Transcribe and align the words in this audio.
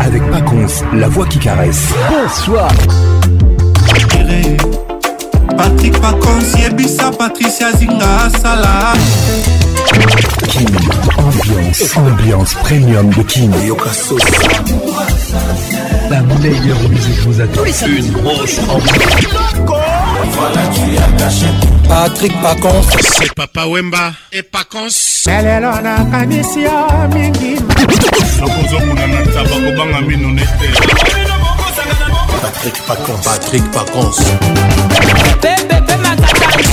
avec 0.00 0.22
Pacons, 0.30 0.66
la 0.94 1.08
voix 1.08 1.26
qui 1.26 1.38
caresse. 1.38 1.88
Bonsoir. 2.10 2.68
Patrick 5.56 5.94
Pacons, 6.00 6.58
Yebissa, 6.58 7.10
Patricia 7.18 7.72
Zinga, 7.72 8.28
Salah. 8.40 8.92
King, 10.48 10.68
ambiance, 11.18 11.96
ambiance 11.96 12.54
premium 12.54 13.08
de 13.10 13.22
King. 13.22 13.52
La 16.10 16.20
meilleure 16.20 16.88
musique 16.88 17.18
vous 17.26 17.40
attend. 17.40 17.60
Une 17.88 18.10
grosse 18.12 18.60
ambiance. 18.68 19.85
Voilà, 20.32 20.66
tu 20.68 20.96
as 20.98 21.12
caché. 21.24 21.46
Patrick 21.88 22.42
Pacons. 22.42 22.82
C'est 23.18 23.32
Papa 23.32 23.66
Wemba 23.66 24.12
et 24.32 24.42
Pacons. 24.42 25.22
Lelo 25.26 25.80
na 25.80 26.04
kanisi 26.10 26.62
yo 26.62 27.08
mingi. 27.14 27.56
Nakozomona 28.40 29.06
na 29.06 29.20
tabakobanga 29.32 30.00
mino 30.02 30.28
nete. 30.30 31.25
Patrick 32.40 32.78
Pacons. 32.82 33.20
Patrick 33.24 33.70
Pacons. 33.70 34.12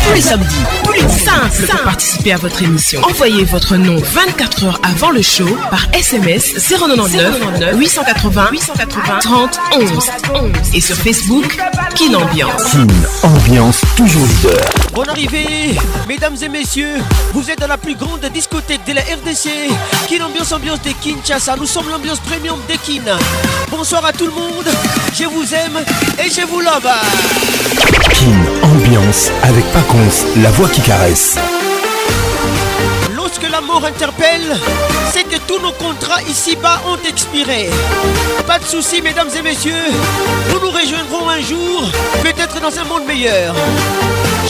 Tous 0.05 0.13
les 0.13 0.21
samedis, 0.21 0.53
plus 0.83 1.01
5, 1.01 1.67
pour 1.69 1.81
participer 1.83 2.33
à 2.33 2.37
votre 2.37 2.61
émission. 2.61 3.01
Envoyez 3.03 3.45
votre 3.45 3.75
nom 3.77 3.95
24 3.97 4.65
heures 4.65 4.79
avant 4.83 5.09
le 5.11 5.21
show 5.21 5.45
par 5.69 5.85
SMS 5.93 6.55
099 6.55 7.75
880 7.75 8.49
880 8.51 9.19
30 9.21 9.59
11 9.79 9.89
et 10.73 10.81
sur 10.81 10.95
Facebook 10.97 11.57
Kin 11.95 12.13
Ambiance. 12.15 12.71
Kin 12.71 12.87
Ambiance 13.23 13.81
toujours 13.95 14.25
leader. 14.25 14.61
Bonne 14.93 15.09
arrivée, 15.09 15.75
mesdames 16.07 16.35
et 16.41 16.49
messieurs. 16.49 16.99
Vous 17.33 17.49
êtes 17.49 17.59
dans 17.59 17.67
la 17.67 17.77
plus 17.77 17.95
grande 17.95 18.25
discothèque 18.33 18.81
de 18.85 18.93
la 18.93 19.01
RDC. 19.01 19.49
Kin 20.09 20.23
Ambiance 20.25 20.51
Ambiance 20.51 20.81
de 20.81 20.91
Kinshasa. 21.01 21.55
Nous 21.55 21.65
sommes 21.65 21.89
l'ambiance 21.89 22.19
premium 22.19 22.59
de 22.69 22.75
Kin. 22.75 23.05
Bonsoir 23.71 24.05
à 24.05 24.11
tout 24.11 24.25
le 24.25 24.31
monde. 24.31 24.65
Je 25.17 25.23
vous 25.25 25.53
et 26.19 26.29
je 26.29 26.45
vous 26.45 26.59
l'envoie. 26.59 26.91
Kin 28.11 28.33
Ambiance 28.63 29.29
avec 29.43 29.65
Paconce, 29.71 30.25
la 30.41 30.51
voix 30.51 30.67
qui 30.69 30.81
caresse. 30.81 31.37
Lorsque 33.15 33.49
l'amour 33.49 33.83
interpelle, 33.85 34.57
c'est 35.13 35.23
que 35.23 35.37
tous 35.47 35.59
nos 35.59 35.71
contrats 35.73 36.21
ici-bas 36.29 36.81
ont 36.87 36.97
expiré. 37.07 37.69
Pas 38.45 38.59
de 38.59 38.65
soucis, 38.65 39.01
mesdames 39.01 39.29
et 39.37 39.41
messieurs, 39.41 39.89
nous 40.49 40.59
nous 40.59 40.71
rejoindrons 40.71 41.29
un 41.29 41.39
jour, 41.41 41.83
peut-être 42.21 42.59
dans 42.59 42.77
un 42.79 42.83
monde 42.85 43.05
meilleur. 43.07 43.55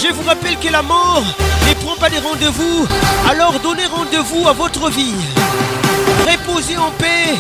Je 0.02 0.12
vous 0.12 0.24
rappelle 0.28 0.58
que 0.58 0.72
la 0.72 0.82
mort 0.82 1.24
ne 1.70 1.74
prend 1.86 1.96
pas 1.98 2.10
des 2.10 2.18
rendez-vous, 2.20 2.88
alors 3.30 3.60
donnez 3.60 3.86
rendez-vous 3.86 4.48
à 4.48 4.54
votre 4.54 4.90
vie. 4.90 5.14
Reposez 6.24 6.78
en 6.78 6.90
paix. 6.98 7.36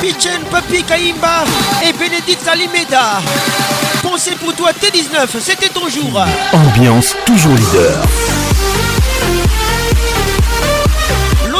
Pichen 0.00 0.40
Papi 0.50 0.82
Kaimba 0.84 1.42
et 1.84 1.92
Bénédicte 1.92 2.42
Salimeda. 2.44 3.20
Pensez 4.02 4.32
pour 4.36 4.54
toi 4.54 4.70
T19, 4.70 5.26
c'était 5.40 5.68
ton 5.68 5.88
jour. 5.88 6.22
Ambiance 6.52 7.14
toujours 7.24 7.54
leader. 7.54 8.06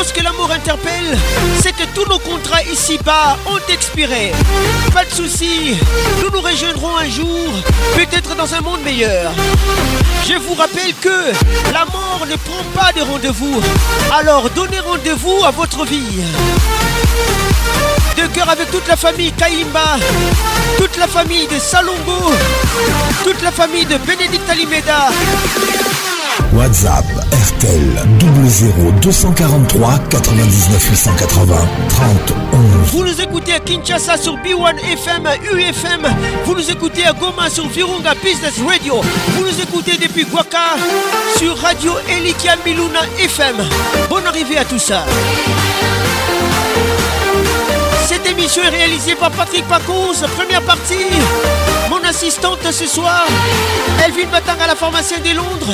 Ce 0.06 0.12
que 0.12 0.22
l'amour 0.22 0.50
interpelle, 0.50 1.16
c'est 1.62 1.72
que 1.72 1.84
tous 1.94 2.04
nos 2.08 2.18
contrats 2.18 2.62
ici-bas 2.64 3.38
ont 3.46 3.72
expiré. 3.72 4.32
Pas 4.92 5.04
de 5.06 5.10
souci, 5.10 5.74
nous 6.20 6.30
nous 6.30 6.42
rejoindrons 6.42 6.94
un 6.96 7.08
jour, 7.08 7.50
peut-être 7.96 8.34
dans 8.36 8.52
un 8.54 8.60
monde 8.60 8.80
meilleur. 8.84 9.32
Je 10.28 10.34
vous 10.34 10.52
rappelle 10.54 10.92
que 11.00 11.32
la 11.72 11.86
mort 11.86 12.20
ne 12.28 12.36
prend 12.36 12.62
pas 12.74 12.92
de 12.92 13.00
rendez-vous, 13.00 13.60
alors 14.14 14.50
donnez 14.50 14.80
rendez-vous 14.80 15.42
à 15.42 15.50
votre 15.52 15.84
vie. 15.86 16.22
De 18.18 18.26
cœur 18.26 18.50
avec 18.50 18.70
toute 18.70 18.86
la 18.86 18.96
famille 18.96 19.32
Kaimba, 19.32 19.96
toute 20.76 20.98
la 20.98 21.06
famille 21.08 21.46
de 21.46 21.58
Salombo 21.58 22.32
toute 23.22 23.40
la 23.42 23.52
famille 23.52 23.86
de 23.86 23.96
Bénédicte 23.96 24.50
Alimeda. 24.50 25.08
WhatsApp 26.54 27.02
RTL 27.32 27.98
00243 28.20 29.02
243 29.02 30.08
99 30.08 30.90
880 30.90 31.54
30 31.88 32.32
Vous 32.92 33.02
nous 33.04 33.20
écoutez 33.20 33.54
à 33.54 33.58
Kinshasa 33.60 34.16
sur 34.16 34.34
B1 34.36 34.76
FM, 34.92 35.26
UFM. 35.52 36.02
Vous 36.44 36.54
nous 36.54 36.70
écoutez 36.70 37.06
à 37.06 37.12
Goma 37.12 37.50
sur 37.50 37.66
Virunga 37.68 38.14
Business 38.22 38.54
Radio. 38.68 39.00
Vous 39.36 39.42
nous 39.44 39.60
écoutez 39.60 39.96
depuis 39.96 40.24
Guaka 40.26 40.76
sur 41.38 41.56
Radio 41.58 41.92
Elikia 42.08 42.54
Miluna 42.64 43.00
FM. 43.18 43.56
Bonne 44.08 44.26
arrivée 44.26 44.58
à 44.58 44.64
tout 44.64 44.78
ça. 44.78 45.04
Cette 48.06 48.26
émission 48.26 48.62
est 48.62 48.68
réalisée 48.68 49.14
par 49.14 49.30
Patrick 49.30 49.64
Pacouz, 49.66 50.22
première 50.36 50.60
partie. 50.60 51.06
Mon 51.88 52.04
assistante 52.06 52.58
ce 52.70 52.86
soir, 52.86 53.24
Elvin 54.04 54.28
Batang 54.30 54.62
à 54.62 54.66
la 54.66 54.74
formation 54.74 55.16
des 55.24 55.32
Londres. 55.32 55.72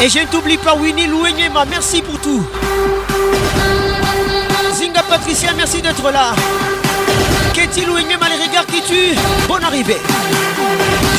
Et 0.00 0.08
je 0.08 0.20
ne 0.20 0.24
t'oublie 0.26 0.56
pas 0.56 0.74
Winnie 0.74 1.06
Ma 1.52 1.66
merci 1.66 2.00
pour 2.00 2.18
tout. 2.20 2.42
Zinga 4.78 5.02
Patricia, 5.02 5.52
merci 5.54 5.82
d'être 5.82 6.10
là. 6.10 6.32
Katie 7.52 7.84
Louenema, 7.84 8.28
les 8.30 8.48
regards 8.48 8.64
qui 8.66 8.80
tuent, 8.80 9.18
bonne 9.46 9.62
arrivée. 9.64 9.98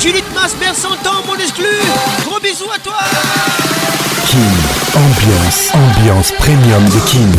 Judith 0.02 0.26
merci 0.60 0.82
100 0.82 0.90
temps, 1.04 1.22
mon 1.28 1.36
exclu, 1.36 1.68
gros 2.26 2.40
bisous 2.40 2.72
à 2.76 2.80
toi. 2.80 2.98
Kim, 4.26 4.40
ambiance, 4.96 5.72
ambiance 5.76 6.32
premium 6.32 6.84
de 6.86 7.00
Kim. 7.06 7.32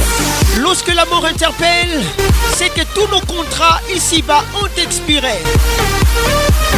Lorsque 0.60 0.92
la 0.94 1.04
mort 1.06 1.24
interpelle, 1.26 2.00
c'est 2.56 2.68
que 2.68 2.82
tous 2.94 3.08
nos 3.12 3.20
contrats 3.20 3.80
ici-bas 3.94 4.44
ont 4.62 4.80
expiré. 4.80 5.42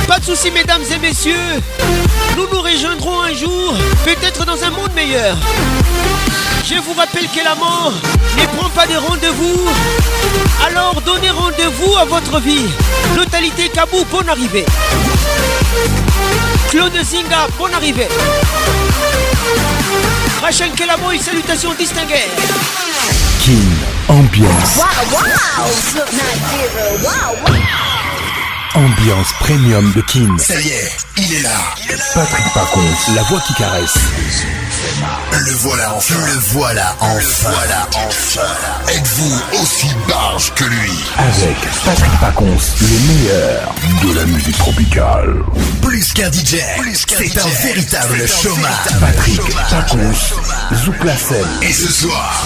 Pas 0.08 0.18
de 0.18 0.24
soucis, 0.24 0.50
mesdames 0.50 0.80
et 0.92 0.96
messieurs. 0.98 1.34
Nous 2.38 2.46
nous 2.50 2.60
rejoindrons 2.62 3.22
un 3.22 3.32
jour, 3.34 3.74
peut-être 4.04 4.44
dans 4.46 4.62
un 4.64 4.70
monde 4.70 4.92
meilleur. 4.94 5.36
Je 6.68 6.76
vous 6.80 6.94
rappelle 6.94 7.26
que 7.28 7.44
la 7.44 7.54
mort 7.54 7.92
ne 8.38 8.46
prend 8.58 8.70
pas 8.70 8.86
de 8.86 8.96
rendez-vous. 8.96 9.70
Alors 10.66 11.00
donnez 11.02 11.30
rendez-vous 11.30 11.96
à 11.98 12.04
votre 12.06 12.40
vie. 12.40 12.66
Totalité 13.14 13.68
Kabou, 13.68 14.04
bonne 14.10 14.28
arrivée. 14.30 14.64
Claude 16.70 16.96
Zinga, 17.04 17.46
bonne 17.58 17.74
arrivée. 17.74 18.08
Rachel 20.42 20.70
une 21.12 21.20
salutations 21.20 21.74
distinguées. 21.78 22.24
Ambiance. 24.08 24.76
Wow, 24.76 26.00
wow, 27.46 27.56
Ambiance 28.74 29.28
premium 29.38 29.92
de 29.92 30.00
King. 30.02 30.36
Ça 30.36 30.60
y 30.60 30.66
est, 30.70 30.92
il 31.16 31.32
est 31.34 31.42
là. 31.42 31.52
Patrick 32.12 32.44
Paconce, 32.52 33.14
la 33.14 33.22
voix 33.22 33.38
qui 33.46 33.54
caresse. 33.54 33.94
Le 35.30 35.52
voilà 35.60 35.94
enfin. 35.94 36.14
Le 36.26 36.32
voilà 36.54 36.96
enfin. 36.98 37.50
voilà 37.54 37.86
enfin. 37.94 38.40
Êtes-vous 38.88 39.38
aussi 39.62 39.90
barge 40.08 40.52
que 40.56 40.64
lui 40.64 40.92
Avec 41.16 41.56
Patrick 41.84 42.12
Paconce, 42.20 42.72
le 42.80 43.14
meilleur 43.14 43.74
de 44.02 44.18
la 44.18 44.24
musique 44.26 44.58
tropicale. 44.58 45.34
Plus 45.82 46.12
qu'un 46.14 46.32
DJ, 46.32 46.56
c'est 47.06 47.38
un 47.40 47.46
véritable 47.62 48.26
chômage. 48.26 48.72
Patrick 49.00 49.54
Paconce, 49.70 50.34
Zouk 50.84 51.04
la 51.04 51.16
scène. 51.16 51.46
Et 51.62 51.72
ce 51.72 51.92
soir. 51.92 52.44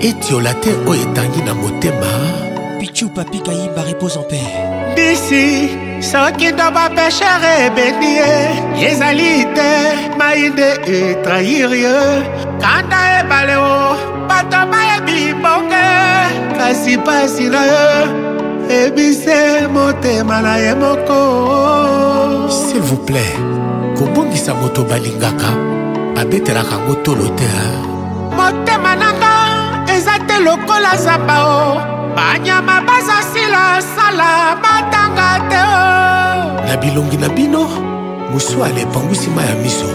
etiola 0.00 0.54
te 0.62 0.70
oyo 0.86 1.00
etangi 1.02 1.40
na 1.42 1.54
motema 1.54 2.12
pichu 2.78 3.10
papi 3.14 3.38
kayiba 3.42 3.82
repose 3.84 4.16
en 4.20 4.24
paix 4.30 4.50
bisi 4.96 5.46
soki 6.10 6.46
ndoba 6.54 6.84
peshere 6.96 7.52
ebeni 7.66 8.10
ye 8.20 8.32
ezali 8.90 9.32
te 9.56 9.70
mai 10.18 10.42
nde 10.52 10.68
etrahir 10.98 11.70
ye 11.84 11.96
kanda 12.62 13.00
ebale 13.18 13.56
o 13.72 13.76
bato 14.30 14.58
bayebi 14.72 15.18
bonge 15.42 15.88
kasi 16.58 16.92
mpasi 17.02 17.44
na 17.52 17.62
ye 17.70 17.84
ebise 18.80 19.38
motema 19.74 20.36
na 20.46 20.52
ye 20.64 20.72
moko 20.82 21.20
s'il 22.64 22.82
vous 22.88 23.02
plaît 23.08 23.34
kobongisa 23.96 24.52
moto 24.60 24.80
balingaka 24.90 25.50
babetelaka 26.14 26.74
yango 26.78 26.94
tolo 27.04 27.26
te 27.38 27.50
motema 28.38 28.92
na 29.02 29.08
nga 29.18 29.34
eza 29.94 30.14
te 30.28 30.36
lokola 30.46 30.92
zamba 31.04 31.36
o 31.58 31.62
banyama 32.18 32.76
bazasila 32.88 33.64
sala 33.94 34.30
batanga 34.62 35.30
te 35.50 35.60
oh. 35.78 35.82
na 36.68 36.74
bilongi 36.82 37.16
na 37.22 37.28
bino 37.36 37.62
mosu 38.30 38.56
alepangwisi 38.66 39.28
ma 39.34 39.42
ya 39.50 39.54
miso 39.62 39.90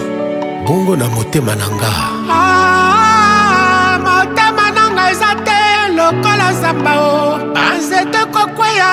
bongo 0.64 0.94
na 1.00 1.06
motema 1.16 1.52
na 1.60 1.66
nga 1.78 1.92
ah, 2.40 3.96
motema 4.08 4.66
na 4.76 4.84
nga 4.94 5.04
eza 5.14 5.30
te 5.46 5.60
lokola 5.96 6.48
zamba 6.60 6.92
o 6.96 6.98
oh. 7.20 7.32
banzete 7.54 8.20
kokweya 8.34 8.90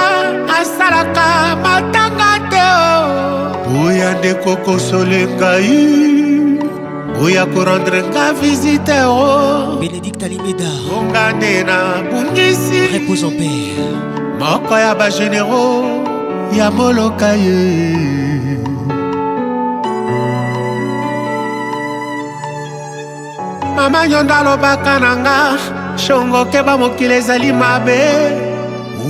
asalaka 0.59 1.27
matanga 1.63 2.31
te 2.51 2.63
o 2.83 2.85
oh. 2.95 3.03
oya 3.87 4.09
ndekokosolengai 4.19 5.77
oya 7.21 7.45
korendre 7.53 8.01
nga 8.09 8.33
visite 8.33 8.97
o 9.05 9.77
bénédikte 9.79 10.25
alimeda 10.25 10.65
onga 10.97 11.25
nde 11.37 11.53
nabungisi 11.69 12.79
repose 12.97 13.27
en 13.29 13.33
paix 13.37 13.77
moko 14.41 14.73
ya 14.85 14.91
bagénéraux 14.97 16.01
ya 16.57 16.67
moloka 16.77 17.29
ye 17.37 17.93
mama 23.77 24.01
nyonda 24.09 24.35
alobaka 24.41 24.93
na 25.03 25.11
nga 25.23 25.37
shongokeba 26.03 26.73
mokili 26.81 27.15
ezali 27.21 27.51
mabe 27.63 28.01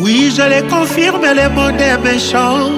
Oui, 0.01 0.31
je 0.31 0.41
les 0.49 0.63
confirme, 0.69 1.21
le 1.39 1.49
monde 1.49 1.81
est 1.81 1.97
méchant. 1.97 2.69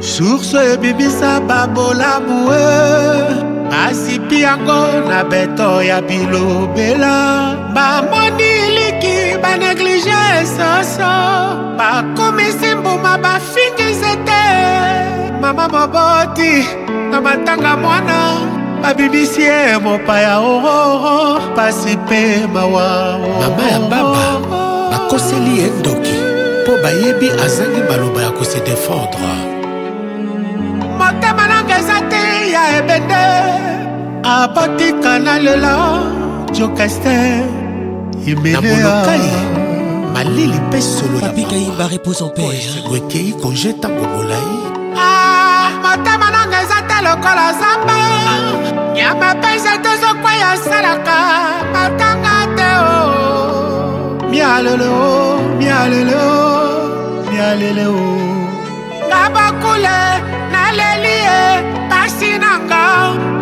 Source 0.00 0.52
et 0.54 0.76
bibisa 0.76 1.40
babola 1.40 2.20
boueux. 2.20 3.50
asipi 3.72 4.42
yango 4.44 5.02
na 5.08 5.24
beto 5.24 5.80
ya 5.82 5.98
bilobela 6.04 7.16
bamoni 7.74 8.52
liki 8.76 9.16
baneglige 9.42 10.22
soso 10.56 11.10
bakomisi 11.78 12.68
mbuma 12.78 13.12
bafingi 13.24 13.84
nzete 13.92 14.42
mama 15.42 15.64
moboti 15.74 16.52
na 17.10 17.18
matanga 17.24 17.70
mwana 17.82 18.18
babibisi 18.82 19.40
ye 19.48 19.78
mopaya 19.84 20.38
ororo 20.38 21.40
pasi 21.56 21.96
mpe 22.04 22.20
mawa 22.54 22.88
mama 23.40 23.62
ya 23.72 23.78
baba 23.90 24.22
bakoseli 24.90 25.52
ye 25.60 25.66
ndoki 25.80 26.16
mpo 26.62 26.72
bayebi 26.82 27.28
azangi 27.44 27.82
maloba 27.88 28.20
ya 28.26 28.30
kose 28.36 28.58
defendre 28.66 29.51
ya 32.52 32.62
ebende 32.78 33.22
abatika 34.36 35.12
na 35.24 35.34
lela 35.44 35.72
jokester 36.52 37.48
ebeleakai 38.30 39.28
malili 40.14 40.56
mpe 40.66 40.80
solo 40.80 41.16
yapabikaimba 41.20 41.84
repose 41.94 42.20
en 42.24 42.30
pere 42.36 42.74
ekei 42.96 43.30
konge 43.40 43.70
ntango 43.78 44.04
molai 44.12 44.50
ah, 45.06 45.64
motema 45.84 46.28
nanga 46.34 46.58
eza 46.64 46.78
te 46.88 46.96
lokola 47.06 47.46
zamba 47.60 47.96
nyama 48.94 49.28
mpe 49.38 49.48
zete 49.64 49.92
zokwei 50.02 50.42
asalaka 50.52 51.16
batanga 51.72 52.36
te 52.56 52.68
o 52.86 52.94
mialelo 54.30 54.92
mialelo 55.58 56.24
mialelo 57.30 57.90
na 59.10 59.20
bakule 59.34 59.98
naleli 60.52 61.16
ye 61.26 61.40
kopesi 62.12 62.38
nanga 62.38 62.86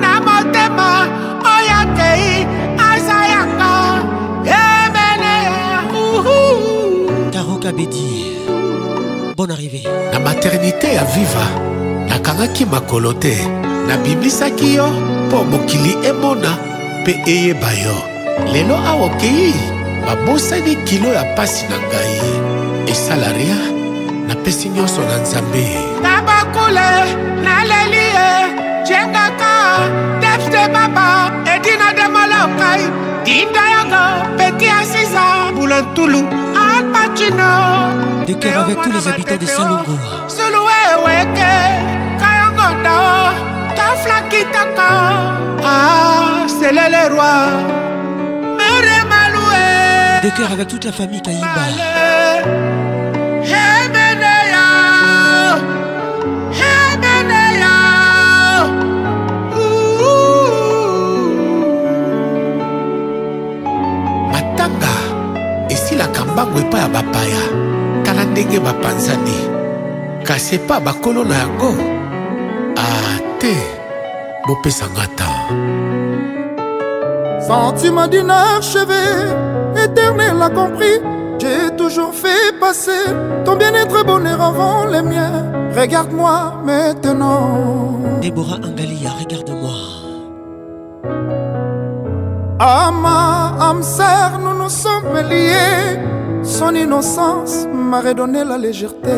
na 0.00 0.12
motema 0.25 0.88
oyo 1.40 1.96
tei 1.96 2.46
aza 2.88 3.19
yanga 3.32 4.02
emene 4.44 5.46
karoka 7.32 7.72
bedi 7.72 8.32
bonne 9.37 9.50
arrivée 9.55 9.82
na 10.12 10.19
maternité 10.19 10.94
ya 10.94 11.05
viva 11.05 11.46
nakangaki 12.08 12.64
makolo 12.64 13.12
te 13.12 13.34
nabimisaki 13.88 14.75
yo 14.75 14.87
mpo 15.28 15.44
mokili 15.44 15.96
emona 16.08 16.50
mpe 17.02 17.12
eyeba 17.26 17.70
yo 17.84 17.96
lelo 18.52 18.76
awa 18.76 19.06
okei 19.06 19.55
babosani 20.06 20.76
kilo 20.84 21.08
ya 21.08 21.25
pasi 21.37 21.64
na 21.70 21.76
ngai 21.78 22.90
esala 22.90 23.28
ria 23.32 23.58
napesi 24.28 24.69
nyonso 24.69 25.00
na 25.02 25.17
nzambe 25.22 25.64
nabakule 26.02 26.90
naleli 27.44 28.10
jengaka 28.91 29.55
tefte 30.23 30.63
baba 30.75 31.09
edina 31.55 31.89
demalokai 32.01 32.83
dindayoko 33.27 34.03
peti 34.39 34.67
asiza 34.79 35.25
bulantulu 35.57 36.21
alpacino 36.65 37.53
de 38.29 38.35
cœur 38.43 38.59
avec 38.67 38.77
tous 38.83 38.93
les 38.97 39.05
habitants 39.13 39.43
de 39.45 39.49
salongo 39.55 39.95
suluwe 40.37 40.79
weke 41.05 41.53
kayongondo 42.23 42.97
taflakitaka 43.79 44.91
ah, 45.73 46.29
selele 46.61 47.03
roi 47.15 47.37
mere 48.59 48.99
malue 49.11 50.21
de 50.27 50.31
cœur 50.37 50.51
avec 50.57 50.67
toute 50.73 50.85
la 50.91 50.95
famille 50.99 51.23
kaimba 51.27 51.63
Allez. 51.67 52.69
mbango 66.32 66.56
epai 66.62 66.81
ya 66.82 66.88
bapaya 66.94 67.44
tala 68.05 68.23
ndenge 68.31 68.59
bapanzani 68.67 69.38
kasi 70.27 70.53
epai 70.59 70.79
ya 70.79 70.85
bakolo 70.87 71.21
na 71.31 71.35
yango 71.43 71.73
ate 72.93 73.55
bopesanga 74.46 75.05
ta 75.19 75.31
sentiment 77.51 78.08
d'inachevé 78.13 79.05
éternel 79.87 80.39
a 80.49 80.51
compris 80.58 80.99
j'ai 81.43 81.60
toujours 81.81 82.15
fait 82.22 82.46
passer 82.65 83.03
ton 83.44 83.55
bien-être 83.60 83.99
bonheur 84.10 84.41
avant 84.51 84.79
les 84.93 85.03
miens 85.03 85.41
regarde-moi 85.81 86.37
maintenant 86.65 87.51
Déborah 88.22 88.60
Angalia 88.69 89.10
regarde-moi 89.22 89.79
Ama, 92.63 93.56
Amser, 93.70 94.27
nous 94.44 94.55
nous 94.63 94.69
sommes 94.69 95.15
liés 95.31 95.96
son 96.43 96.75
innocence 96.75 97.67
m'a 97.73 98.01
redonné 98.01 98.44
la 98.44 98.56
légèreté. 98.56 99.13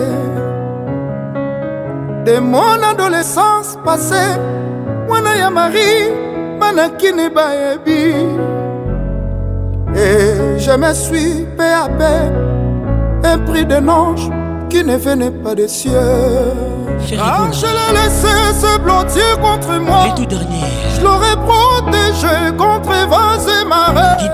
De 2.27 2.39
mon 2.41 2.79
adolescence 2.91 3.77
passée, 3.85 4.37
mwana 5.09 5.37
ya 5.37 5.51
mari 5.51 6.11
manakini 6.61 7.31
bayebi 7.31 8.15
Et 9.95 10.59
je 10.59 10.77
me 10.77 10.93
suis 10.95 11.47
paix 11.57 11.75
à 11.85 11.89
paix, 11.91 12.33
un 13.25 13.39
prix 13.39 13.67
d'un 13.67 13.87
ange 13.89 14.29
qui 14.69 14.83
ne 14.83 14.97
venait 14.97 15.31
pas 15.31 15.55
des 15.55 15.69
cieux. 15.69 16.51
Ah, 17.21 17.47
je 17.53 17.67
l'ai 17.67 18.01
laissé 18.01 18.35
se 18.67 18.79
blottir 18.81 19.39
contre 19.41 19.77
moi, 19.79 20.07
tout 20.17 20.27
dernier. 20.27 20.69
je 20.97 21.05
l'aurais 21.05 21.37
protégé 21.37 22.37
contre 22.59 22.93
vents 23.09 23.49
et 23.61 23.65
marées. 23.69 24.29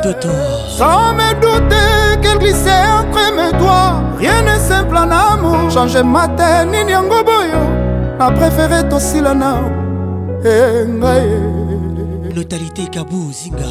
Sans 0.79 1.13
me 1.15 1.33
douter 1.41 1.98
qu'elle 2.21 2.39
glissait 2.39 2.85
entre 3.01 3.21
mes 3.37 3.53
doigts. 3.59 4.03
Rien 4.19 4.43
n'est 4.43 4.59
simple 4.59 4.97
en 4.97 5.11
amour. 5.11 5.71
Changer 5.71 6.03
ma 6.03 6.29
tête, 6.29 6.69
ni 6.69 6.85
boyo. 6.91 7.63
A 8.21 8.31
préféré 8.31 8.83
aussi 8.95 9.21
la 9.21 9.35
nao. 9.35 9.67
Notalité 12.35 12.83
eh, 12.87 12.91
Kabou 12.91 13.33
Zinga. 13.33 13.65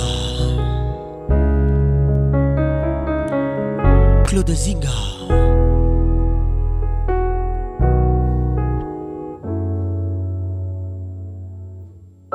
Claude 4.26 4.50
Zinga. 4.50 4.90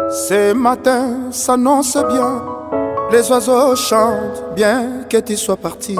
Ce 0.09 0.53
matin 0.53 1.31
s'annonce 1.31 1.97
bien 2.11 2.43
les 3.13 3.31
oiseaux 3.31 3.77
chantent 3.77 4.43
bien 4.57 5.05
que 5.07 5.19
tu 5.19 5.37
sois 5.37 5.59
parti. 5.59 5.95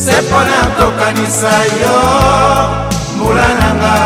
se 0.00 0.16
mpona 0.24 0.60
tokanisa 0.78 1.54
yo 1.80 1.96
mbula 3.14 3.48
nanga 3.60 3.96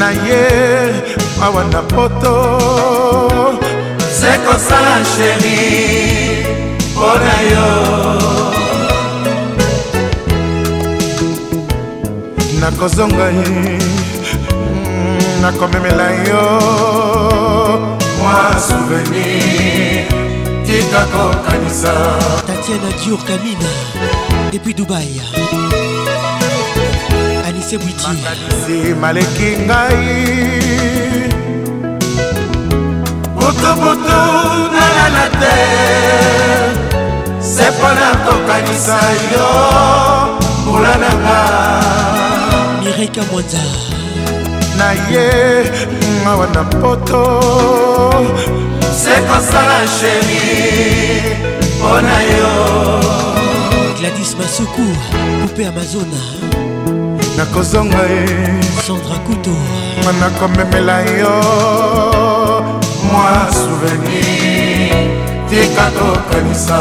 na 0.00 0.08
ye 0.26 0.42
mawa 1.38 1.62
na 1.72 1.80
poto 1.92 2.36
se 4.18 4.32
kosala 4.46 4.94
sheri 5.12 5.58
mpo 6.92 7.10
na 7.24 7.36
yo 7.52 7.68
nakozonga 12.64 13.24
ye 13.36 13.44
mm, 13.76 15.42
nakomemela 15.42 16.06
yo 16.28 16.42
mwa 18.18 18.60
souvenir 18.68 20.04
tika 20.66 21.00
kokanisa 21.12 21.92
tatiana 22.46 22.88
dior 23.04 23.18
kamina 23.18 23.68
depuis 24.52 24.74
dubai 24.76 25.20
anise 27.48 27.78
bwiti 27.78 28.94
maleki 29.00 29.48
ngai 29.66 30.02
botoboto 33.34 34.20
nalala 34.74 35.24
te 35.40 35.56
se 37.54 37.66
mpo 37.74 37.88
na 37.98 38.08
kokanisa 38.24 38.98
yo 39.34 39.48
mbula 40.62 40.92
na 41.02 41.10
ngai 41.22 42.03
erika 42.96 43.22
mwanza 43.32 43.58
na 44.78 44.92
ye 44.92 45.30
mawa 46.24 46.46
na 46.46 46.64
poto 46.64 47.20
sekosala 49.02 49.78
sheri 49.96 51.22
mpo 51.78 51.86
oh, 51.88 52.00
na 52.00 52.22
yo 52.22 52.50
gladis 54.00 54.36
masuku 54.38 54.82
kupe 55.42 55.66
amazona 55.66 56.20
nakozonga 57.36 57.98
ye 58.14 58.24
sandra 58.86 59.16
kuto 59.26 59.54
nakomemela 60.20 60.96
yo 61.20 61.34
mwa 63.12 63.28
souvenir 63.52 65.08
tika 65.50 65.90
tokanisa 65.98 66.78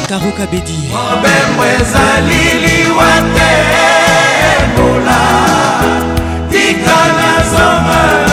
karuka 0.09 0.47
bedi 0.51 0.91
mobembo 0.93 1.63
ezali 1.77 2.45
liwa 2.63 3.13
te 3.37 3.53
bola 4.77 5.21
tika 6.51 6.97
nazonga 7.17 8.24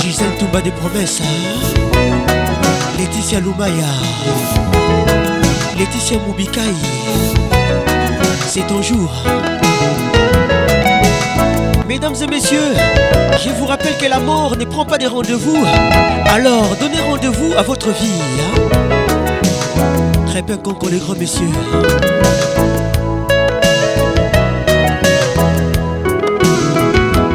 gisel 0.00 0.32
tumba 0.38 0.60
de 0.60 0.70
promese 0.70 1.22
leticia 2.98 3.40
lumaya 3.40 3.90
leticia 5.78 6.18
mobikai 6.18 6.74
c'est 8.48 8.66
ton 8.66 8.82
jour 8.82 9.10
Mesdames 12.00 12.22
et 12.22 12.26
messieurs, 12.28 12.74
je 13.44 13.48
vous 13.58 13.66
rappelle 13.66 13.96
que 14.00 14.06
la 14.08 14.20
mort 14.20 14.56
ne 14.56 14.64
prend 14.64 14.84
pas 14.84 14.98
des 14.98 15.08
rendez-vous. 15.08 15.56
Alors, 16.32 16.76
donnez 16.80 17.00
rendez-vous 17.00 17.54
à 17.58 17.62
votre 17.62 17.88
vie. 17.88 18.22
Hein. 18.54 20.28
Très 20.28 20.42
bien 20.42 20.58
qu'on 20.58 20.76
les 20.86 20.98
grands 21.00 21.16
messieurs. 21.16 21.48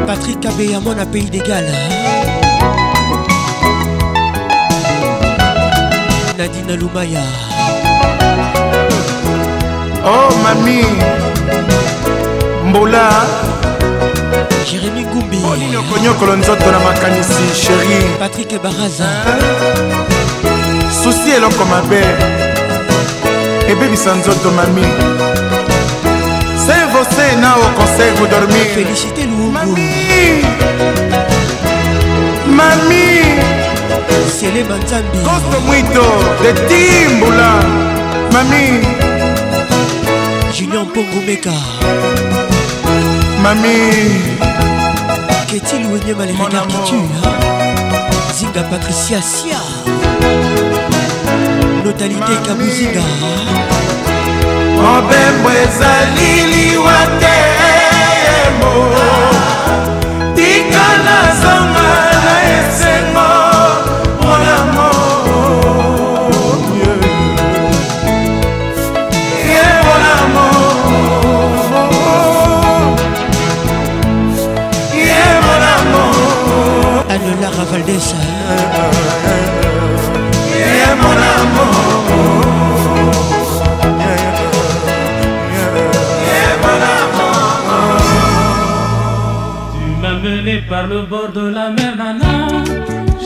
Patrick 0.06 0.40
Cabéamon 0.40 0.96
à 0.98 1.04
Pays 1.04 1.28
d'égal. 1.28 1.66
Hein. 1.68 1.90
Nadine 6.38 6.72
Lumaya. 6.72 7.20
Oh 10.06 10.32
mamie, 10.42 10.88
Mbola. 12.72 13.10
jérémi 14.64 15.04
gumbi 15.04 15.38
olini 15.52 15.76
okonyokolo 15.76 16.36
nzoto 16.36 16.70
na 16.72 16.80
makanisi 16.80 17.42
sheri 17.62 17.98
patrik 18.18 18.52
baraza 18.64 19.10
susi 21.02 21.30
eloko 21.36 21.64
mabe 21.64 22.00
ebebisa 23.70 24.14
nzoto 24.14 24.48
mami 24.56 24.86
se 26.64 26.74
vose 26.92 27.22
eh, 27.28 27.36
na 27.42 27.50
o 27.56 27.66
conseil 27.76 28.10
vous 28.16 28.28
dormir 28.34 28.64
félicité 28.80 29.22
luungu 29.30 29.84
mami 32.58 33.12
sele 34.38 34.60
banzambi 34.68 35.18
costo 35.28 35.56
mwito 35.66 36.04
de 36.42 36.50
timbula 36.70 37.50
mami 38.32 38.64
julien 40.56 40.86
mpongomeka 40.88 41.54
mami 43.44 43.78
keti 45.50 45.76
louenie 45.84 46.14
malerena 46.16 46.64
kitu 46.72 47.00
zinga 48.36 48.62
patricia 48.72 49.20
sia 49.20 49.60
notalité 51.84 52.34
kabuzinga 52.48 53.04
mobembo 54.80 55.50
ezali 55.64 56.32
liwa 56.52 56.98
te 57.20 57.38
mo 58.58 58.72
tika 60.36 60.86
na 61.04 61.18
zonga 61.40 61.88
na 62.24 62.34
ese 62.56 62.93
Tu 77.76 77.80
m'as 90.00 90.12
mené 90.20 90.62
par 90.70 90.86
le 90.86 91.02
bord 91.02 91.30
de 91.34 91.48
la 91.48 91.70
mer, 91.70 91.96
nana. 91.96 92.46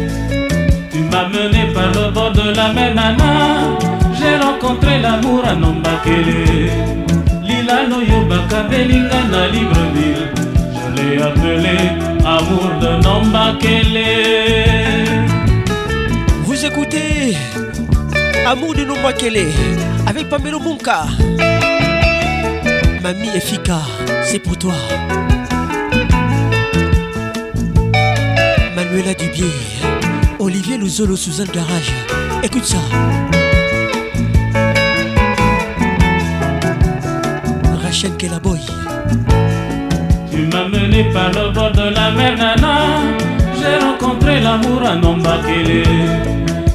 M'a 1.10 1.26
mené 1.28 1.72
par 1.72 1.90
le 1.92 2.10
bord 2.10 2.32
de 2.32 2.50
la 2.54 2.72
mer 2.72 2.94
Nana, 2.94 3.78
j'ai 4.12 4.36
rencontré 4.36 4.98
l'amour 5.00 5.42
à 5.46 5.54
Nombakele. 5.54 6.70
Lila 7.42 7.86
Noyo 7.88 8.26
Bakabelinga 8.28 9.22
na 9.30 9.48
Libreville, 9.48 10.28
je 10.72 11.02
l'ai 11.02 11.22
appelé 11.22 11.76
amour 12.26 12.70
de 12.80 13.02
Nombakele. 13.02 14.04
Vous 16.44 16.66
écoutez 16.66 17.36
Amour 18.46 18.74
de 18.74 18.84
Nombakele 18.84 19.46
avec 20.06 20.28
Pamelo 20.28 20.58
Munka. 20.60 21.06
Mamie 23.02 23.30
Efika, 23.34 23.78
c'est 24.24 24.40
pour 24.40 24.58
toi. 24.58 24.74
Manuela 28.76 29.14
Dubier. 29.14 29.54
Samuel 30.86 31.16
sous 31.18 31.40
un 31.40 31.44
Garage. 31.46 31.92
Écoute 32.42 32.64
ça. 32.64 32.76
Rachel 37.82 38.12
Kelaboy. 38.16 38.58
Tu 40.30 40.42
m'as 40.52 40.68
mené 40.68 41.04
par 41.12 41.30
le 41.30 41.52
bord 41.52 41.72
de 41.72 41.90
la 41.92 42.10
mer, 42.12 42.36
Nana. 42.36 43.02
J'ai 43.60 43.84
rencontré 43.84 44.40
l'amour 44.40 44.82
à 44.84 44.94
Nombakele. 44.94 45.82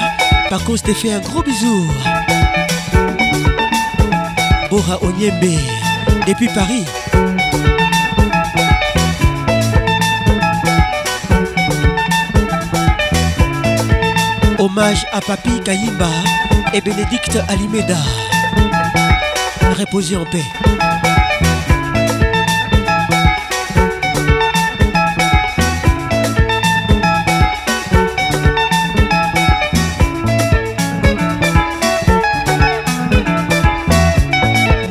je 0.50 0.82
te 0.82 0.94
fait 0.94 1.12
un 1.12 1.18
gros 1.20 1.42
bisou. 1.42 1.86
Bora 4.70 4.96
Onyembe, 5.02 5.58
depuis 6.26 6.48
Paris. 6.54 6.86
Hommage 14.58 15.04
à 15.12 15.20
Papi 15.20 15.60
Kayimba 15.62 16.08
et 16.72 16.80
Bénédicte 16.80 17.36
Alimeda. 17.48 17.96
Reposez 19.78 20.16
en 20.16 20.24
paix. 20.24 20.46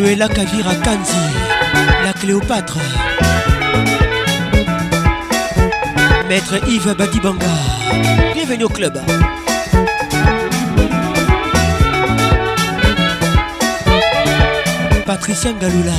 Manuela 0.09 0.27
Kavira 0.27 0.73
Kanzi, 0.73 1.13
la 2.03 2.13
Cléopâtre. 2.13 2.79
Maître 6.27 6.59
Yves 6.67 6.95
Badibanga, 6.97 7.45
bienvenue 8.33 8.63
au 8.63 8.69
club. 8.69 8.97
Patricia 15.05 15.51
Ngaloula. 15.53 15.91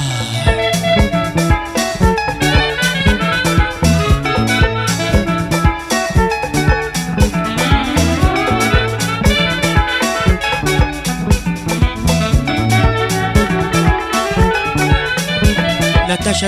Kaka 16.32 16.46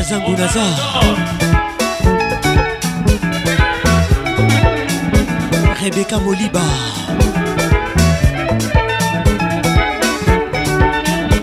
Rebecca 5.81 6.19
Moliba 6.21 6.63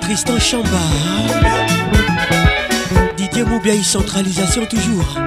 Tristan 0.01 0.39
Chamba 0.39 0.79
Didier 3.17 3.43
Moubiaï 3.45 3.83
centralisation 3.83 4.65
toujours 4.67 5.17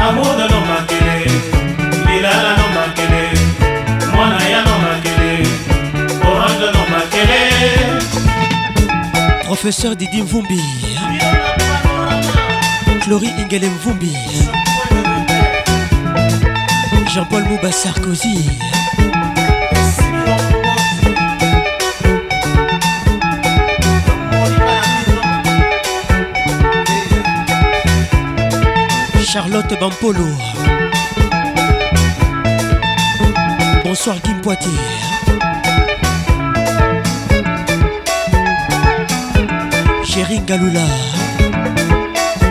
amour 0.06 0.36
no 0.50 0.58
makele 0.68 1.32
lilala 2.06 2.56
no 2.58 2.66
makele 2.74 3.22
mwana 4.14 4.38
ya 4.48 4.60
no 4.68 4.72
makele 4.84 5.32
orange 6.30 6.66
no 6.76 6.82
makele 6.92 7.40
professeur 9.46 9.94
Didi 9.96 10.22
Mvumbi 10.22 10.60
Chloé 13.04 13.28
Ingele 13.42 13.66
Mvumbi 13.68 14.06
yeah. 14.12 14.63
Jean-Paul 17.14 17.44
Mouba 17.44 17.70
Sarkozy. 17.70 18.38
Charlotte 29.24 29.78
Bampolo. 29.78 30.26
Bonsoir 33.84 34.16
Kim 34.24 34.40
Poitiers. 34.40 34.92
Chérie 40.04 40.40
Galula. 40.40 40.80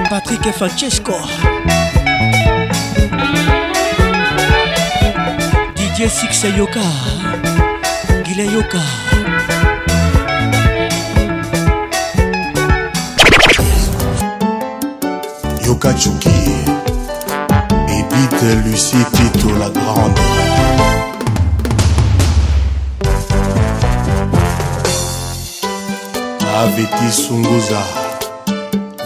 Patrick 0.09 0.49
Francesco. 0.53 1.15
Yoka 6.03 6.79
Yoka 15.65 15.95
Chuki 15.95 16.29
épite 17.87 18.63
Lucie 18.65 18.95
la 19.57 19.69
Grande 19.69 20.19
Aveti 26.53 27.11
Sunguza 27.13 27.77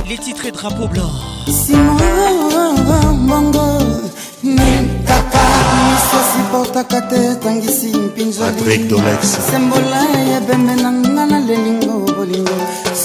Les 0.08 0.16
titres 0.18 0.46
et 0.46 0.50
drapeaux 0.50 0.88
blancs. 0.88 1.04
Simon 1.46 3.14
Bongo, 3.28 3.78
kaka 5.06 5.44
miso 5.86 6.18
siportaka 6.32 7.00
te 7.02 7.20
tangisi 7.40 7.92
mpinzolisembola 7.96 10.00
ya 10.32 10.38
bembe 10.40 10.74
na 10.82 10.90
nga 10.90 11.24
na 11.26 11.38
lelingo 11.40 11.94
bolingo 12.16 12.56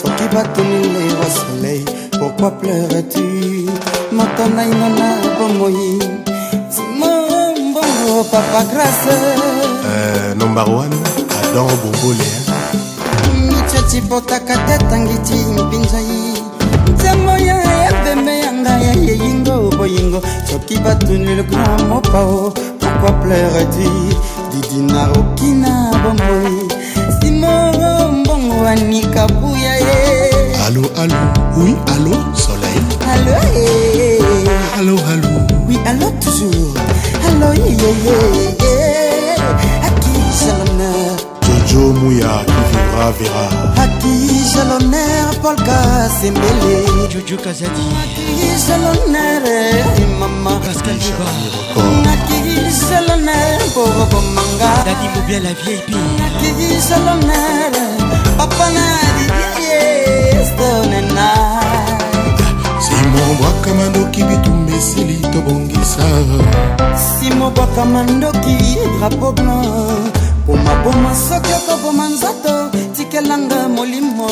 soki 0.01 0.25
batonile 0.33 1.03
wa 1.19 1.27
soleil 1.37 1.85
pourquoi 2.19 2.49
pleures-tu 2.59 3.27
moto 4.11 4.45
naino 4.55 4.87
na 4.99 5.09
bomoi 5.37 5.95
simon 6.71 7.53
bongo 7.73 8.15
papa 8.31 8.61
grâce 8.73 9.15
euh, 9.85 10.29
number 10.35 10.65
one 10.67 10.93
adam 11.49 11.67
bombolea 11.83 12.58
tibotaka 13.91 14.55
te 14.67 14.77
tangiti 14.89 15.33
mpinza 15.61 15.99
ye 15.99 16.33
nzembo 16.95 17.31
ya 17.47 17.57
epembe 17.89 18.33
ya 18.45 18.51
ngai 18.61 18.83
ya 18.87 18.93
yeyingo 19.05 19.55
boyingo 19.77 20.19
soki 20.51 20.77
batuneli 20.83 21.43
grand 21.49 21.81
mopao 21.89 22.53
pourquoi 22.79 23.11
pleureti 23.21 23.89
didinarokina 24.51 25.73
bomoi 26.01 26.55
simoro 27.17 27.91
mbongo 28.13 28.67
anika 28.67 29.25
buya 29.41 29.73
ye 29.85 30.03
alo 30.67 30.83
alo 31.01 31.21
oui 31.57 31.73
alo 31.93 32.13
soleil 32.45 32.85
alo 33.13 33.37
e 33.55 33.65
eh, 33.65 34.77
alo 34.77 34.95
alo 35.11 35.31
oui 35.67 35.77
alo 35.89 36.07
toujours 36.21 36.69
alo 37.27 37.49
yeyeye 37.63 38.17
eh, 38.37 39.33
eh, 39.33 39.85
akisalana 39.87 40.89
jojo 41.45 41.83
muya 41.99 42.48
vera 43.11 43.47
vera 43.49 43.71
akije 43.83 44.61
l'honneur 44.69 45.25
paul 45.41 45.57
kasembele 45.67 46.75
juju 47.11 47.37
kazadi 47.43 47.87
akije 48.03 48.53
l'honneur 48.83 49.43
mama 50.19 50.53
nakije 52.05 52.69
l'honneur 53.07 53.59
bobobomanga 53.75 54.71
dadi 54.85 55.07
mobia 55.15 55.39
la 55.45 55.51
vieille 55.65 55.83
pi 55.87 55.95
nakije 56.21 56.77
l'honneur 57.05 57.73
papa 58.37 58.67
na 58.75 58.87
dibiestonena 59.19 61.29
simobwaka 62.85 63.69
mandoki 63.79 64.21
bitumba 64.23 64.71
esili 64.77 65.17
tobongisa 65.33 66.05
simobwaka 67.13 67.83
mandoki 67.93 68.57
drapo 68.97 69.29
blan 69.31 70.07
bomaboma 70.47 71.11
soki 71.27 71.51
okoboma 71.59 72.05
nzoto 72.13 72.58
tikelanga 73.09 73.67
molimo 73.75 74.27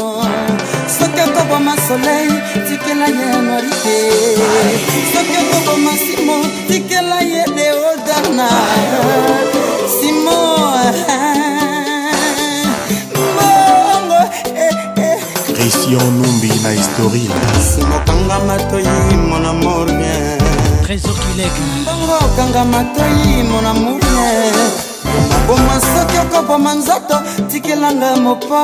soki 0.97 1.21
okoboma 1.27 1.73
soleil 1.87 2.33
tikela 2.67 3.07
ye 3.17 3.29
norite 3.47 3.95
soki 5.13 5.37
okoboma 5.43 5.91
simo 6.03 6.35
tikela 6.67 7.17
ye 7.31 7.43
deodarna 7.57 8.49
simo 9.95 10.37
eh, 10.83 11.11
eh. 14.63 15.19
christian 15.55 16.11
numbi 16.21 16.49
na 16.63 16.69
historil 16.79 17.33
simokanga 17.69 18.37
matoyi 18.49 18.95
mona 19.29 19.53
morne 19.63 20.13
trésor 20.85 21.15
kilek 21.23 21.55
mbongo 21.81 22.15
okanga 22.27 22.63
matoyi 22.71 23.41
mona 23.49 23.73
morne 23.73 24.85
boma 25.47 25.75
soki 25.89 26.15
okoboma 26.25 26.71
nzoto 26.79 27.15
tikelanga 27.49 28.09
mopo 28.23 28.61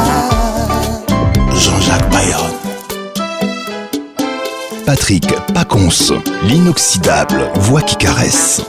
Patrick 4.87 5.24
Paconce, 5.53 6.12
l'inoxydable 6.44 7.50
voix 7.57 7.83
qui 7.83 7.96
caresse. 7.96 8.62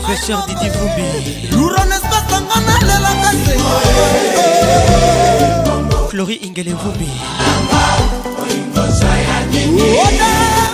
professeur 0.00 0.38
didi 0.46 0.68
vumbi 0.74 1.10
luronesbasanga 1.56 2.56
nalelaka 2.66 3.30
se 3.44 3.54
flori 6.10 6.34
ingele 6.46 6.72
vumbi 6.80 7.08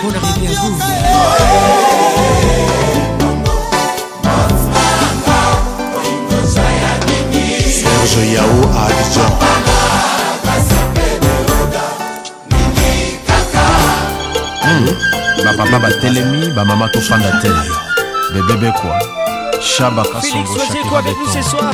bon 0.01 0.13
arrivé 0.19 0.47
à 0.53 0.55
vous 0.61 0.77
serge 7.83 8.21
yao 8.35 8.57
à 8.81 8.81
abidjan 8.89 9.29
hmm. 14.65 14.89
bapapa 15.45 15.77
batelemi 15.85 16.41
bamama 16.55 16.87
tofanda 16.93 17.31
te 17.41 17.51
les 18.35 18.41
bébés 18.53 18.71
quoi. 18.81 18.99
Chabaka 19.61 20.19
Félix, 20.21 20.49
Songo, 20.49 20.59
Shakira 20.67 20.99
avec 20.99 21.15
nous 21.17 21.31
ce 21.31 21.41
soir. 21.41 21.71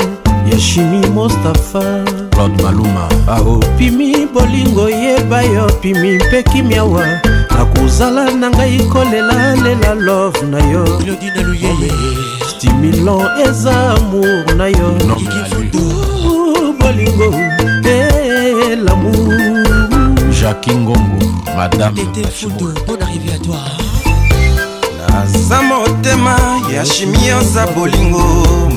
yeshimi 0.53 1.07
mustapha 1.09 1.81
claude 2.31 2.61
maluma 2.61 3.07
aopimi 3.27 4.27
bolingo 4.33 4.87
yeba 4.87 5.43
yo 5.43 5.65
pimi 5.81 6.17
mpe 6.17 6.43
kimiawa 6.51 7.03
nakozala 7.57 8.25
na 8.41 8.47
ngai 8.55 8.77
kolela 8.93 9.37
lela 9.63 9.91
love 10.07 10.37
na 10.51 10.59
yo 10.71 10.83
stimulan 12.47 13.39
eza 13.47 13.75
amour 13.97 14.39
na 14.59 14.67
yo 14.77 14.89
bolingo 16.79 17.29
elamour 18.69 19.31
eh, 19.33 19.51
jacqui 20.31 20.71
ngongo 20.75 21.25
madamenaza 21.57 22.53
motema 25.69 26.35
ya 26.73 26.85
shimi 26.85 27.31
oza 27.39 27.65
bolingo 27.75 28.23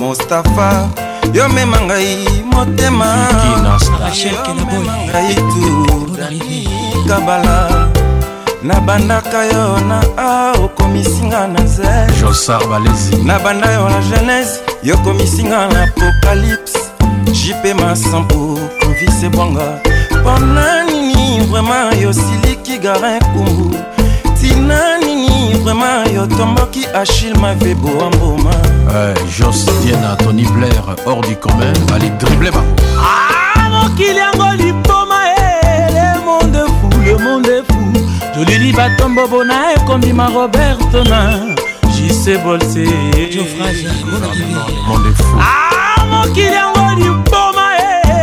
mostafa 0.00 0.88
yo 1.34 1.44
mema 1.54 1.78
ngai 1.86 2.16
motema 2.52 3.08
ngai 5.04 5.34
tu 5.52 5.64
kabala 7.08 7.90
nabandaka 8.62 9.44
yo 9.44 9.81
na 9.88 10.01
a 10.16 10.53
ah, 10.53 10.53
okomisinga 10.64 11.49
na 11.49 11.64
zer 11.66 12.07
josar 12.20 12.61
balezi 12.68 13.16
nabanda 13.25 13.64
yo 13.73 13.88
na 13.88 14.01
genèse 14.12 14.61
yokomisinga 14.83 15.73
na 15.73 15.85
apocalypse 15.88 16.79
jipe 17.33 17.75
masampo 17.75 18.59
provise 18.79 19.29
bwanga 19.29 19.81
mpo 20.20 20.38
na 20.38 20.85
nini 20.85 21.40
vraimen 21.49 22.01
yosiliki 22.03 22.79
garin 22.79 23.20
kumbu 23.33 23.77
tina 24.40 24.99
nini 24.99 25.55
vraimen 25.64 26.14
yotomboki 26.14 26.85
achille 26.94 27.35
mavebo 27.38 27.88
wa 27.99 28.11
mboma 28.11 28.55
euh, 28.94 29.16
jos 29.38 29.66
diana 29.85 30.16
tony 30.16 30.44
blair 30.44 30.83
hors 31.07 31.20
du 31.20 31.37
commun 31.37 31.73
bali 31.90 32.11
drible 32.11 32.51
bango 32.51 32.75
ah, 33.03 33.70
mokili 33.70 34.18
yango 34.18 34.53
lipoma 34.55 35.18
e 35.37 35.64
le 35.96 36.05
monde 36.27 36.59
fou 36.66 37.01
le 37.05 37.18
monde 37.25 37.62
fou 37.66 37.69
tolili 38.44 38.72
batombo 38.72 39.29
bona 39.29 39.64
ekondima 39.76 40.29
roberto 40.35 41.05
na 41.05 41.33
jise 41.98 42.38
bolse 42.44 42.85
mokili 46.11 46.55
yango 46.55 46.94
liboma 46.96 47.66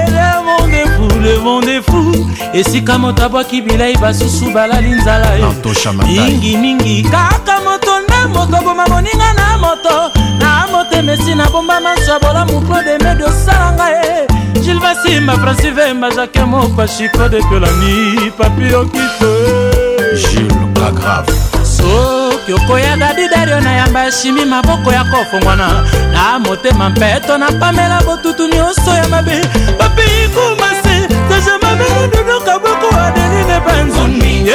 le 0.07 0.33
monde 0.43 0.83
fou 0.95 1.19
le 1.21 1.39
monde 1.39 1.81
fou 1.85 2.29
esika 2.53 2.97
moto 2.97 3.25
abwaki 3.25 3.61
bilei 3.61 3.95
basusu 3.97 4.51
balali 4.53 4.89
nzala 4.89 5.37
eh. 5.37 5.93
mingimingi 6.05 7.03
kaka 7.03 7.59
moto 7.61 7.99
nde 7.99 8.33
mokoboma 8.33 8.87
moninga 8.87 9.33
na 9.33 9.57
moto 9.57 10.11
na 10.39 10.67
motema 10.71 11.11
esi 11.13 11.35
nabomba 11.35 11.79
manso 11.79 12.11
ya 12.11 12.19
bolamu 12.19 12.61
claude 12.61 12.97
medi 13.03 13.23
osalanga 13.23 13.85
e 14.03 14.27
gilvasimba 14.59 15.35
francive 15.39 15.93
mbazake 15.93 16.39
mopa 16.43 16.87
chiko 16.87 17.29
de 17.29 17.39
pelani 17.41 18.31
papi 18.31 18.73
okito 18.73 19.86
jules 20.17 20.53
kagrave 20.79 21.31
soki 21.77 22.53
okoyaka 22.53 23.13
didario 23.17 23.59
nayamba 23.61 24.07
eshimi 24.07 24.45
maboko 24.45 24.91
ya 24.93 25.03
kofongwana 25.03 25.67
na 26.13 26.39
motema 26.39 26.89
mpeto 26.89 27.37
na 27.37 27.51
pamela 27.51 28.01
botutu 28.01 28.47
nyonso 28.47 28.91
ya 28.93 29.07
mabe 29.07 29.41
papikumase 29.77 30.99
tajamabela 31.29 32.07
duduka 32.07 32.59
boko 32.59 32.87
adeline 32.99 33.59
banzuni 33.65 34.49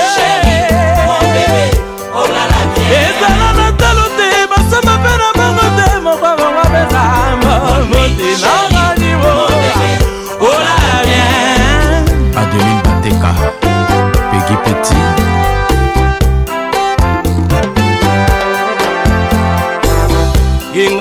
ezala 2.96 3.52
natalo 3.58 4.04
te 4.18 4.28
basamba 4.50 4.92
mpe 4.98 5.12
na 5.20 5.28
bango 5.38 5.66
te 5.76 6.00
moko 6.00 6.28
bango 6.36 6.68
mpeza 6.68 7.02
motina 7.90 8.71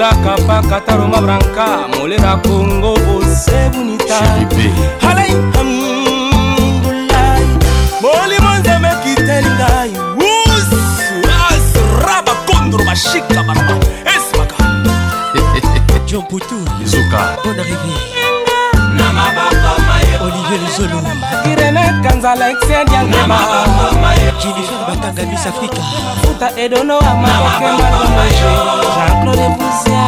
lula 0.02 0.12
kapaka 0.26 0.82
taroma 0.82 1.22
branka 1.22 1.68
molera 1.94 2.36
kongo 2.44 2.94
osebunita 3.14 4.18
halai 5.02 5.30
hamdulai 5.56 7.46
molimo 8.02 8.52
nzambe 8.60 8.90
kiteli 9.04 9.50
ngai 9.58 9.92
usraba 11.54 12.34
kondro 12.48 12.84
bashika 12.86 13.40
baraba 13.48 13.76
esmaka 14.16 14.58
john 16.10 16.22
putu 16.30 16.58
zuka 16.92 17.22
bon 17.46 17.56
arrivé 17.62 17.94
na 18.98 19.06
mabaka 19.18 19.72
maye 19.88 20.14
olivier 20.26 20.62
lizolo 20.66 20.98
nzala 22.22 22.46
exedialjulifer 22.54 24.90
batanga 24.90 25.24
bis 25.30 25.46
afrika 25.52 25.82
futa 26.24 26.48
edono 26.64 26.98
amaokeaajean-claude 27.12 29.48
busia 29.62 30.04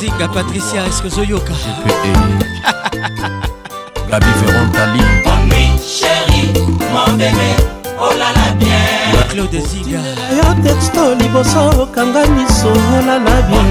zinga 0.00 0.26
patricia 0.34 0.80
eske 0.90 1.06
ozoyoka 1.12 1.54
gabi 4.10 4.32
verontali 4.44 5.02
oh 8.04 8.12
claude 9.32 9.60
zinga 9.70 10.00
yo 10.36 10.46
texto 10.68 11.02
liboso 11.22 11.62
okanga 11.86 12.22
miso 12.36 12.70
olala 12.98 13.36
bien 13.48 13.68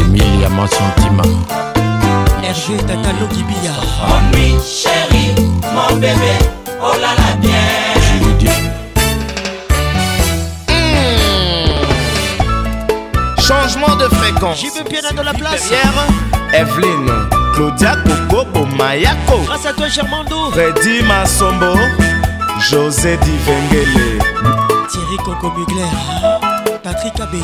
emilia 0.00 0.48
mansantima 0.50 1.24
herge 2.40 2.76
tatalokibia 2.86 3.72
Mon 4.02 4.58
chéri, 4.60 5.24
mon 5.74 5.90
bébé, 5.98 6.32
oh 6.82 6.92
là 7.00 7.10
là 7.16 7.30
bien 7.40 7.90
Changement 13.60 13.94
de 13.96 14.08
fréquence. 14.08 14.60
J'ai 14.60 14.70
bien 14.70 14.84
piano 15.00 15.08
dans 15.14 15.22
la 15.24 15.34
place. 15.34 15.68
Pierre, 15.68 15.88
Evelyne, 16.54 17.10
Claudia 17.54 17.96
Coco, 18.30 18.64
Mayako. 18.78 19.38
Grâce 19.46 19.66
à 19.66 19.72
toi, 19.74 19.88
Germando. 19.88 20.50
Freddy 20.52 21.02
Massombo, 21.02 21.74
José 22.60 23.18
Divengele. 23.18 24.18
Thierry 24.90 25.16
Coco 25.22 25.52
Mugler, 25.52 25.84
Patrick 26.82 27.20
Abeya. 27.20 27.42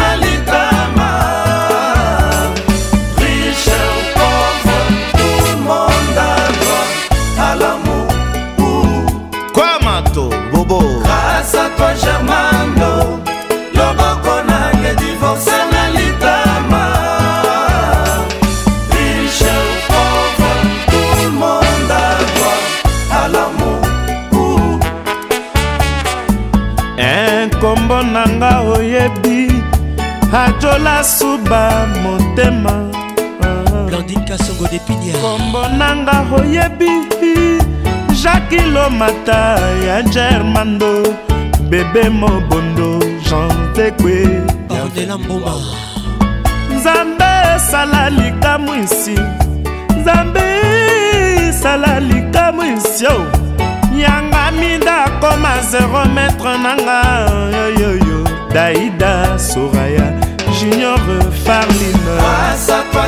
nasuba 30.99 31.63
motema 32.03 32.73
blandine 33.87 34.23
kasongo 34.29 34.65
depinia 34.71 35.13
kombo 35.21 35.61
nanga 35.79 36.17
oyebi 36.37 36.91
jakilomata 38.23 39.41
ya 39.87 39.97
germando 40.13 40.91
bebe 41.69 42.09
mobondo 42.09 42.89
jantekwe 43.27 44.17
pardela 44.67 45.17
mboma 45.21 45.53
nzambe 46.77 47.29
esala 47.55 48.01
likamw 48.17 48.69
isi 48.83 49.17
nzambe 49.99 50.41
esala 51.49 51.91
likamw 52.09 52.61
isio 52.75 53.15
yanga 54.03 54.43
mida 54.59 54.95
akoma 55.07 55.51
0 55.71 56.13
metre 56.15 56.53
nanga 56.65 56.97
yoyoyo 57.57 58.27
daida 58.53 59.39
soraya 59.49 60.28
Junior 60.59 60.99
à 61.49 61.61
Ah, 62.19 62.55
ça 62.57 62.83
pas 62.91 63.07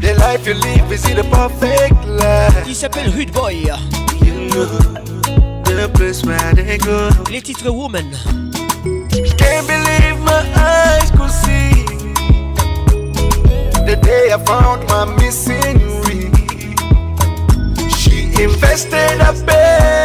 The 0.00 0.14
life 0.18 0.46
you 0.46 0.54
live 0.54 0.90
is 0.92 1.08
in 1.08 1.16
the 1.16 1.24
perfect 1.30 1.96
life. 2.06 2.64
Il 2.66 2.74
s'appelle 2.74 3.08
Rude 3.10 3.30
Boy. 3.32 3.66
You 4.22 4.48
know 4.50 4.78
the 5.64 5.90
place 5.92 6.22
where 6.24 6.54
they 6.54 6.78
go. 6.78 7.08
Les 7.30 7.42
titres 7.42 7.70
Woman. 7.70 8.08
Can't 9.36 9.66
believe 9.66 10.18
my 10.20 10.44
eyes 10.56 11.10
could 11.10 11.30
see 11.30 11.84
the 13.88 13.96
day 14.00 14.32
I 14.32 14.38
found 14.44 14.86
my 14.88 15.04
missing 15.16 15.78
ring. 16.04 16.32
She 17.90 18.30
invested 18.42 19.20
a 19.20 19.32
bed 19.44 20.03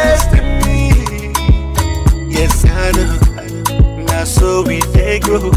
so 4.24 4.62
we 4.66 4.80
go. 5.20 5.50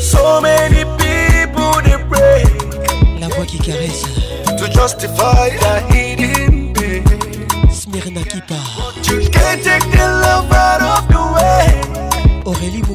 So 0.00 0.40
many 0.40 0.84
people 0.98 1.80
they 1.84 1.96
break. 2.08 3.20
La 3.20 3.28
voix 3.28 3.46
qui 3.46 3.58
caresse. 3.58 4.02
To 4.58 4.66
justify 4.70 5.50
he 5.90 6.16
did 6.16 6.43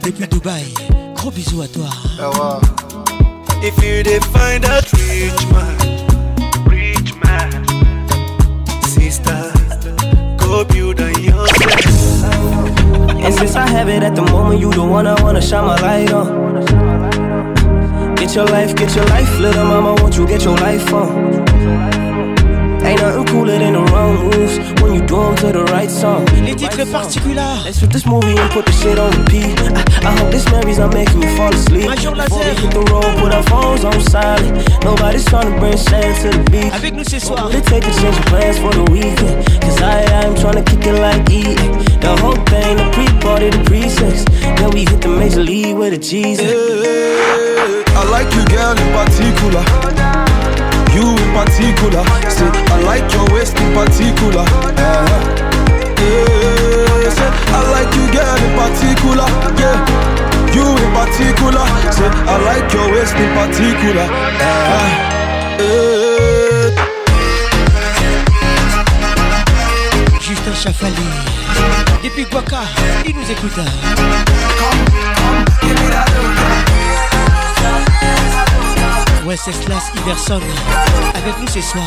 depuis 0.00 0.26
Dubaï. 0.28 0.74
Gros 1.16 1.30
bisous 1.30 1.62
à 1.62 1.68
toi. 1.68 1.86
Ah 2.20 2.60
if 3.62 3.74
you 3.82 4.02
define 4.02 4.60
that 4.60 4.84
rich 4.92 5.24
man, 5.50 6.64
rich 6.66 7.14
man, 7.24 7.50
sister, 8.82 9.52
go 10.36 10.64
build 10.64 11.00
on 11.00 11.14
And 13.24 13.34
since 13.34 13.56
I 13.56 13.66
have 13.66 13.88
it 13.88 14.02
at 14.02 14.14
the 14.14 14.22
moment, 14.22 14.60
you 14.60 14.70
the 14.70 14.80
one 14.84 15.06
I 15.06 15.20
wanna 15.22 15.40
shine 15.40 15.64
my 15.64 15.76
light 15.80 16.12
on. 16.12 16.64
Get 18.16 18.34
your 18.34 18.46
life, 18.46 18.74
get 18.74 18.94
your 18.94 19.06
life, 19.06 19.38
little 19.38 19.64
mama, 19.64 19.94
won't 20.00 20.16
you 20.16 20.26
get 20.26 20.44
your 20.44 20.56
life 20.56 20.92
on? 20.92 22.05
Ain't 22.86 23.00
nothing 23.02 23.26
cooler 23.26 23.58
than 23.58 23.72
the 23.72 23.82
wrong 23.90 24.14
moves 24.30 24.54
when 24.80 24.94
you 24.94 25.02
do 25.02 25.16
them 25.18 25.34
to 25.42 25.48
the 25.50 25.64
right 25.74 25.90
song. 25.90 26.24
Les 26.44 26.54
titres 26.54 26.86
particuliers. 26.92 27.62
Let's 27.64 27.80
shoot 27.80 27.90
this 27.92 28.06
movie 28.06 28.36
and 28.38 28.48
put 28.52 28.64
the 28.64 28.70
shit 28.70 28.96
on 28.96 29.10
repeat. 29.10 29.58
I, 29.74 29.82
I 30.06 30.12
hope 30.16 30.30
this 30.30 30.46
memory's 30.52 30.78
not 30.78 30.94
making 30.94 31.18
me 31.18 31.26
fall 31.34 31.52
asleep. 31.52 31.88
Major 31.90 32.12
Before 32.14 32.38
we 32.38 32.54
hit 32.54 32.70
the 32.70 32.86
road, 32.92 33.10
put 33.18 33.32
our 33.34 33.42
phones 33.42 33.82
on 33.84 33.98
silent. 34.02 34.54
Nobody's 34.84 35.24
trying 35.24 35.52
to 35.52 35.58
bring 35.58 35.76
sand 35.76 36.14
to 36.22 36.38
the 36.38 36.50
beat. 36.52 36.70
Avec 36.76 36.94
nous 36.94 37.02
ce 37.02 37.18
soir. 37.18 37.50
Let's 37.52 37.66
take 37.68 37.82
a 37.82 37.90
change 37.90 38.18
of 38.20 38.24
plans 38.26 38.58
for 38.60 38.70
the 38.70 38.88
weekend. 38.92 39.42
Cause 39.62 39.82
I, 39.82 40.04
I'm 40.22 40.36
trying 40.36 40.62
to 40.62 40.62
kick 40.62 40.86
it 40.86 40.94
like 40.94 41.28
eat. 41.28 41.58
The 42.00 42.14
whole 42.22 42.38
thing, 42.46 42.76
the 42.76 42.86
pre-party, 42.92 43.50
the 43.50 43.64
pre-sex. 43.64 44.24
Then 44.62 44.70
we 44.70 44.84
hit 44.86 45.02
the 45.02 45.08
major 45.08 45.42
league 45.42 45.74
with 45.76 45.92
a 45.92 45.98
Jesus. 45.98 46.46
Hey, 46.46 47.82
I 47.98 48.04
like 48.12 48.32
you, 48.32 48.44
girl, 48.46 48.78
in 48.78 48.90
particular 48.94 50.22
you 50.96 51.04
in 51.12 51.30
particular. 51.36 52.02
Say, 52.32 52.48
I 52.72 52.76
like 52.88 53.06
your 53.12 53.26
waist 53.34 53.54
in 53.60 53.70
particular. 53.76 54.44
Yeah. 54.80 55.12
yeah. 56.00 57.12
Say, 57.12 57.28
I 57.52 57.60
like 57.76 57.92
you, 57.96 58.06
girl, 58.16 58.36
in 58.40 58.52
particular. 58.56 59.28
Yeah. 59.60 59.76
You 60.56 60.64
in 60.72 60.90
particular. 60.96 61.64
Say, 61.92 62.08
I 62.08 62.34
like 62.48 62.68
your 62.72 62.88
waist 62.92 63.14
in 63.20 63.30
particular. 63.36 64.06
Yeah. 64.40 64.88
yeah. 64.88 65.14
Justin 70.26 70.54
Chafali, 70.58 71.06
depuis 72.02 72.24
Guaca, 72.26 72.62
il 73.06 73.14
nous 73.14 73.30
écouta. 73.30 73.62
Come, 73.84 74.82
come, 75.14 75.44
give 75.62 75.78
me 75.80 75.86
that 75.90 76.10
look. 76.14 76.85
Wenceslas 79.26 79.90
Iverson 79.96 80.40
avec 81.14 81.34
nous 81.40 81.48
ce 81.48 81.60
soir. 81.60 81.82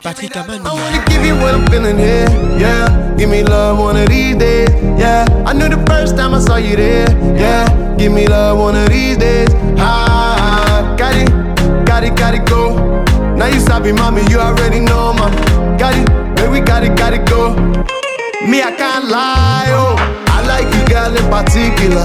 Patrick 0.00 0.36
Amani. 0.36 0.60
I 0.64 0.68
wanna 0.70 1.04
give 1.08 1.26
you 1.26 1.34
what 1.34 1.54
I'm 1.56 1.66
feeling 1.66 1.98
here, 1.98 2.28
yeah. 2.56 2.88
Give 3.18 3.28
me 3.28 3.42
love 3.42 3.78
one 3.80 3.96
of 3.96 4.08
these 4.08 4.36
days, 4.36 4.68
yeah. 4.96 5.24
I 5.44 5.52
knew 5.54 5.68
the 5.68 5.82
first 5.90 6.16
time 6.16 6.34
I 6.34 6.38
saw 6.40 6.54
you 6.56 6.76
there, 6.76 7.06
yeah. 7.36 7.66
Give 7.98 8.12
me 8.12 8.28
love 8.28 8.58
one 8.58 8.76
of 8.76 8.88
these 8.90 9.16
days, 9.16 9.48
ah. 9.80 10.94
Got 10.96 11.14
it, 11.16 11.30
got 11.84 12.04
it, 12.04 12.14
got 12.14 12.32
it, 12.32 12.46
go. 12.48 12.76
Now 13.34 13.46
you 13.46 13.58
stop 13.58 13.82
me, 13.82 13.90
mommy, 13.92 14.22
you 14.30 14.38
already 14.38 14.78
know, 14.78 15.14
my. 15.14 15.30
Got 15.78 15.96
it, 15.96 16.08
baby, 16.36 16.48
we 16.52 16.60
got 16.60 16.84
it, 16.84 16.96
got 16.96 17.12
it, 17.12 17.26
go. 17.28 17.56
Me, 18.46 18.62
I 18.62 18.70
can't 18.70 19.06
lie, 19.08 19.66
oh. 19.74 19.96
I 20.28 20.46
like 20.46 20.72
you, 20.72 20.84
girl, 20.94 21.12
in 21.12 21.28
particular. 21.28 22.04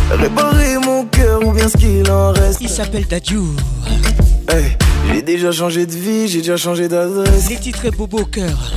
Réparer 0.09 0.77
mon 0.85 1.05
cœur 1.05 1.41
ou 1.47 1.53
bien 1.53 1.69
ce 1.69 1.77
qu'il 1.77 2.11
en 2.11 2.33
reste. 2.33 2.59
Il 2.59 2.67
s'appelle 2.67 3.05
Tadjou 3.07 3.55
Hey, 4.49 4.75
j'ai 5.13 5.21
déjà 5.21 5.53
changé 5.53 5.85
de 5.85 5.91
vie, 5.93 6.27
j'ai 6.27 6.39
déjà 6.39 6.57
changé 6.57 6.89
d'adresse. 6.89 7.49
Les 7.49 7.55
titres 7.55 7.89
beau 7.97 8.07
beau 8.07 8.25
Cœur 8.25 8.73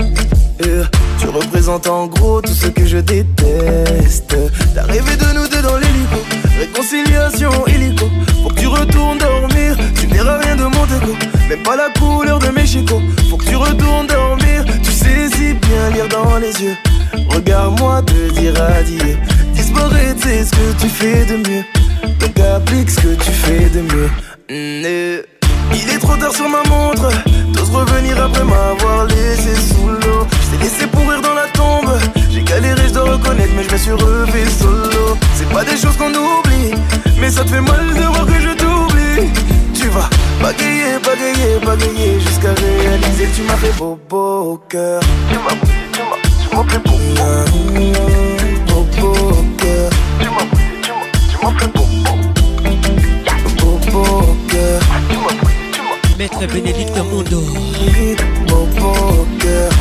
en 1.69 2.07
gros 2.09 2.43
tout 2.43 2.53
ce 2.53 2.67
que 2.67 2.85
je 2.85 2.99
déteste. 2.99 4.37
T'as 4.75 4.83
rêvé 4.83 5.17
de 5.17 5.35
nous 5.39 5.49
deux 5.49 5.63
dans 5.63 5.77
l'hélico, 5.77 6.19
réconciliation 6.59 7.53
hélico. 7.67 8.05
Faut 8.43 8.51
que 8.51 8.61
tu 8.61 8.67
retournes 8.67 9.17
dormir, 9.17 9.75
tu 9.99 10.07
verras 10.09 10.37
rien 10.39 10.57
de 10.57 10.65
mon 10.65 10.85
déco. 10.85 11.17
Même 11.49 11.63
pas 11.63 11.77
la 11.77 11.89
couleur 11.99 12.39
de 12.39 12.49
mes 12.49 12.67
chicots. 12.67 13.01
Faut 13.31 13.39
que 13.39 13.47
tu 13.47 13.57
retournes 13.57 14.07
dormir, 14.07 14.65
tu 14.83 14.91
sais 14.93 15.29
si 15.35 15.55
bien 15.55 15.89
lire 15.95 16.09
dans 16.09 16.37
les 16.37 16.53
yeux. 16.63 16.77
Regarde-moi 17.31 18.03
te 18.03 18.33
dire 18.39 18.53
adieu. 18.79 19.17
Disparaître, 19.55 20.21
c'est 20.23 20.45
ce 20.45 20.51
que 20.51 20.79
tu 20.83 20.89
fais 20.89 21.25
de 21.25 21.37
mieux. 21.49 21.65
Donc 22.21 22.39
applique 22.57 22.91
ce 22.91 23.01
que 23.01 23.15
tu 23.25 23.31
fais 23.31 23.71
de 23.71 23.81
mieux. 23.81 24.11
Mmh, 24.51 24.51
euh. 24.51 25.23
Il 25.73 25.91
est 25.93 25.99
trop 25.99 26.15
tard 26.17 26.33
sur 26.35 26.47
ma 26.47 26.63
montre, 26.69 27.09
t'oses 27.55 27.71
revenir 27.71 28.23
après 28.23 28.45
m'avoir 28.45 29.07
laissé 29.07 29.55
sous 29.75 29.89
l'eau. 29.89 30.27
Je 30.53 30.61
laissé 30.63 30.87
pourrir 30.87 31.23
dans 31.23 31.33
la 31.33 31.49
sur 33.79 33.97
le 33.97 34.27
solo 34.51 35.17
C'est 35.35 35.49
pas 35.49 35.65
des 35.65 35.77
choses 35.77 35.97
qu'on 35.97 36.11
oublie 36.13 36.73
Mais 37.21 37.31
ça 37.31 37.43
te 37.45 37.51
fait 37.51 37.61
mal 37.61 37.85
de 37.95 38.01
voir 38.05 38.27
que 38.27 38.41
je 38.41 38.49
t'oublie 38.55 39.31
Tu 39.75 39.89
vas 39.89 40.09
bagayer, 40.41 40.99
bagayer, 41.03 41.59
bagayer 41.65 42.21
Jusqu'à 42.21 42.53
réaliser 42.55 43.29
tu 43.35 43.43
m'as 43.43 43.57
fait 43.57 43.73
beau, 43.77 43.99
beau 44.09 44.63
cœur 44.69 45.03
Tu 45.31 45.35
m'as, 45.37 45.55
tu 45.55 46.01
m'as, 46.01 46.19
tu 46.23 46.49
m'as 46.55 46.65
fait 46.73 46.79
beau, 46.85 46.99
beau, 48.97 49.15
cœur 49.59 49.91
Tu 50.21 50.29
m'as, 50.29 50.35
tu 50.35 50.35
m'as, 50.35 50.43
tu 51.31 51.37
m'as 51.43 51.55
fait 51.59 51.71
beau, 53.59 53.77
beau, 53.93 54.23
cœur 54.49 54.81
Maître 56.19 56.47
Bénédicte 56.53 56.97
Mondo 57.11 57.41
Beau, 58.47 58.65
beau 58.79 59.27
cœur 59.41 59.74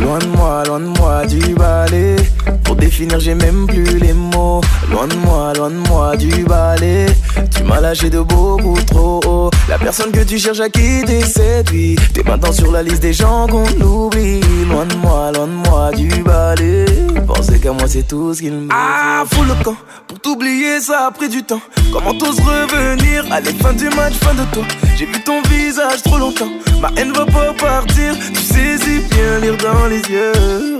Loin 0.00 0.18
de 0.18 0.26
moi, 0.26 0.64
loin 0.66 0.80
de 0.80 0.86
moi 0.98 1.24
du 1.24 1.38
balai. 1.54 2.16
Pour 2.64 2.74
définir, 2.74 3.20
j'ai 3.20 3.36
même 3.36 3.66
plus 3.68 3.84
les 4.00 4.12
mots. 4.12 4.60
Loin 4.90 5.06
de 5.06 5.14
moi, 5.14 5.52
loin 5.52 5.70
de 5.70 5.76
moi 5.88 6.16
du 6.16 6.42
balai. 6.42 7.06
Tu 7.56 7.62
m'as 7.62 7.80
lâché 7.80 8.10
de 8.10 8.18
beaucoup 8.22 8.74
trop 8.88 9.20
haut. 9.24 9.50
La 9.68 9.78
personne 9.78 10.10
que 10.10 10.24
tu 10.24 10.38
cherches 10.40 10.58
à 10.58 10.68
quitter 10.68 11.20
c'est 11.22 11.62
lui 11.70 11.94
T'es 12.12 12.24
maintenant 12.24 12.50
sur 12.52 12.72
la 12.72 12.82
liste 12.82 13.02
des 13.02 13.12
gens 13.12 13.46
qu'on 13.46 13.64
oublie. 13.80 14.40
Loin 14.68 14.84
de 14.86 14.96
moi, 14.96 15.30
loin 15.32 15.46
de 15.46 15.68
moi 15.70 15.90
du 15.92 16.08
balai. 16.24 16.84
Pensez 17.28 17.60
qu'à 17.60 17.70
moi, 17.70 17.86
c'est 17.86 18.08
tout 18.08 18.34
ce 18.34 18.40
qu'il 18.42 18.52
me 18.52 18.68
Ah, 18.72 19.22
fous 19.30 19.44
le 19.44 19.54
camp, 19.62 19.76
t'oublier, 20.22 20.80
ça 20.80 21.06
a 21.06 21.10
pris 21.10 21.28
du 21.28 21.42
temps. 21.42 21.60
Comment 21.92 22.14
t'oses 22.14 22.38
revenir 22.40 23.24
Allez, 23.30 23.52
fin 23.54 23.72
du 23.72 23.86
match, 23.90 24.14
fin 24.14 24.34
de 24.34 24.44
toi. 24.52 24.64
J'ai 24.96 25.06
vu 25.06 25.20
ton 25.24 25.42
visage 25.42 26.02
trop 26.02 26.18
longtemps. 26.18 26.48
Ma 26.80 26.88
haine 27.00 27.12
va 27.12 27.26
pas 27.26 27.52
partir. 27.54 28.14
Tu 28.34 28.40
saisis 28.42 29.02
bien 29.10 29.40
lire 29.40 29.56
dans 29.58 29.86
les 29.86 30.00
yeux. 30.00 30.32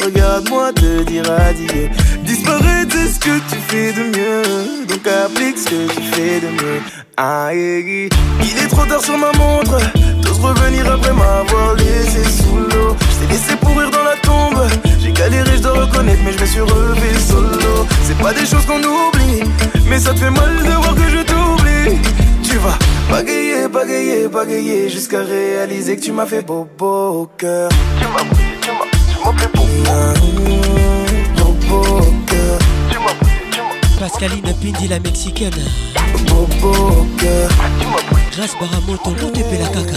Regarde-moi 0.04 0.72
te 0.72 1.02
dire 1.02 1.24
adieu. 1.30 1.90
Disparaître, 2.24 2.90
c'est 2.92 3.12
ce 3.14 3.18
que 3.18 3.38
tu 3.48 3.56
fais 3.68 3.92
de 3.92 4.04
mieux. 4.16 4.86
Donc 4.86 5.06
applique 5.06 5.58
ce 5.58 5.64
que 5.64 5.92
tu 5.92 6.02
fais 6.12 6.40
de 6.40 6.46
mieux. 6.48 6.80
Aïe, 7.16 7.16
ah, 7.16 7.54
eh, 7.54 8.06
eh. 8.06 8.08
il 8.42 8.64
est 8.64 8.68
trop 8.68 8.84
tard 8.86 9.02
sur 9.02 9.18
ma 9.18 9.32
montre. 9.32 9.78
T'oses 10.22 10.38
revenir 10.40 10.90
après 10.90 11.12
m'avoir 11.12 11.74
laissé 11.74 12.22
sous 12.24 12.56
l'eau. 12.56 12.96
Je 13.10 13.26
t'ai 13.26 13.32
laissé 13.32 13.56
pourrir 13.56 13.90
dans 13.90 14.02
la 14.04 14.16
tombe. 14.22 14.85
Galéré, 15.18 15.50
je 15.56 15.62
dois 15.62 15.72
reconnaître, 15.72 16.20
mais 16.24 16.32
je 16.32 16.40
me 16.42 16.46
suis 16.46 16.60
relevé 16.60 17.18
solo. 17.26 17.86
C'est 18.04 18.18
pas 18.18 18.34
des 18.34 18.44
choses 18.44 18.66
qu'on 18.66 18.76
oublie, 18.82 19.40
mais 19.86 19.98
ça 19.98 20.12
te 20.12 20.18
fait 20.18 20.30
mal 20.30 20.56
de 20.58 20.70
voir 20.72 20.94
que 20.94 21.08
je 21.10 21.22
t'oublie. 21.22 22.00
Tu 22.42 22.58
vas 22.58 22.76
bagayer, 23.10 23.66
bagayer, 23.66 24.28
bagayer 24.28 24.88
jusqu'à 24.90 25.20
réaliser 25.22 25.96
que 25.96 26.02
tu 26.02 26.12
m'as 26.12 26.26
fait 26.26 26.42
beau 26.42 26.68
beau 26.76 27.30
cœur. 27.38 27.70
Tu 27.98 28.04
m'as, 28.04 28.20
tu 28.60 28.70
m'as, 28.72 28.84
tu 29.10 29.26
m'as 29.26 29.40
fait 29.40 29.56
beau 29.56 29.66
cœur. 32.26 32.58
Tu 32.90 32.98
m'as, 32.98 33.10
tu 33.50 33.98
Pascaline 33.98 34.54
Pindi 34.62 34.86
la 34.86 35.00
mexicaine. 35.00 35.50
Beau 36.28 36.46
beau 36.60 37.06
cœur. 37.16 37.48
Grâce 38.36 38.54
Baramoto, 38.60 39.14
la 39.60 39.66
caca. 39.66 39.96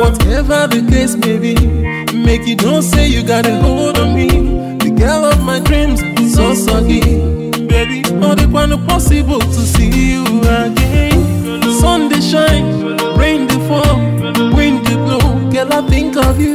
Whatever 0.00 0.66
the 0.66 0.86
case 0.90 1.16
may 1.16 1.38
be, 1.38 1.54
make 2.24 2.46
you 2.46 2.56
don't 2.56 2.82
say 2.82 3.06
you 3.08 3.22
got 3.22 3.46
a 3.46 3.56
hold 3.60 3.98
on 3.98 4.14
me. 4.14 4.28
The 4.78 4.94
girl 4.98 5.24
of 5.24 5.42
my 5.42 5.60
dreams 5.60 6.00
so 6.34 6.54
soggy. 6.54 7.50
Baby, 7.66 8.02
not 8.14 8.38
the 8.38 8.48
one 8.48 8.70
possible 8.86 9.40
to 9.40 9.52
see 9.52 9.90
you 10.12 10.22
again. 10.40 11.62
sun 11.80 12.08
they 12.08 12.20
shine, 12.20 12.96
rain 13.18 13.46
they 13.46 13.58
fall, 13.68 13.96
wind 14.54 14.84
they 14.86 14.96
blow. 14.96 15.50
Girl, 15.50 15.72
I 15.72 15.86
think 15.88 16.16
of 16.16 16.40
you. 16.40 16.54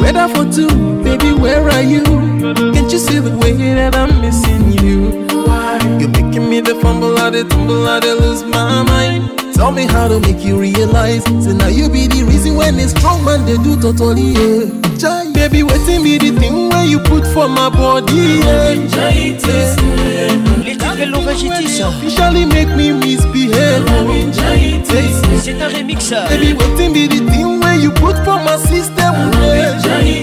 Weather 0.00 0.28
for 0.28 0.50
two, 0.52 1.02
baby, 1.02 1.32
where 1.32 1.68
are 1.68 1.82
you? 1.82 2.02
Can't 2.04 2.90
you 2.92 2.98
see 2.98 3.18
the 3.18 3.36
way 3.38 3.52
that 3.52 3.94
I'm 3.96 4.20
missing 4.20 4.72
you? 4.84 5.31
me 6.52 6.60
the 6.60 6.74
fumble 6.84 7.14
or 7.24 7.30
the 7.30 7.44
tumble 7.48 7.88
or 7.88 7.98
the 7.98 8.12
lose 8.20 8.42
my 8.44 8.82
mind. 8.82 9.22
Tell 9.56 9.72
me 9.72 9.84
how 9.86 10.06
to 10.12 10.20
make 10.20 10.40
you 10.48 10.60
realize. 10.60 11.24
Say 11.44 11.54
now 11.60 11.68
you 11.78 11.88
be 11.88 12.02
the 12.14 12.20
reason 12.28 12.52
when 12.60 12.76
a 12.78 12.86
strong 12.92 13.24
man 13.24 13.40
they 13.48 13.56
do 13.66 13.72
totally. 13.80 14.26
Yeah. 14.36 14.60
Jai, 15.00 15.32
baby, 15.32 15.62
waiting 15.62 16.02
be 16.04 16.18
the 16.18 16.30
thing 16.40 16.68
where 16.68 16.84
you 16.84 16.98
put 17.10 17.24
for 17.34 17.48
my 17.48 17.70
body. 17.70 18.44
Yeah. 18.44 18.74
Jai, 18.92 19.40
Officially 21.18 22.44
make 22.44 22.68
me 22.76 22.92
misbehave. 22.92 23.88
C'est 25.42 25.56
un 25.60 25.68
remix. 25.76 26.10
Baby, 26.28 26.52
waiting 26.52 26.92
be 26.92 27.06
the 27.08 27.20
thing 27.32 27.60
where 27.60 27.76
you 27.76 27.90
put 27.92 28.16
for 28.26 28.36
my 28.44 28.56
system. 28.58 28.98
Yeah. 29.40 29.72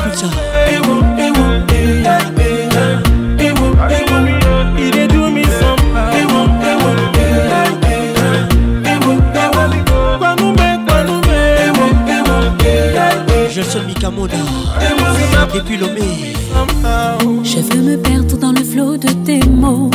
Je 17.45 17.76
veux 17.76 17.83
me 17.85 17.97
perdre 17.97 18.37
dans 18.39 18.53
le 18.53 18.62
flot 18.64 18.97
de 18.97 19.09
tes 19.24 19.41
mots, 19.49 19.91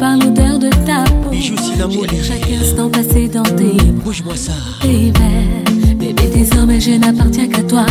par 0.00 0.16
l'odeur 0.16 0.58
de 0.58 0.70
ta 0.86 1.04
peau. 1.22 1.30
J'ai 1.32 1.50
chaque 2.22 2.50
instant 2.50 2.88
passé 2.88 3.28
dans 3.28 3.42
tes 3.42 3.74
Bouge-moi 4.04 4.34
ça. 4.34 4.52
Bébé, 4.82 6.14
désormais 6.34 6.80
je 6.80 6.92
n'appartiens 6.92 7.46
qu'à 7.46 7.62
toi. 7.62 7.84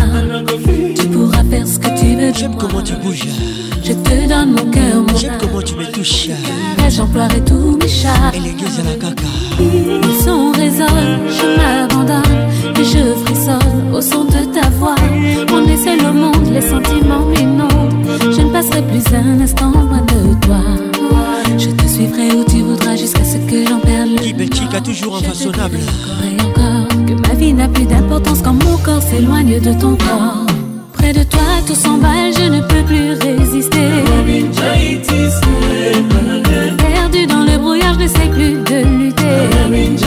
Tu 0.99 1.07
pourras 1.07 1.43
faire 1.49 1.67
ce 1.67 1.77
que 1.79 1.87
tu 1.99 2.15
veux. 2.15 2.33
J'aime 2.37 2.55
comment 2.57 2.81
tu 2.81 2.93
bouges. 2.95 3.27
Je 3.83 3.93
te 3.93 4.27
donne 4.27 4.51
mon 4.53 4.71
cœur, 4.71 5.01
mon 5.07 5.17
J'aime 5.17 5.37
comment 5.39 5.61
tu 5.61 5.75
me 5.75 5.85
touches. 5.91 6.29
J'emploierai 6.89 7.43
tous 7.45 7.77
mes 7.79 7.87
chats. 7.87 8.31
Et 8.33 8.39
les 8.39 8.53
guises 8.53 8.79
à 8.79 8.89
la 8.89 8.95
caca. 8.95 9.27
Ils 9.59 10.23
sont 10.23 10.51
résonnent, 10.51 11.19
je 11.29 11.55
m'abandonne. 11.55 12.73
Et 12.79 12.83
je 12.83 13.13
frissonne 13.23 13.93
au 13.93 14.01
son 14.01 14.25
de 14.25 14.51
ta 14.53 14.67
voix. 14.79 14.95
On 15.53 15.63
est 15.65 15.77
seul 15.77 15.99
au 16.09 16.13
monde, 16.13 16.51
les 16.51 16.61
sentiments 16.61 17.25
non 17.57 17.89
Je 18.31 18.41
ne 18.41 18.51
passerai 18.51 18.81
plus 18.81 19.03
un 19.13 19.41
instant 19.41 19.71
loin 19.71 20.01
de 20.01 20.45
toi. 20.45 20.88
Vivrai 21.99 22.31
où 22.31 22.45
tu 22.45 22.61
voudras 22.61 22.95
jusqu'à 22.95 23.25
ce 23.25 23.35
que 23.39 23.67
j'en 23.67 23.77
perde 23.79 24.07
le 24.11 24.77
a 24.77 24.79
toujours 24.79 25.17
un 25.17 25.21
Et 25.21 26.41
encore, 26.41 26.87
que 27.05 27.27
ma 27.27 27.33
vie 27.33 27.51
n'a 27.53 27.67
plus 27.67 27.83
d'importance 27.83 28.39
quand 28.41 28.53
mon 28.53 28.77
corps 28.77 29.01
s'éloigne 29.01 29.59
de 29.59 29.73
ton 29.73 29.97
corps. 29.97 30.45
Près 30.93 31.11
de 31.11 31.23
toi, 31.23 31.41
tout 31.67 31.75
s'emballe, 31.75 32.31
je 32.37 32.47
ne 32.49 32.61
peux 32.61 32.83
plus 32.83 33.11
résister. 33.15 33.89
Perdu 36.77 37.27
dans 37.27 37.43
le 37.43 37.57
brouillard, 37.57 37.95
je 37.95 38.03
ne 38.03 38.07
sais 38.07 38.29
plus 38.29 38.63
de 38.63 39.03
lutter. 39.03 40.05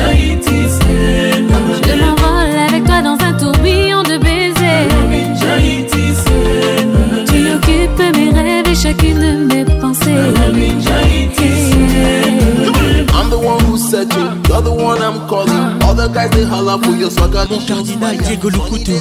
the 14.62 14.72
one 14.72 15.02
I'm 15.02 15.28
calling. 15.28 15.82
All 15.82 15.94
the 15.94 16.08
guys 16.08 16.30
they 16.30 16.44
holla 16.44 16.78
for 16.80 16.90
your 16.92 17.10
swagger. 17.10 17.44
Mon 17.50 17.60
cardinal 17.66 18.16
Diego 18.20 18.48
Lukutu. 18.48 18.92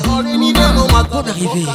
arrivée. 1.28 1.66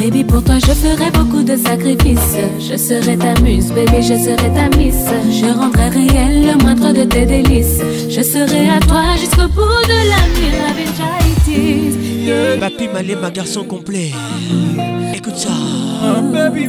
Baby, 0.00 0.24
pour 0.24 0.42
toi, 0.44 0.54
je 0.64 0.72
ferai 0.72 1.10
beaucoup 1.10 1.42
de 1.42 1.56
sacrifices. 1.56 2.36
Je 2.60 2.76
serai 2.76 3.16
ta 3.16 3.38
muse, 3.40 3.72
baby, 3.72 4.00
je 4.02 4.14
serai 4.14 4.52
ta 4.54 4.76
miss. 4.76 4.94
Je 5.32 5.46
rendrai 5.46 5.88
réel 5.88 6.46
le 6.46 6.62
moindre 6.64 6.92
de 6.92 7.04
tes 7.04 7.26
délices. 7.26 7.80
Je 8.08 8.22
serai 8.22 8.68
à 8.68 8.78
toi 8.80 9.02
jusqu'au 9.18 9.48
bout 9.48 9.84
de 9.88 10.08
la 10.10 10.22
nuit. 10.38 10.90
Papi 12.60 12.88
Malé, 12.92 13.16
ma 13.16 13.30
garçon 13.30 13.64
complet. 13.64 14.10
Écoute 15.14 15.36
ça. 15.36 15.50
baby, 16.32 16.68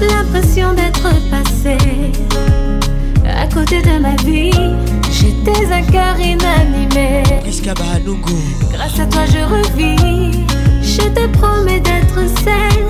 L'impression 0.00 0.72
d'être 0.72 1.08
passé 1.30 1.76
à 3.38 3.46
côté 3.48 3.82
de 3.82 3.98
ma 3.98 4.14
vie 4.24 4.50
J'étais 5.12 5.72
un 5.72 5.82
cœur 5.82 6.18
inanimé 6.18 7.22
Grâce 7.62 9.00
à 9.00 9.06
toi 9.06 9.22
je 9.26 9.44
revis 9.54 10.44
Je 10.82 11.02
te 11.08 11.26
promets 11.38 11.80
d'être 11.80 12.20
celle 12.42 12.86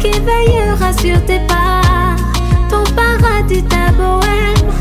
Qui 0.00 0.18
veillera 0.18 0.92
sur 0.94 1.22
tes 1.26 1.40
pas 1.40 1.84
Ton 2.70 2.84
paradis, 2.94 3.62
ta 3.64 3.92
bohème 3.92 4.72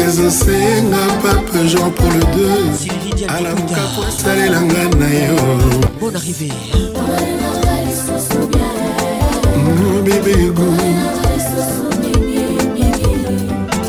ezosenga 0.00 0.98
pape 1.22 1.68
jean 1.68 1.90
paul 1.90 2.22
ii 2.40 3.24
alamuka 3.24 3.80
po 3.96 4.02
asalelanga 4.08 4.84
na 4.98 5.08
yo 5.26 5.42
mobebego 9.80 10.66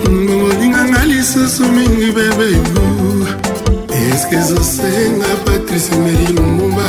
bongoninganga 0.07 1.05
lisusu 1.05 1.63
mingi 1.71 2.11
bebego 2.17 2.83
eske 4.11 4.35
ezosenga 4.35 5.31
patrice 5.45 5.95
meri 6.03 6.33
lumumba 6.37 6.87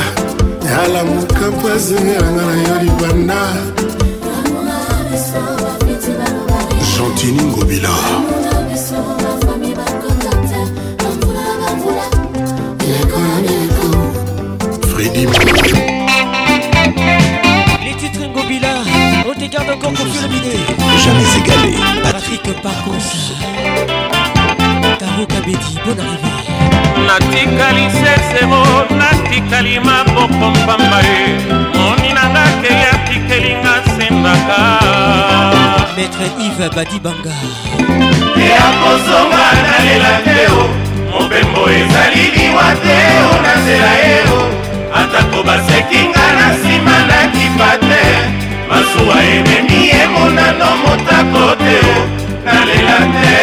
alamuka 0.85 1.41
mpo 1.51 1.67
azengelanga 1.75 2.43
na 2.51 2.55
yo 2.67 2.75
libanda 2.83 3.41
gentini 6.97 7.43
ngobila 7.43 7.93
Les 14.99 15.09
titres 17.93 18.25
Ngobila, 18.35 18.75
on 19.25 19.33
te 19.39 19.45
garde 19.47 19.69
encore 19.71 19.93
pour 19.93 20.05
le 20.05 20.27
bidet. 20.27 20.59
Jamais 21.01 21.37
égalé, 21.37 21.75
Patrick, 22.03 22.41
Patrick 22.41 22.61
Pacons. 22.61 23.35
Taro 24.99 25.25
Kabedi, 25.25 25.77
bonne 25.85 26.01
arrivée. 26.03 27.07
natikali 27.29 27.87
sesebo 27.91 28.63
natikali 28.91 29.79
maboko 29.79 30.49
mpamba 30.49 31.01
ye 31.07 31.37
moni 31.79 32.13
nanga 32.13 32.43
keya 32.61 32.93
tikelinga 33.05 33.73
sendaka 33.95 34.59
maître 35.95 36.27
ive 36.45 36.69
badibanga 36.75 37.35
eya 38.35 38.67
kozonga 38.81 39.47
nalela 39.63 40.13
te 40.25 40.43
o 40.59 40.63
mobembo 41.13 41.69
ezali 41.69 42.23
liwa 42.35 42.67
te 42.83 42.97
o 43.29 43.33
na 43.43 43.55
nzela 43.61 43.91
ye 44.03 44.21
o 44.35 44.68
atako 44.93 45.43
basekinga 45.43 46.25
na 46.39 46.45
nsima 46.55 46.95
nakifa 47.09 47.69
te 47.87 48.03
masuwa 48.69 49.17
ememi 49.35 49.79
ye 49.91 50.03
monano 50.13 50.69
motako 50.83 51.45
te 51.63 51.75
o 51.91 51.95
nalela 52.45 52.97
te 53.13 53.35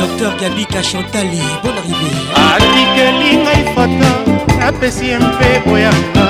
dr 0.00 0.30
gabika 0.40 0.80
chantali 0.88 1.42
bon 1.62 1.76
arrivé 1.80 2.12
atikeli 2.46 3.30
ngai 3.42 3.62
foto 3.74 4.08
napesi 4.60 5.04
ye 5.10 5.16
mpe 5.26 5.50
oyanga 5.72 6.26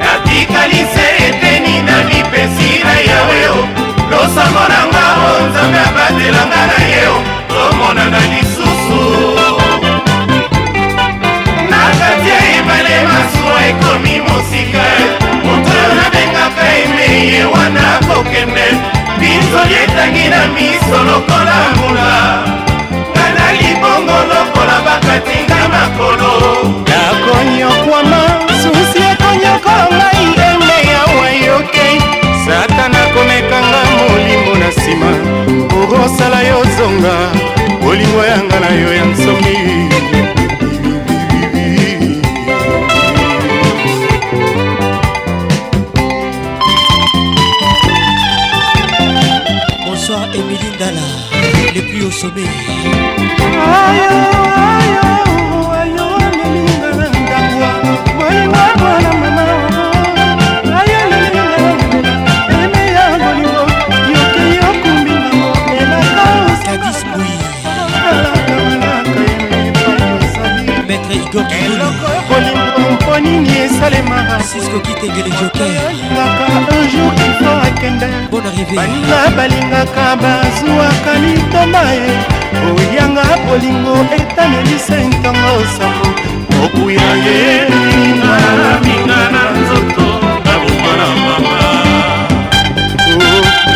natikalise 0.00 1.04
eteni 1.28 1.74
na 1.86 1.96
lipesi 2.08 2.70
na 2.86 2.94
yaweo 3.10 3.56
losango 4.10 4.64
nanga 4.72 5.04
o 5.28 5.30
nzambe 5.46 5.78
abatelanga 5.88 6.60
na 6.70 6.78
yeo 6.90 7.16
tomonana 7.50 8.20
lisu 8.32 8.65
ekomi 13.68 14.20
mosika 14.26 14.82
e. 14.98 15.02
moto 15.46 15.76
nabengaka 15.98 16.64
eme 16.82 17.06
ye 17.30 17.44
wana 17.52 17.86
kokende 18.06 18.66
binzoli 19.20 19.74
etangi 19.84 20.26
na 20.34 20.40
miso 20.54 20.98
lokola 21.08 21.56
mbula 21.74 22.12
kana 23.14 23.46
libongo 23.60 24.16
lokola 24.30 24.76
bakatinga 24.86 25.60
makolo 25.74 26.30
nakonyokwama 26.90 28.20
susi 28.60 29.00
ekonyokwa 29.10 29.78
ngai 29.96 30.24
eme 30.50 30.76
yawa 30.92 31.28
yoke 31.46 31.88
satana 32.44 33.00
komekanga 33.14 33.80
molimo 33.96 34.52
na 34.60 34.68
nsima 34.72 35.10
okosala 35.80 36.38
yo 36.50 36.58
zonga 36.76 37.14
bolingo 37.82 38.20
yanga 38.30 38.58
na 38.64 38.70
yo 38.82 38.90
ya 38.98 39.04
nsoki 39.10 39.56
sobe 52.20 52.46
Maître 70.88 71.12
Igor 71.14 71.44
Kibulu 71.50 71.85
kosalema 73.86 74.26
sisko 74.42 74.78
kitegeli 74.80 75.30
jokerbalingaka 75.30 76.46
un 76.58 76.86
jour 76.92 77.12
kifo 77.14 77.50
akende 77.68 78.06
baninga 78.76 79.30
balingaka 79.36 80.16
bazwaka 80.22 81.12
litoma 81.22 81.78
ye 81.92 82.12
oyanga 82.66 83.24
bolingo 83.46 83.94
etanelisa 84.16 84.96
ntongo 85.08 85.50
osambo 85.62 86.08
okuya 86.64 87.10
ye 87.26 87.66
minga 88.86 89.20
na 89.34 89.42
nzoto 89.54 90.06
naboma 90.44 90.92
na 91.00 91.08
mama 91.24 91.56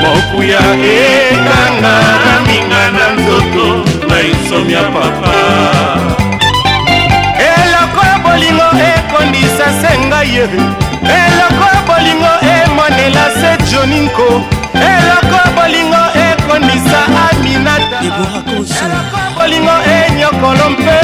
mokuya 0.00 0.58
oh, 0.58 0.84
ekanga 0.98 1.94
na 2.22 2.34
minga 2.46 2.82
na 2.96 3.06
nzoto 3.14 3.66
na 4.08 4.18
isom 4.22 4.70
ya 4.70 4.82
papa 4.94 5.34
eloko 7.54 8.06
bolingo 8.24 8.62
e 8.86 9.09
se 9.78 9.90
ngai 10.08 10.28
ye 10.34 10.42
eloko 11.22 11.68
bolingo 11.86 12.32
emonela 12.54 13.24
se 13.38 13.50
joninko 13.70 14.26
eloko 14.88 15.38
bolingo 15.56 16.02
ekondisa 16.28 17.00
aminataeloko 17.28 18.38
bolingo 19.36 19.74
enyokolo 20.06 20.64
mpe 20.70 20.96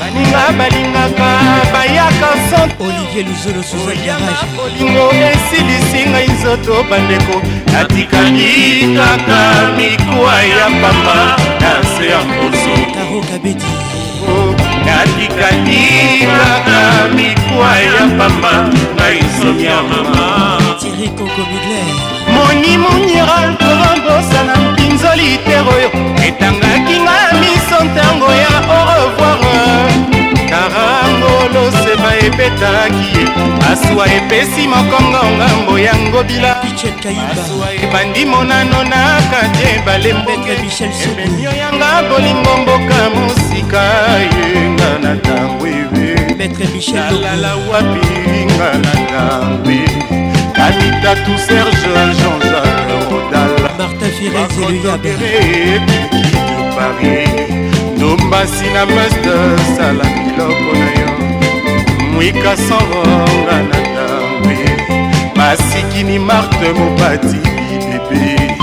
baninga 0.00 0.42
balingaka 0.58 1.28
bayaka 1.72 2.30
sotoyanga 2.50 4.32
bolingo 4.56 5.04
esilisi 5.32 6.00
ngai 6.10 6.28
nzoto 6.34 6.74
bandeko 6.90 7.34
natikali 7.72 8.50
kaka 8.98 9.42
mikuwa 9.76 10.34
ya 10.56 10.66
pamba 10.80 11.16
na 11.60 11.70
se 11.92 12.04
ya 12.12 12.20
mposo 12.28 12.72
atikatikaka 15.02 16.80
mikwa 17.16 17.68
ya 17.90 18.00
pamba 18.18 18.52
ngai 18.94 19.22
soki 19.40 19.64
ya 19.64 19.82
mama 19.82 20.58
monimo 22.34 22.90
miral 23.06 23.50
korambosana 23.60 24.54
mpinzoli 24.72 25.30
tero 25.46 25.70
oyo 25.76 25.88
etangaki 26.26 26.96
nga 27.04 27.16
miso 27.40 27.78
ntango 27.84 28.26
ya 28.42 28.50
orevoir 28.78 29.90
karango 30.50 31.32
loseba 31.54 32.08
ebetaki 32.26 33.04
ye 33.18 33.22
aswa 33.72 34.04
epesi 34.16 34.68
mokongo 34.68 35.22
ngambo 35.36 35.78
ya 35.78 35.94
ngobila 36.02 36.53
richard 36.74 36.96
kayibamasuwa 37.02 37.68
ebandi 37.84 38.22
monano 38.24 38.78
na 38.84 39.00
kati 39.30 39.62
ebale 39.76 40.12
mbokeebenio 40.12 41.50
yanga 41.60 42.02
bolingo 42.08 42.52
mboka 42.62 42.98
mosika 43.14 43.82
yenga 44.34 44.90
na 45.02 45.14
ntango 45.14 45.66
ebealala 45.66 47.52
wapi 47.70 48.08
nga 48.52 48.70
na 48.84 48.92
ntango 49.00 49.70
kabita 50.56 51.12
e. 51.14 51.16
tu 51.24 51.32
serge 51.46 51.90
jean-jacques 52.18 52.86
rodala 53.10 53.70
martin 53.78 54.10
firezeluyaba 54.16 55.12
paris 56.74 57.30
ndombasi 57.96 58.66
na 58.74 58.82
master 58.94 59.42
sala 59.76 60.04
biloko 60.16 60.70
na 60.82 60.88
yo 61.00 61.08
mwika 62.12 62.56
sangonga 62.56 63.56
na 63.68 63.76
tambe 63.94 64.73
masikini 65.44 66.18
marte 66.18 66.72
mopati 66.72 67.36
bebe 67.38 68.54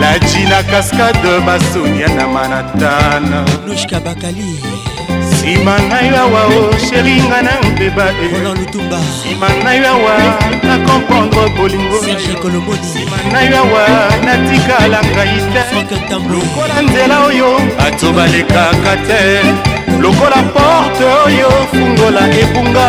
lajina 0.00 0.62
cascade 0.62 1.40
basonia 1.46 2.08
na 2.08 2.28
manatana 2.28 3.44
lushka 3.68 4.00
bakali 4.00 4.54
nsima 5.20 5.74
ngai 5.88 6.08
awa 6.22 6.40
o 6.56 6.68
oh, 6.68 6.78
sheringa 6.88 7.38
na 7.46 7.52
mbeba 7.66 8.06
elutumba 8.24 8.96
eh. 8.96 9.02
nsima 9.10 9.48
ngai 9.62 9.80
awa 9.92 10.14
na 10.66 10.74
komprendre 10.86 11.44
bolingonsima 11.58 13.16
ngai 13.32 13.48
awa 13.62 13.84
natikala 14.26 15.00
ngai 15.14 15.34
te 15.54 15.62
lokola 16.32 16.78
nzela 16.86 17.16
oyo 17.28 17.50
bato 17.78 18.06
balekaka 18.16 18.94
te 19.08 19.22
lokola 20.02 20.40
porte 20.54 21.04
oyo 21.24 21.50
fungola 21.72 22.22
ebunga 22.42 22.88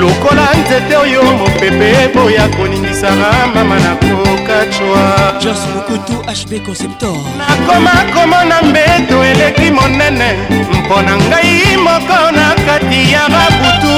lokola 0.00 0.46
nzete 0.64 0.96
oyo 0.96 1.22
mopepe 1.22 1.86
eboya 2.04 2.48
koningisaka 2.56 3.30
mama 3.54 3.76
na 3.80 3.92
kokacwa 4.02 5.02
jos 5.42 5.60
mokutu 5.74 6.12
hb 6.12 6.66
conceptor 6.66 7.16
nakoma 7.38 7.90
komona 8.14 8.62
mbeto 8.62 9.24
eleki 9.24 9.70
monene 9.70 10.28
mpo 10.74 11.02
na 11.02 11.16
ngai 11.16 11.76
moko 11.76 12.18
na 12.38 12.46
kati 12.66 13.12
ya 13.12 13.24
babutu 13.34 13.94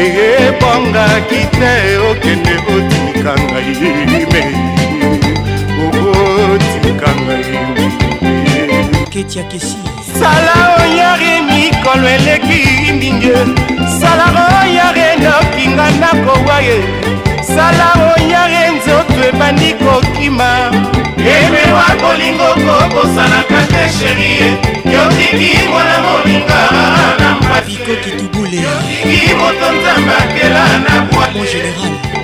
eyebongaki 0.00 1.40
te 1.58 1.74
okende 2.10 2.54
otika 2.74 3.32
ngai 3.44 4.26
me 4.32 4.42
otika 6.54 7.10
ngai 7.20 7.54
ketiakesi 9.12 9.76
sala 10.18 10.52
oyarina 10.82 11.49
mikolo 11.80 12.08
eleki 12.08 12.92
mbinge 12.92 13.32
sala 14.00 14.24
oyare 14.60 15.06
nokinga 15.22 15.86
nakowa 16.00 16.56
ye 16.66 16.78
sala 17.46 17.86
oyare 18.10 18.62
nzoto 18.76 19.20
ebandi 19.30 19.68
kokima 19.82 20.48
ebewa 21.34 21.88
kolingo 22.00 22.48
kokosanaka 22.66 23.60
te 23.72 23.82
sherie 23.98 24.46
yotiki 24.94 25.50
mwana 25.70 25.96
moninga 26.04 26.60
na 27.20 27.28
mpasiyotiki 27.34 29.28
moto 29.38 29.66
nzambakela 29.76 30.64
na 30.84 30.94
bwate 31.00 31.70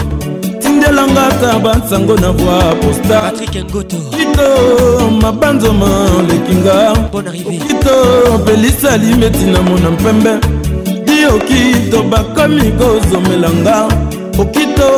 tindelanga 0.61 1.21
ata 1.27 1.59
bansango 1.59 2.15
na 2.15 2.31
voi 2.31 2.75
postakito 2.81 4.49
mabanzoma 5.21 5.89
olekinga 6.19 6.75
okito 6.91 7.95
pelisa 8.45 8.97
limeti 8.97 9.45
na 9.45 9.61
mona 9.61 9.91
mpembe 9.91 10.60
soki 11.21 11.37
okito 11.43 12.01
bakomi 12.09 12.71
kozomelanga 12.77 13.87
okito 14.39 14.91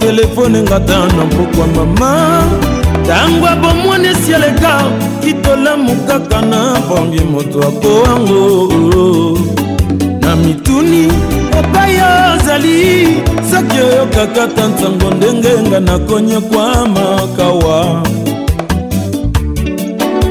telefone 0.00 0.62
ngata 0.62 1.06
na 1.16 1.24
mpokwa 1.24 1.66
mama 1.66 2.42
ntango 3.02 3.46
abomwani 3.48 4.08
esi 4.08 4.34
aleka 4.34 4.82
kitolamu 5.24 5.96
kaka 6.06 6.40
na 6.42 6.80
bangi 6.94 7.20
moto 7.20 7.62
akowango 7.62 9.38
na 10.20 10.36
mituni 10.36 11.04
epai 11.60 11.96
ozali 12.00 13.16
soki 13.50 13.78
oyokaka 13.80 14.46
ta 14.56 14.68
ntango 14.68 15.10
ndenge 15.14 15.62
nga 15.68 15.80
nakonyekwa 15.80 16.88
makawa 16.88 18.02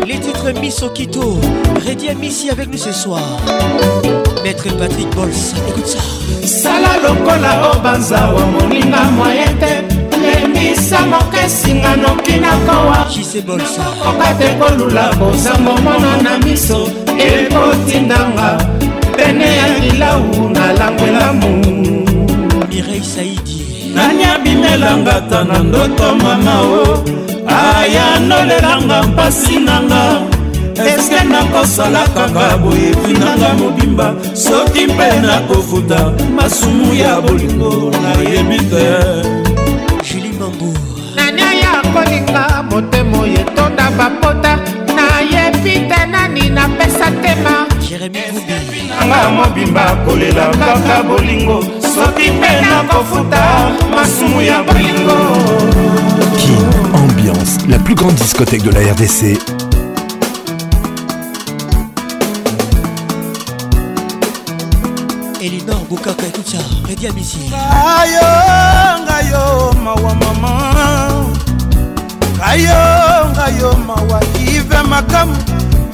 Les 0.07 0.19
titres 0.21 0.59
Miss 0.59 0.81
Okito, 0.81 1.37
Redie 1.85 2.15
Missy 2.19 2.49
avec 2.49 2.69
nous 2.71 2.77
ce 2.79 2.91
soir. 2.91 3.21
maître 4.43 4.65
patrick 4.77 5.09
bols 5.15 5.31
écoute 5.69 5.85
ça 5.87 5.99
sala 6.47 6.97
lokola 7.05 7.71
o 7.75 7.79
banzawa 7.83 8.39
moninga 8.57 9.03
mwaye 9.17 9.45
te 9.59 10.17
lemisa 10.17 10.99
moko 11.07 11.37
esinga 11.45 11.95
noki 11.97 12.39
nakowa 12.39 13.07
oka 14.09 14.33
te 14.35 14.47
kolula 14.59 15.11
bozango 15.17 15.73
mona 15.83 16.21
na 16.23 16.37
miso 16.45 16.87
ekotindanga 17.17 18.57
pene 19.17 19.41
ya 19.41 19.67
lilau 19.81 20.49
nalangwela 20.49 21.33
mu 21.33 22.65
mirei 22.69 23.03
saidi 23.03 23.91
nani 23.95 24.23
abimelanga 24.25 25.15
ta 25.29 25.43
na 25.43 25.59
ndoto 25.59 26.15
mama 26.15 26.55
o 26.83 27.03
ayanolelanga 27.45 29.03
mpasi 29.11 29.59
nanga 29.59 30.38
eske 30.87 31.23
nakosala 31.23 32.03
kaka 32.15 32.57
boyebi 32.57 33.13
nanga 33.19 33.53
mobimba 33.59 34.13
soki 34.35 34.87
mpe 34.87 35.19
nakofuta 35.21 36.13
masumu 36.35 36.93
ya 36.93 37.21
bolingo 37.21 37.91
nayebi 38.01 38.57
te 38.57 38.83
juli 40.05 40.31
mambour 40.39 40.77
nani 41.15 41.41
aya 41.41 41.81
kolinga 41.93 42.63
motemo 42.71 43.25
yetonda 43.25 43.87
bapota 43.97 44.53
nayebi 44.95 45.73
te 45.89 45.99
nani 46.11 46.49
napesa 46.49 47.07
tema 47.21 47.67
nanga 48.99 49.29
mobimba 49.35 49.83
kolela 50.05 50.45
kaka 50.59 51.03
bolingo 51.03 51.61
soki 51.93 52.31
mpe 52.31 52.49
nakofuta 52.61 53.43
masumu 53.95 54.41
ya 54.41 54.63
bolingo 54.63 55.19
King 56.37 56.89
Ambiance, 56.93 57.67
la 57.67 57.77
plus 57.79 57.95
grande 57.95 58.13
discothèque 58.15 58.63
de 58.63 58.71
la 58.71 58.79
RDC 58.93 59.37
elinor 65.41 65.79
bukaka 65.89 66.25
ekuta 66.27 66.57
redia 66.87 67.11
misi 67.13 67.37
ngayo 67.37 68.29
ngayo 69.07 69.45
mawa 69.83 70.11
mama 70.19 70.53
ngayo 72.39 72.83
ngayo 73.37 73.69
mawa 73.87 74.19
ive 74.39 74.79
makamu 74.91 75.35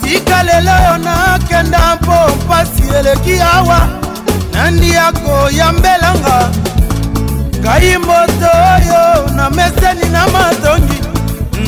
tika 0.01 0.43
lelo 0.43 0.71
oyo 0.81 0.97
nakenda 0.97 1.81
mpo 2.01 2.17
mpasi 2.43 2.83
eleki 2.99 3.35
awa 3.53 3.79
nandi 4.53 4.89
ya 4.97 5.11
koyambelanga 5.11 6.37
ngai 7.61 7.97
moto 8.05 8.49
oyo 8.73 9.03
na 9.35 9.45
meseni 9.55 10.07
na 10.13 10.23
matongi 10.33 10.97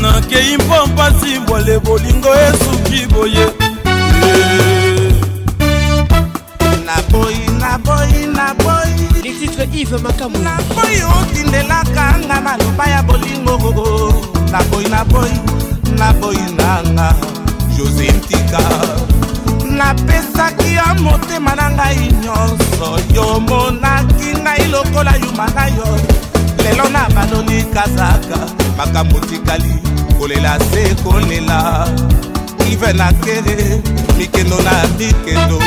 nakei 0.01 0.57
mpo 0.57 0.77
mpasi 0.89 1.39
mbwale 1.39 1.75
bolingo 1.79 2.29
esuki 2.45 3.05
boye 3.13 3.39
yeah. 3.45 4.76
naboyi 6.87 7.43
naboyi 7.63 8.19
naboyi 8.37 9.07
les 9.23 9.33
titres 9.39 9.67
ive 9.75 9.97
makamu 10.03 10.37
naboyi 10.47 10.99
otindelaka 11.19 12.05
nga 12.25 12.37
maloba 12.45 12.85
ya 12.93 13.01
bolingo 13.07 13.53
naboyi 14.51 14.87
naboyi 14.95 15.35
naboyi 15.99 16.45
nanga 16.57 17.07
josé 17.75 18.07
ntika 18.17 18.61
napesaki 19.77 20.67
yo 20.77 20.87
motema 21.03 21.51
na 21.59 21.65
ngai 21.75 22.01
nyonso 22.23 22.89
yo 23.15 23.27
monaki 23.47 24.29
ngai 24.43 24.63
lokola 24.71 25.13
yuma 25.23 25.45
na 25.55 25.63
yo 25.77 25.89
lelo 26.63 26.85
na 26.95 27.01
banoni 27.15 27.59
kazaka 27.75 28.39
makambo 28.77 29.17
tikali 29.27 29.75
kolela 30.19 30.53
se 30.69 30.83
kolela 31.03 31.59
ive 32.71 32.89
na 32.99 33.07
kere 33.23 33.57
mikendo 34.17 34.57
na 34.67 34.73
mikendo 34.97 35.59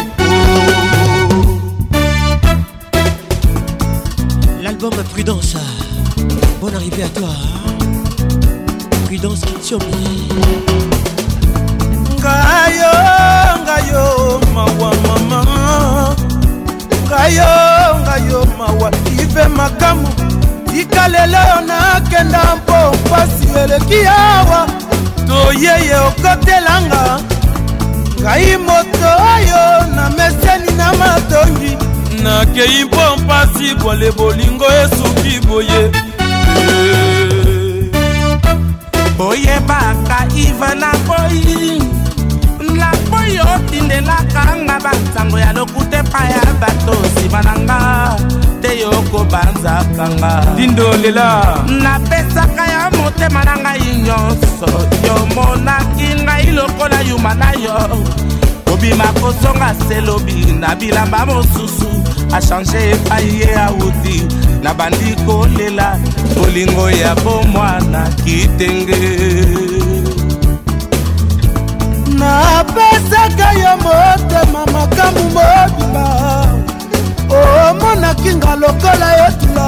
L'album 4.62 4.92
Prudence, 5.14 5.56
bonne 6.60 6.74
arrivée 6.74 7.02
à 7.04 7.08
toi. 7.08 7.28
Prudence 9.06 9.40
Kitsomi. 9.42 10.28
Ngayo, 12.18 12.92
ngayo, 13.66 14.40
mawa 14.54 14.90
mama. 15.06 15.42
Ngayo, 17.10 17.98
ngayo, 18.06 18.44
mawa, 18.58 18.90
ive 19.18 19.46
makamu. 19.48 20.08
tika 20.70 21.08
lelo 21.08 21.66
nakenda 21.66 22.56
mpo 22.56 22.78
mpasi 22.98 23.46
eleki 23.60 24.06
awa 24.06 24.66
toyeye 25.26 25.96
okotelanga 26.08 27.18
ngai 28.24 28.56
moto 28.58 29.08
oyo 29.34 29.62
na 29.96 30.04
meseni 30.16 30.70
na 30.76 30.92
matongi 31.00 31.72
nakei 32.22 32.84
mpo 32.84 33.02
mpasi 33.22 33.74
bwale 33.80 34.10
bolingo 34.12 34.64
esuki 34.80 35.40
boye 35.46 35.80
oyebaka 39.18 40.18
iva 40.36 40.74
na 40.74 40.90
boyi 41.08 41.82
na 42.76 42.90
boyi 43.10 43.36
otindelaka 43.40 44.44
nga 44.64 44.76
bantango 44.84 45.38
ya 45.38 45.52
lokuta 45.52 45.98
epai 45.98 46.30
ya 46.32 46.44
bato 46.60 46.92
nsima 47.06 47.40
na 47.42 47.54
nga 47.64 47.78
te 48.60 48.78
yo 48.78 48.90
kobanzakanga 49.10 50.42
lindo 50.56 50.92
lela 51.02 51.64
napesaka 51.82 52.64
yo 52.74 52.84
motema 53.00 53.42
na 53.44 53.54
ngai 53.62 53.86
nyonso 54.06 54.70
yo 55.06 55.16
monaki 55.34 56.08
ngai 56.26 56.46
lokola 56.56 56.98
yuma 57.08 57.32
na 57.40 57.50
yo 57.64 57.76
kobima 58.68 59.08
kosonga 59.20 59.68
selobi 59.86 60.38
na 60.60 60.70
bilamba 60.78 61.20
mosusu 61.28 61.88
achange 62.36 62.78
epai 62.92 63.26
ye 63.40 63.50
awuti 63.66 64.16
na 64.62 64.70
bandi 64.78 65.08
kolela 65.26 65.88
bolingo 66.36 66.86
ya 67.02 67.12
bomwana 67.24 68.02
kitenge 68.24 69.00
napesaka 72.20 73.48
yo 73.62 73.72
motema 73.84 74.60
makambu 74.74 75.22
mobimba 75.34 76.49
omonaki 77.42 78.30
nga 78.38 78.52
lokola 78.60 79.08
etula 79.26 79.66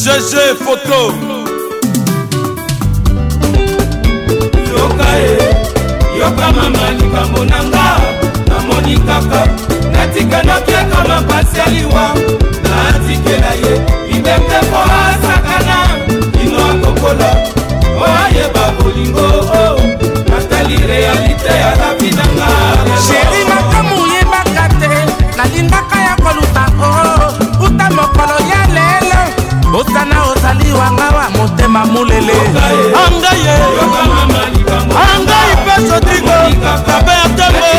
gg 0.01 0.31
foto 0.65 0.99
yoka 4.71 5.09
e 5.29 5.31
yoka 6.19 6.47
mama 6.57 6.83
likambo 6.97 7.41
na 7.51 7.59
nga 7.69 8.14
amoni 8.65 8.97
kaka 9.07 9.43
natikanaki 9.91 10.71
ekama 10.71 11.21
mpasi 11.21 11.57
ya 11.59 11.65
liwa 11.69 12.05
natikela 12.69 13.51
ye 13.61 13.73
libembe 14.07 14.57
mpo 14.67 14.79
asakana 14.97 15.77
ino 16.43 16.57
akokola 16.71 17.29
mpo 17.95 18.03
oh, 18.03 18.15
ayeba 18.25 18.63
bolingo 18.79 19.27
natali 20.29 20.77
realite 20.89 21.51
ya 21.63 21.71
lavi 21.79 22.09
nanga 22.17 22.47
sheri 23.05 23.41
makamu 23.49 23.95
yebaka 24.13 24.63
te 24.79 24.87
nalingaka 25.37 25.85
mama 31.76 31.91
molele 31.93 32.34
angai 33.03 33.41
angai 35.06 35.52
mpe 35.64 35.76
sotiko 35.88 36.38
tabe 36.88 37.11
atembo 37.26 37.69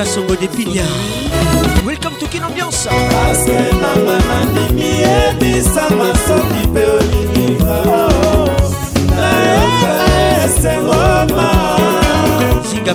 de 0.04 0.84
Welcome 1.84 2.16
to 2.20 2.28
Kin 2.28 2.42
Ambiance. 2.44 2.88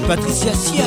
patricia 0.08 0.52
sia 0.54 0.84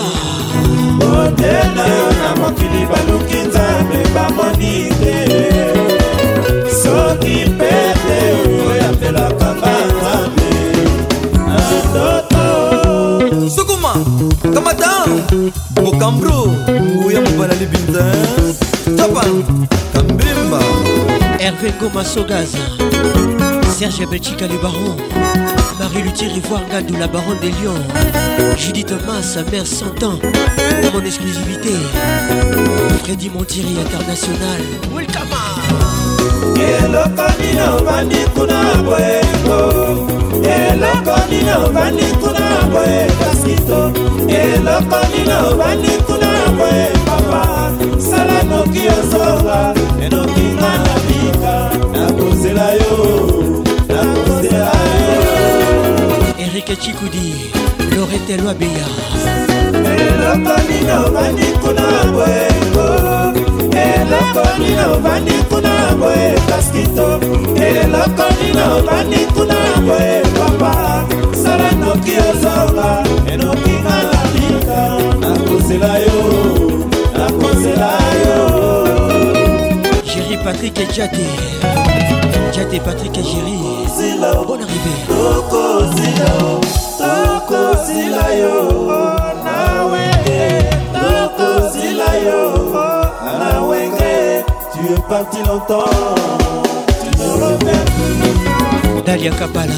kambro 16.07 16.47
nguya 16.69 17.21
mobala 17.21 17.55
libinza 17.55 18.05
tapa 18.97 19.25
kambemba 19.93 20.61
herve 21.39 21.73
gomasogaza 21.81 22.59
serge 23.79 24.07
belchika 24.07 24.47
le 24.47 24.55
baron 24.63 24.95
marie-luthier 25.81 26.29
rivoire 26.33 26.63
gadou 26.71 26.95
la 26.97 27.09
baronne 27.09 27.41
des 27.41 27.51
lions 27.59 27.85
judith 28.57 28.93
massa 29.05 29.43
mère 29.51 29.67
cent 29.67 30.01
ans 30.05 30.21
pour 30.83 30.93
mon 31.01 31.05
exclusivité 31.07 31.73
freddy 33.03 33.29
montiri 33.29 33.75
international 33.85 34.61
welkama 34.95 35.43
eloko 36.69 37.27
nino 37.43 37.81
bandi 37.85 38.17
kuna 38.33 38.75
boyengo 38.85 40.16
eloko 40.45 41.17
nina 41.31 41.59
obandi 41.65 42.05
kuna 42.21 42.49
boye 42.73 43.07
kasito 43.19 43.81
eloko 44.39 45.01
nina 45.13 45.37
obandi 45.51 45.89
kuna 46.07 46.31
boye 46.57 46.89
papa 47.07 47.73
sala 48.09 48.43
noki 48.51 48.83
ozonga 48.97 49.61
enokinga 50.05 50.71
na 50.85 50.97
bika 51.07 51.55
nakozela 51.93 52.67
yo 52.81 52.95
nakozela 53.89 54.71
yo 55.01 55.21
erike 56.45 56.77
chikudi 56.77 57.27
loreteloabeya 57.97 58.87
eloko 59.99 60.55
nina 60.71 60.97
obandi 61.07 61.47
kuna 61.63 61.89
boye 62.13 62.47
oh. 62.87 63.16
eloko 63.83 64.43
nina 64.59 64.87
obandi 64.95 65.33
kuna 65.51 65.75
boye 66.01 66.29
kaskito 66.49 67.07
eloko 67.67 68.25
nina 68.43 68.65
obandi 68.79 69.17
kuna 69.35 69.59
boye 69.87 70.17
papa 70.37 70.73
sala 71.43 71.71
noki 71.81 72.13
ozonga 72.31 72.89
enokinga 73.33 73.97
na 74.09 74.21
linga 74.35 74.81
nakozela 75.23 75.93
yo 76.05 76.19
nakozela 77.19 77.91
yo 78.25 78.39
jéri 80.09 80.37
patrik 80.45 80.79
ejate 80.85 81.27
jate 82.55 82.79
patrik 82.87 83.17
ejéri 83.21 83.59
bon 84.47 84.61
arrivé 84.65 84.95
tokozila 85.09 86.29
yo 86.41 86.47
tokozila 87.01 88.25
yo 88.41 89.06
parti 95.09 95.39
longtemps, 95.47 95.85
tu 97.03 97.19
ne 97.19 97.31
reviens 97.33 97.85
plus. 97.95 99.03
Dalia 99.05 99.31
Kabala, 99.31 99.75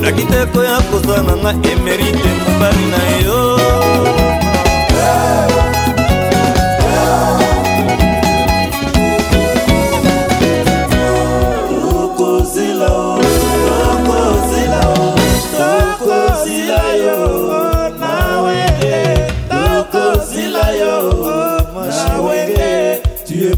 na 0.02 0.11
kitoko 0.11 0.60
ya 0.64 0.78
kozwanga 0.90 1.34
nga 1.41 1.52
emerite 1.72 2.30
mobali 2.45 2.86
na 2.94 3.02
yo 3.26 3.41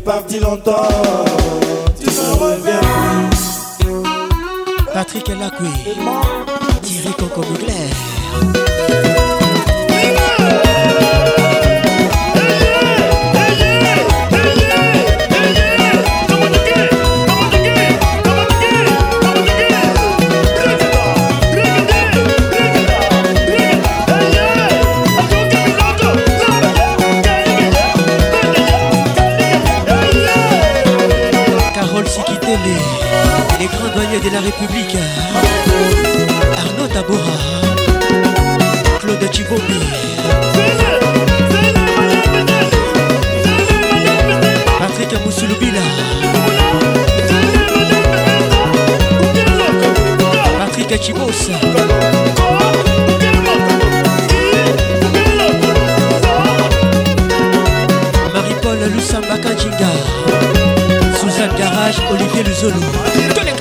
Parti 0.04 0.38
longtemps 0.40 1.93
Patrick 5.06 5.28
Elakwe 5.32 5.70
Thierry 6.82 7.12
Coco 7.18 7.42
Mugler 7.44 8.63
les 33.64 33.70
grands 33.70 33.88
douaniers 33.96 34.20
de 34.20 34.30
la 34.30 34.42
République, 34.42 34.98
Arnaud 36.58 36.88
Tabora, 36.88 37.40
Claude 39.00 39.32
Chibobi. 39.34 39.80
Patrick 44.80 45.26
Moussouloubila. 45.26 45.80
Patrick 50.60 51.02
Chibos. 51.02 51.52
Marie-Paul 58.34 58.78
Lusamba 58.94 59.38
Sous 61.16 61.30
Suzanne 61.30 61.52
Garage, 61.58 61.96
Olivier 62.12 62.44
Luzolo. 62.44 63.33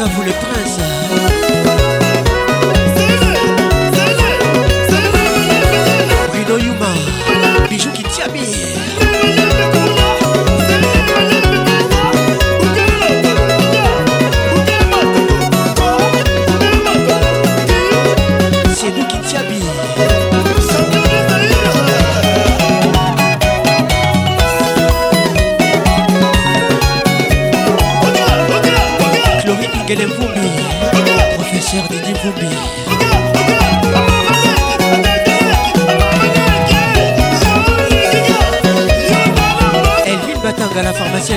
à 0.00 0.04
vous 0.04 0.22
le 0.22 0.30
prince 0.30 1.37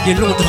Y 0.03 0.15
you 0.15 0.40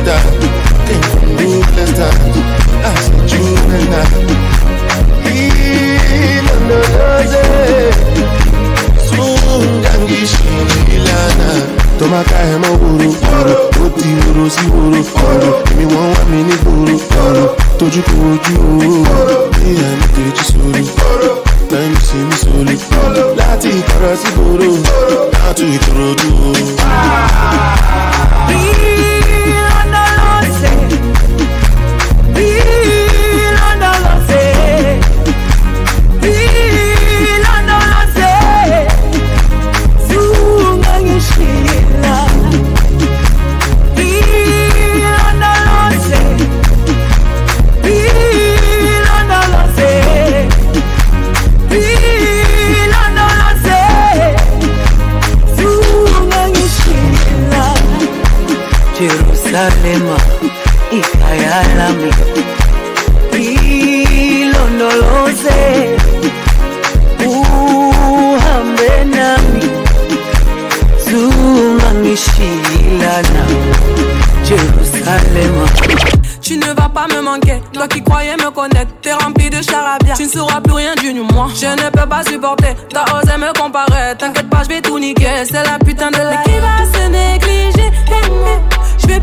I 0.09 0.11
came 0.87 1.05
from 1.05 1.37
ruthless 1.37 1.93
times 1.93 2.37
I 2.83 2.85
said 3.05 3.33
you 3.33 3.45
and 3.77 3.95
I 3.95 3.95
ilondoloze 5.31 7.45
zungangishilana 9.07 10.90
tomaka 12.03 12.35
ẹ 12.53 12.55
mọ 12.63 12.71
woro 12.81 13.09
kọlu 13.31 13.55
ó 13.85 13.85
ti 13.99 14.09
woro 14.23 14.45
sí 14.57 14.65
woro 14.75 15.01
kọlu 15.17 15.49
mi 15.77 15.85
wan 15.93 16.07
wá 16.13 16.23
mi 16.31 16.39
ní 16.49 16.55
gbòòrò 16.63 16.95
kọlu 16.97 17.45
tójú 17.79 18.01
kò 18.09 18.15
ojú 18.33 18.55
òru 19.17 19.37
ní 19.55 19.69
ẹni 19.89 20.07
kejì 20.15 20.43
sórí 20.51 20.85
láì 21.73 21.87
mi 21.93 22.01
sí 22.07 22.19
mi 22.29 22.37
sórí 22.43 22.75
láti 23.41 23.69
ìkọrọ 23.79 24.11
sí 24.21 24.29
gbòòrò 24.35 25.21
láti 25.35 25.65
ìtòròdú. 25.77 26.29
tu 76.43 76.57
ne 76.57 76.67
vas 76.75 76.89
pas 76.89 77.07
me 77.15 77.21
manquer. 77.23 77.61
Toi 77.73 77.87
qui 77.89 78.03
croyais 78.03 78.35
me 78.37 78.51
connaître, 78.51 78.87
t'es 79.03 79.13
rempli 79.13 79.49
de 79.51 79.63
charabia. 79.63 80.15
Tu 80.17 80.25
ne 80.25 80.29
sauras 80.29 80.61
plus 80.61 80.73
rien 80.75 80.95
d'une 81.01 81.21
moi. 81.33 81.47
Je 81.55 81.67
ne 81.67 81.91
peux 81.91 82.09
pas 82.09 82.23
supporter, 82.25 82.75
t'as 82.93 83.05
osé 83.19 83.37
me 83.39 83.53
comparer. 83.59 84.17
T'inquiète 84.19 84.51
pas, 84.51 84.63
je 84.65 84.69
vais 84.75 84.81
tout 84.81 84.99
niquer. 84.99 85.27
C'est 85.45 85.65
la 85.65 85.79
putain 85.85 86.11
de 86.11 86.17
la 86.17 86.39
qui 86.39 86.51
va 86.51 86.93
se 86.99 87.07
négliger 87.09 87.80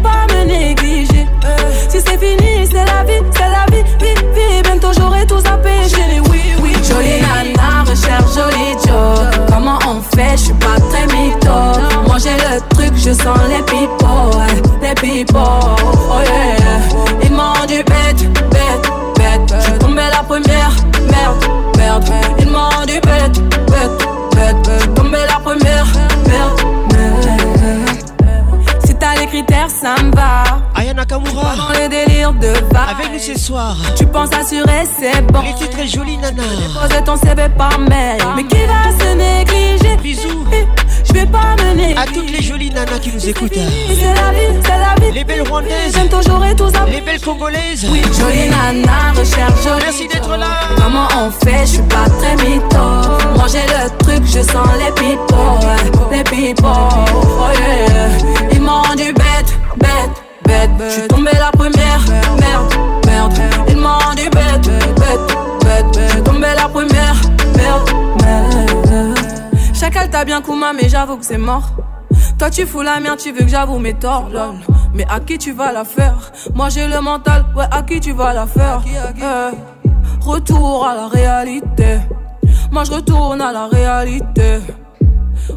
pas 0.03 0.25
me 0.33 0.43
négliger. 0.45 1.25
Euh, 1.45 1.55
si 1.89 1.99
c'est 2.01 2.17
fini, 2.19 2.67
c'est 2.67 2.85
la 2.85 3.03
vie, 3.03 3.23
c'est 3.33 3.41
la 3.55 3.65
vie, 3.71 3.83
vie, 3.99 4.19
vie. 4.33 4.61
Bientôt 4.63 4.91
j'aurai 4.97 5.25
tous 5.25 5.43
à 5.45 5.57
pécher. 5.57 6.19
Oui, 6.29 6.41
oui, 6.61 6.73
jolie 6.87 7.21
nana, 7.21 7.83
recherche 7.83 8.31
joli 8.35 8.73
Joe 8.85 9.45
Comment 9.49 9.79
on 9.87 10.01
fait, 10.15 10.33
je 10.37 10.43
suis 10.45 10.53
pas 10.53 10.77
très 10.89 11.05
mytho. 11.07 12.17
j'ai 12.19 12.35
le 12.35 12.59
truc, 12.75 12.93
je 12.95 13.13
sens 13.13 13.37
les 13.49 13.63
pipos, 13.63 14.37
les 14.81 14.93
pipos. 14.95 15.39
Oh 15.39 16.21
yeah, 16.23 17.23
ils 17.23 17.31
m'ont 17.31 17.65
du 17.67 17.83
bête, 17.83 18.33
bête, 18.49 18.91
bête. 19.15 19.53
Je 19.65 19.71
tombais 19.77 20.09
la 20.11 20.23
première, 20.23 20.71
merde, 21.09 21.73
merde. 21.77 22.03
Ils 22.39 22.47
m'ont 22.47 22.85
du 22.85 22.99
bête. 23.01 23.26
Ayana 30.75 31.05
Kamura. 31.05 31.55
Dans 31.55 31.79
les 31.79 31.89
délires 31.89 32.33
de 32.33 32.47
va. 32.73 32.83
Avec 32.91 33.11
nous 33.11 33.19
ce 33.19 33.37
soir. 33.37 33.75
Tu 33.95 34.05
penses 34.05 34.29
assurer, 34.33 34.83
c'est 34.99 35.21
bon. 35.31 35.41
Tu 35.41 35.53
titres 35.55 35.69
très 35.71 35.87
jolie 35.87 36.17
nana. 36.17 36.43
Pose 36.81 37.03
ton 37.05 37.15
CV 37.17 37.47
par 37.57 37.79
mail. 37.79 38.17
Mais 38.35 38.43
qui 38.43 38.57
va 38.65 38.97
se 39.05 39.13
négliger 39.15 39.97
Bisous. 40.01 40.45
Je 41.05 41.13
vais 41.13 41.25
pas 41.25 41.55
mener. 41.63 41.95
À 41.97 42.05
toutes 42.05 42.29
les 42.31 42.41
jolies 42.43 42.69
nanas 42.69 42.99
qui 43.01 43.11
nous 43.11 43.27
écoutent. 43.29 43.53
C'est 43.53 44.03
la 44.13 44.31
vie, 44.31 44.61
c'est 44.63 44.69
la 44.69 45.07
vie. 45.07 45.11
Les 45.13 45.23
belles 45.23 45.47
rwandaises. 45.47 45.93
J'aime 45.95 46.09
toujours 46.09 46.43
et 46.45 46.55
tous 46.55 46.71
Les 46.87 47.01
belles 47.01 47.21
congolaises. 47.21 47.85
Oui, 47.91 48.01
jolie 48.03 48.49
nana, 48.49 49.11
recherche 49.15 49.63
jolie. 49.63 49.83
Merci 49.85 50.07
d'être 50.07 50.29
là. 50.37 50.47
Comment 50.77 51.07
on 51.17 51.31
fait 51.31 51.61
Je 51.61 51.65
suis 51.73 51.81
pas 51.83 52.07
très 52.19 52.35
mytho. 52.35 53.35
Manger 53.37 53.59
le 53.67 53.97
truc, 54.05 54.23
je 54.25 54.41
sens 54.43 54.67
les 54.79 54.91
people. 54.93 56.07
Les 56.11 56.23
people. 56.23 56.65
Oh 56.65 57.49
yeah. 57.53 58.49
Ils 58.51 58.61
m'ont 58.61 58.81
rendu 58.81 59.13
bête 59.13 59.56
bête, 59.77 60.15
bête, 60.45 60.69
je 60.79 60.89
suis 60.91 61.07
tombé 61.07 61.31
la 61.39 61.51
première, 61.51 62.01
merde, 62.39 62.75
merde, 63.05 63.33
il 63.69 63.77
m'a 63.77 63.97
rendu 63.97 64.23
bête, 64.29 64.65
bête, 64.65 65.19
bête, 65.63 65.85
bête, 65.95 66.11
suis 66.11 66.23
tombé 66.23 66.47
la 66.55 66.67
première, 66.67 67.15
merde, 67.55 67.91
merde. 68.21 69.15
Chacal 69.73 70.09
t'a 70.09 70.25
bien 70.25 70.41
couma 70.41 70.73
mais 70.73 70.89
j'avoue 70.89 71.17
que 71.17 71.25
c'est 71.25 71.37
mort. 71.37 71.69
Toi 72.37 72.49
tu 72.49 72.65
fous 72.65 72.81
la 72.81 72.99
merde, 72.99 73.19
tu 73.19 73.31
veux 73.31 73.39
que 73.41 73.47
j'avoue 73.47 73.79
mes 73.79 73.93
torts, 73.93 74.29
lol. 74.31 74.55
Mais 74.93 75.05
à 75.09 75.19
qui 75.19 75.37
tu 75.37 75.51
vas 75.51 75.71
la 75.71 75.85
faire 75.85 76.31
Moi 76.55 76.69
j'ai 76.69 76.87
le 76.87 76.99
mental, 77.01 77.45
ouais 77.55 77.65
à 77.71 77.83
qui 77.83 77.99
tu 77.99 78.11
vas 78.13 78.33
la 78.33 78.47
faire 78.47 78.81
eh, 78.87 80.23
Retour 80.23 80.87
à 80.87 80.95
la 80.95 81.07
réalité. 81.07 81.99
Moi 82.71 82.83
je 82.83 82.91
retourne 82.93 83.41
à 83.41 83.51
la 83.51 83.67
réalité. 83.67 84.59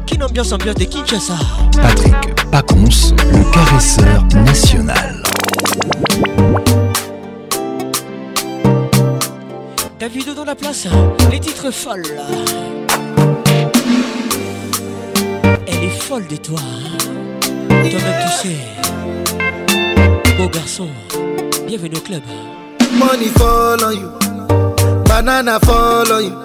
qui 0.07 0.17
ambiance 0.23 0.51
ambiance 0.53 0.73
de 0.73 0.85
Kinshasa 0.85 1.35
Patrick 1.79 2.15
Pacons, 2.49 3.13
le 3.31 3.51
caresseur 3.53 4.23
national 4.43 5.21
David 9.99 10.33
dans 10.35 10.45
la 10.45 10.55
place, 10.55 10.87
les 11.29 11.39
titres 11.39 11.69
folles 11.69 12.07
Elle 15.67 15.83
est 15.83 15.99
folle 16.09 16.25
de 16.25 16.37
toi 16.37 16.57
Toi-même 17.69 18.29
tu 18.41 18.47
sais 18.47 20.37
Beau 20.39 20.47
garçon, 20.49 20.87
bienvenue 21.67 21.97
au 21.97 22.01
club 22.01 22.23
Money 22.97 23.27
fall 23.37 23.93
you 23.95 24.09
Banana 25.07 25.59
fall 25.59 26.23
you 26.23 26.44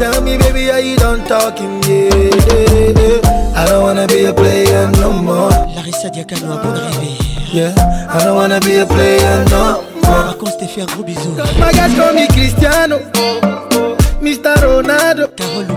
Tell 0.00 0.22
me, 0.22 0.38
baby, 0.38 0.70
I 0.72 0.78
you 0.78 0.96
done 0.96 1.26
talking? 1.28 1.82
Yeah, 1.82 2.08
yeah, 2.16 3.54
I 3.54 3.66
don't 3.68 3.82
wanna 3.82 4.06
be 4.06 4.24
a 4.24 4.32
player 4.32 4.90
no 4.92 5.12
more. 5.12 5.50
Larissa 5.76 6.08
Diacano 6.08 6.54
a 6.54 6.56
bon 6.62 6.72
rêvé. 6.72 7.20
Yeah, 7.52 7.74
I 8.08 8.24
don't 8.24 8.34
wanna 8.34 8.60
be 8.60 8.76
a 8.78 8.86
player 8.86 9.44
no 9.50 9.82
more. 10.02 10.24
Raconte 10.24 10.38
contre, 10.38 10.68
fait 10.70 10.80
un 10.80 10.86
gros 10.86 11.02
bisou. 11.04 11.34
Magas 11.58 11.90
comme 11.98 12.26
Cristiano. 12.28 12.96
Mr. 14.22 14.64
Ronaldo. 14.66 15.26
Carole 15.36 15.68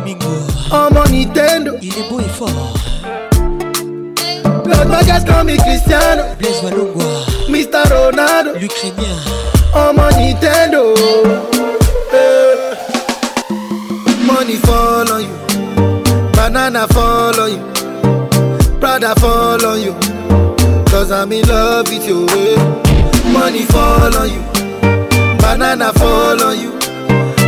Oh 0.71 0.87
mon 0.93 1.03
Nintendo. 1.11 1.73
Il 1.81 1.89
est 1.91 2.09
beau 2.09 2.21
et 2.21 2.29
fort. 2.29 2.71
guys 4.65 4.85
Magas 4.87 5.25
comme 5.27 5.51
Cristiano. 5.57 6.23
Blaise 6.39 6.61
Valongo. 6.63 7.03
Mr. 7.49 7.89
Ronaldo. 7.93 8.51
L'Ukrainien. 8.57 9.17
Oh 9.75 9.91
mon 9.93 10.17
Nintendo. 10.17 10.93
Baby 14.53 14.67
fall 14.67 15.11
on 15.11 15.21
you, 15.23 15.35
banana 16.33 16.87
fall 16.89 17.33
on 17.39 17.51
you, 17.53 17.57
Prada 18.79 19.15
fall 19.15 19.65
on 19.65 19.81
you, 19.81 19.93
cause 20.91 21.09
I'm 21.11 21.31
in 21.31 21.41
love 21.47 21.87
with 21.89 22.05
you. 22.07 22.27
Money 23.33 23.63
fall 23.65 24.15
on 24.15 24.29
you, 24.29 24.41
banana 25.41 25.91
fall 25.93 26.39
on 26.43 26.59
you, 26.59 26.69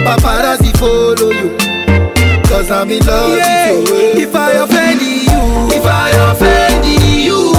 paparazzi 0.04 0.76
follow 0.80 1.30
you, 1.30 1.56
cause 2.50 2.72
I'm 2.72 2.90
in 2.90 3.06
love 3.06 3.38
yeah. 3.38 3.72
with 3.74 3.90
you. 4.16 4.22
If 4.24 4.36
I 4.36 4.52
offend 4.54 5.00
you, 5.02 5.78
if 5.78 5.86
I 5.86 6.10
offend 6.32 6.86
you, 7.06 7.54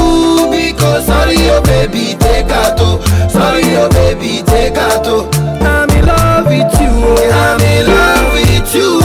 because 0.51 1.06
sorry, 1.06 1.36
oh 1.51 1.62
baby, 1.62 2.18
take 2.18 2.47
out, 2.48 2.77
to, 2.78 3.31
sorry, 3.31 3.62
oh 3.77 3.89
baby, 3.90 4.43
take 4.44 4.74
out. 4.74 5.05
to. 5.05 5.39
I'm 5.64 5.89
in 5.90 6.05
love 6.05 6.47
with 6.47 6.81
you, 6.81 7.31
I'm 7.31 7.60
in 7.60 7.86
love 7.86 8.32
with 8.32 8.74
you 8.74 8.95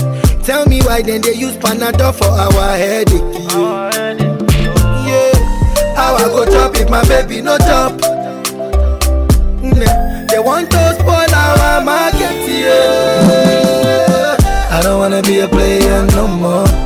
Tell 0.42 0.66
me 0.66 0.80
why 0.82 1.02
then 1.02 1.20
they 1.22 1.34
use 1.34 1.56
Panadol 1.56 2.12
for 2.14 2.24
our 2.24 2.76
headache. 2.76 3.20
Yeah. 3.20 4.14
yeah. 5.06 5.94
How 5.94 6.16
I 6.16 6.24
go 6.24 6.44
chop 6.46 6.74
if 6.76 6.90
my 6.90 7.02
baby 7.08 7.40
no 7.40 7.56
chop? 7.58 7.96
They 9.60 10.40
want 10.40 10.70
to 10.72 10.94
spoil 10.94 11.34
our 11.34 11.84
market. 11.84 12.34
Yeah. 12.50 14.36
I 14.70 14.80
don't 14.82 14.98
wanna 14.98 15.22
be 15.22 15.38
a 15.40 15.48
player 15.48 16.04
no 16.08 16.26
more. 16.26 16.83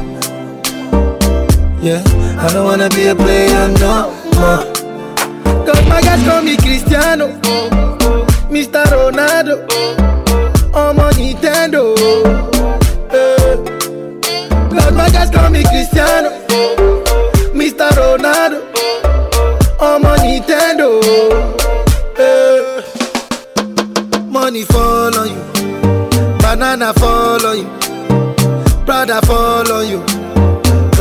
Yeah, 1.80 2.02
I 2.40 2.52
don't 2.52 2.64
wanna 2.64 2.88
be 2.88 3.06
a 3.06 3.14
player 3.14 3.68
no 3.78 4.10
more. 4.34 4.64
Cause 5.64 5.86
my 5.86 6.00
guys 6.02 6.20
call 6.24 6.42
me 6.42 6.56
Cristiano, 6.56 7.28
Mr. 8.50 8.82
Ronaldo, 8.86 9.60
i 10.74 10.92
my 10.92 11.04
on 11.04 11.12
Nintendo. 11.12 11.94
Eh. 13.14 13.56
Cause 14.70 14.92
my 14.92 15.08
guys 15.10 15.30
call 15.30 15.50
me 15.50 15.62
Cristiano, 15.62 16.30
Mr. 17.54 17.88
Ronaldo, 17.94 18.60
i 19.80 19.98
my 20.02 20.16
Nintendo. 20.18 21.00
Eh. 22.18 22.82
Money 24.28 24.64
fall 24.64 25.16
on 25.16 25.28
you, 25.28 25.40
banana 26.38 26.92
fall 26.94 27.46
on 27.46 27.56
you, 27.56 27.70
brother 28.84 29.20
fall 29.24 29.72
on 29.72 29.86
you. 29.88 30.07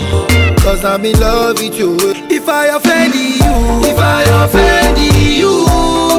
Cause 0.64 0.85
I'm 0.88 1.03
in 1.03 1.11
love 1.19 1.60
with 1.60 1.76
you. 1.77 1.98
Eh. 1.99 2.38
If 2.39 2.48
I 2.48 2.72
offend 2.72 3.15
you. 3.15 3.84
If 3.84 3.99
I 3.99 4.23
offend 4.45 4.98
you. 5.11 5.68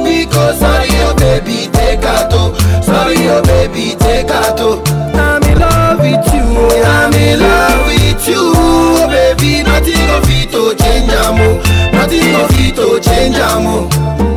Because 0.04 0.60
sorry, 0.60 0.92
your 1.00 1.16
baby, 1.16 1.72
take 1.72 2.04
a 2.04 2.28
toe. 2.28 2.52
Sorry, 2.84 3.16
your 3.16 3.40
baby, 3.40 3.96
take 4.04 4.28
a 4.28 4.52
toe. 4.52 4.84
I'm 5.16 5.42
in 5.48 5.58
love 5.58 5.96
with 6.04 6.28
you. 6.28 6.44
Eh. 6.76 6.84
I'm 6.84 7.12
in 7.16 7.40
love 7.40 7.86
with 7.88 8.28
you. 8.28 8.52
Oh, 8.52 9.08
baby, 9.08 9.64
nothing 9.64 10.12
of 10.12 10.28
it 10.28 10.52
to 10.52 10.76
change, 10.76 11.08
amo. 11.24 11.56
Nothing 11.96 12.36
of 12.36 12.52
it 12.52 12.76
to 12.76 13.00
change, 13.00 13.40
amo. 13.40 14.27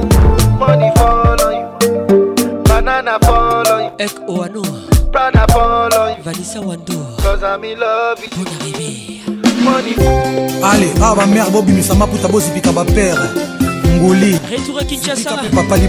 Ek 4.02 4.18
Oano 4.26 4.62
Vanessa 6.24 6.60
Wando 6.60 6.98
Bon 7.22 7.44
arrivé 7.46 9.20
ale 10.66 10.88
awa 11.04 11.16
bamere 11.18 11.52
bobimisa 11.52 11.94
maputa 11.94 12.28
bozipika 12.28 12.72
bapere 12.72 13.14
nguli 13.94 14.40
retour 14.50 14.80
à 14.80 14.82
kinshasa 14.86 15.32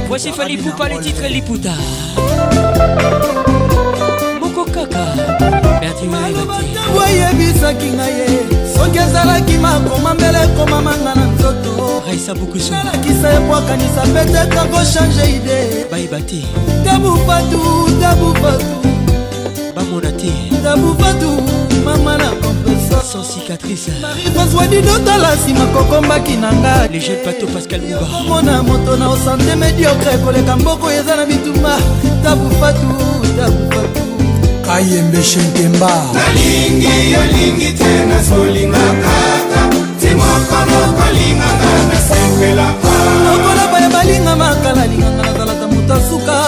voici 0.09 0.31
fali 0.31 0.57
poupa 0.59 0.89
le 0.91 0.97
titre 1.01 1.27
liputa 1.31 1.73
moko 4.43 4.65
kaka 4.65 5.07
merdiwayebisaki 5.81 7.89
ngai 7.97 8.13
ye 8.13 8.27
soki 8.77 8.99
ezalaki 8.99 9.57
makoma 9.57 10.15
mbele 10.15 10.39
ekomamanga 10.45 11.15
na 11.15 11.22
raisa 12.13 12.35
bukusunalakisa 12.35 13.33
ebwakanisa 13.33 14.03
petetre 14.15 14.63
kochange 14.71 15.23
ide 15.37 15.59
bayeba 15.91 16.21
te 16.21 16.45
tabufatu 16.85 17.61
tabufatu 18.01 18.67
bamona 19.77 20.13
te 20.21 20.33
tabufatu 20.65 21.31
mama 21.85 22.19
na 22.19 22.31
sans 23.13 23.25
cicatrice 23.35 23.93
marifaswadino 24.03 24.99
tala 24.99 25.35
nsima 25.35 25.67
kokombaki 25.67 26.37
na 26.37 26.53
nga 26.53 26.89
le 26.93 26.99
jeune 27.01 27.25
pato 27.25 27.47
pascal 27.47 27.81
muba 27.81 28.07
omona 28.21 28.63
moto 28.63 28.97
na 28.97 29.09
osante 29.09 29.57
mediocre 29.57 30.19
koleka 30.25 30.57
mboko 30.57 30.91
eza 30.91 31.17
na 31.17 31.25
bituma 31.27 31.77
tabufatu 32.25 32.87
tabufatu 33.39 34.01
ayembe 34.75 35.23
shenkemba 35.23 35.93
nalingi 36.15 36.95
yolingi 37.13 37.73
te 37.79 37.93
nazolinga 38.09 38.85
kaka 39.05 39.82
timoko 40.03 40.59
moko 40.75 41.05
linganga 41.17 41.71
nasepelaka 41.91 42.95
lokola 43.25 43.65
baya 43.73 43.89
balinga 43.95 44.35
makala 44.43 44.83
linganga 44.91 45.23
nazalaka 45.29 45.67
moto 45.73 45.93
asuka 45.99 46.39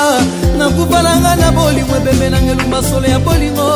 nakufa 0.59 0.99
nanga 1.07 1.33
na 1.41 1.49
bolingo 1.57 1.95
ebembe 2.01 2.27
nanga 2.35 2.53
elumba 2.55 2.81
solo 2.89 3.07
ya 3.15 3.19
bolingo 3.27 3.69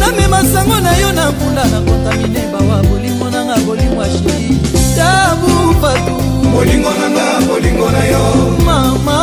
namema 0.00 0.38
sango 0.52 0.78
na 0.86 0.92
yo 1.02 1.08
na 1.18 1.24
nkunda 1.30 1.64
na 1.72 1.78
kontamine 1.86 2.40
bawa 2.52 2.76
bolingo 2.88 3.26
nanga 3.34 3.56
bolingo 3.66 4.00
ashii 4.06 4.58
tabu 4.96 5.50
fatu 5.82 6.14
bolingo 6.54 6.92
nanga 7.00 7.26
bolingo 7.48 7.86
na 7.96 8.02
yo 8.12 8.24
mama 8.66 9.18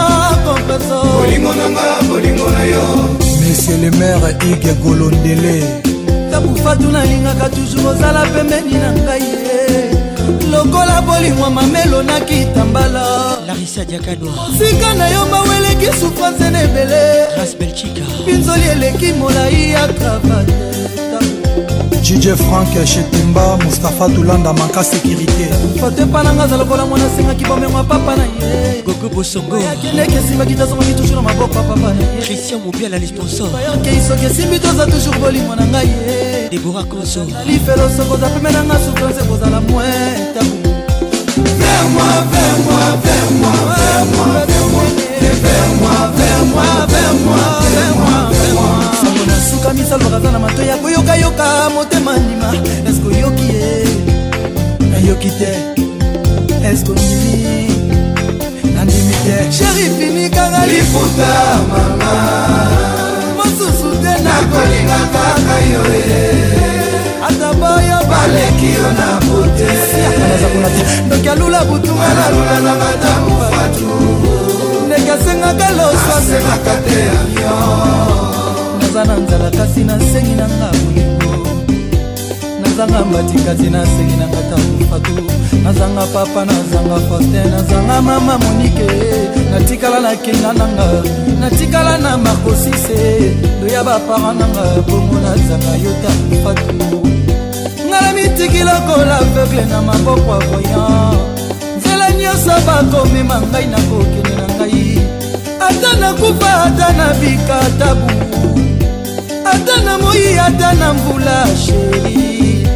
kompeso 0.45 0.97
bolingo 1.19 1.51
nanga 1.61 1.85
bolingo 2.09 2.47
na 2.55 2.63
yo 2.71 2.85
monsieur 3.41 3.77
le 3.84 3.89
maire 3.99 4.30
ige 4.51 4.71
golondele 4.84 5.55
tabu 6.31 6.55
fatu 6.63 6.88
nalingaka 6.95 7.45
toujours 7.55 7.85
ozala 7.91 8.21
pembeni 8.34 8.76
na 8.84 8.89
ngai 9.03 9.48
lokola 10.49 11.01
bolimwa 11.01 11.49
mamelo 11.49 12.03
na 12.03 12.19
kitambala 12.19 13.38
larisa 13.47 13.85
diakadwa 13.85 14.31
sika 14.57 14.93
na 14.93 15.09
yo 15.09 15.26
mawe 15.26 15.55
eleki 15.57 15.97
souffrance 15.99 16.49
na 16.49 16.61
ebele 16.63 17.26
ras 17.38 17.55
belgika 17.57 18.05
binzoli 18.26 18.63
eleki 18.67 19.13
molai 19.13 19.71
ya 19.71 19.88
travate 19.88 20.53
dj 22.01 22.35
frank 22.35 22.85
shetemba 22.88 23.57
mustapha 23.57 24.09
tolanda 24.09 24.53
maka 24.53 24.81
sécurité 24.84 25.49
fotepa 25.80 26.23
na 26.23 26.34
nga 26.34 26.43
aza 26.43 26.57
lokola 26.57 26.85
mwana 26.85 27.05
asengaki 27.05 27.45
bomengwa 27.45 27.84
papa 27.84 28.15
na 28.15 28.23
ye 28.23 28.81
gogo 28.85 29.09
bosongoyakendeke 29.09 30.15
esimbaki 30.15 30.55
tozongaki 30.55 30.93
toujours 30.93 31.11
na 31.19 31.21
maboko 31.21 31.53
ya 31.55 31.63
papa 31.63 31.76
na 31.80 31.89
ye 31.91 32.21
christian 32.23 32.61
mobiala 32.61 32.99
le 32.99 33.07
sponsorbayokei 33.07 34.01
soki 34.07 34.26
esimbi 34.26 34.59
toza 34.59 34.85
toujours 34.85 35.19
bolimo 35.19 35.55
na 35.55 35.65
ngai 35.65 35.88
ye 35.88 36.49
debora 36.51 36.84
konso 36.84 37.21
alifelo 37.41 37.89
sokoza 37.97 38.27
peme 38.30 38.49
na 38.51 38.63
nga 38.63 38.77
souffrance 38.80 39.19
ekozala 39.21 39.61
mwi 39.61 39.84
etabu 39.85 40.55
Vers 41.59 41.88
moi, 41.95 42.13
vers 42.31 42.59
moi, 42.67 42.85
vers 43.03 43.31
moi, 43.39 43.53
vers 43.63 44.05
moi, 44.15 44.45
vers 44.47 44.67
moi. 44.93 44.98
sango 48.94 49.26
nasukami 49.28 49.84
salvaka 49.86 50.18
aza 50.18 50.32
na 50.32 50.40
mato 50.40 50.61
ya 50.64 50.78
koyokayoka 50.78 51.70
motema 51.74 52.18
ndima 52.18 52.52
eske 52.90 53.07
oyoki 53.07 53.45
ye 53.53 53.72
nayoki 54.91 55.30
te 55.40 55.52
eske 56.70 56.91
ondimi 56.91 57.68
nandimi 58.76 59.16
te 59.26 59.52
sheri 59.52 59.86
finikanga 59.98 60.66
liputa 60.68 61.32
mama 61.72 62.14
mosusu 63.38 63.90
te 64.03 64.14
nakolinga 64.26 64.99
kaka 65.14 65.56
yo 65.74 65.84
ye 65.94 66.24
ata 67.28 67.49
bayo 67.61 67.99
baleki 68.10 68.70
yo 68.76 68.90
na 68.99 69.07
bute 69.26 69.70
noki 71.10 71.30
alula 71.30 71.64
butu 71.66 71.94
alalula 72.07 72.60
na 72.60 72.72
matamu 72.82 73.36
fatu 73.53 74.39
asengaka 75.20 75.70
loso 75.78 76.12
asengaka 76.18 76.74
te 76.88 77.00
avio 77.20 77.56
naza 78.80 79.02
na 79.10 79.16
nzala 79.24 79.50
kasi 79.58 79.84
nasengi 79.84 80.34
nanga 80.40 80.70
bolingo 80.80 81.32
nazanga 82.66 83.00
mbatikati 83.06 83.68
nasengi 83.76 84.16
nanga 84.22 84.41
tamufatu 84.50 85.14
nazanga 85.64 86.04
papa 86.14 86.41
nazanga 86.46 86.98
faustin 87.10 87.48
nazanga 87.54 88.02
mama 88.02 88.38
monike 88.44 88.88
natikala 89.52 90.00
na 90.00 90.12
kenda 90.24 90.52
nanga 90.60 90.88
natikala 91.40 91.98
na 91.98 92.12
markosise 92.18 93.02
doya 93.62 93.84
bapara 93.84 94.32
nanga 94.40 94.64
bongo 94.88 95.18
nazanga 95.26 95.72
yo 95.84 95.91
tamufatu 96.04 96.74
ngala 97.88 98.14
mitiki 98.16 98.62
lokola 98.64 99.18
aveugle 99.20 99.64
na 99.66 99.82
maboko 99.82 100.32
ya 100.32 100.40
voyant 100.50 101.20
nzela 101.78 102.08
nyonso 102.12 102.56
bakomema 102.68 103.36
ngai 103.52 103.66
nakokende 103.74 104.34
na 104.40 104.46
ngai 104.56 105.09
ata 105.68 105.94
nakufa 105.99 106.52
ata 106.64 106.88
na 106.98 107.07
bikatabu 107.19 108.10
ata 109.53 109.76
na 109.86 109.98
moi 109.98 110.38
ata 110.48 110.69
na 110.80 110.94
mvula 110.94 111.38
sheri 111.57 112.68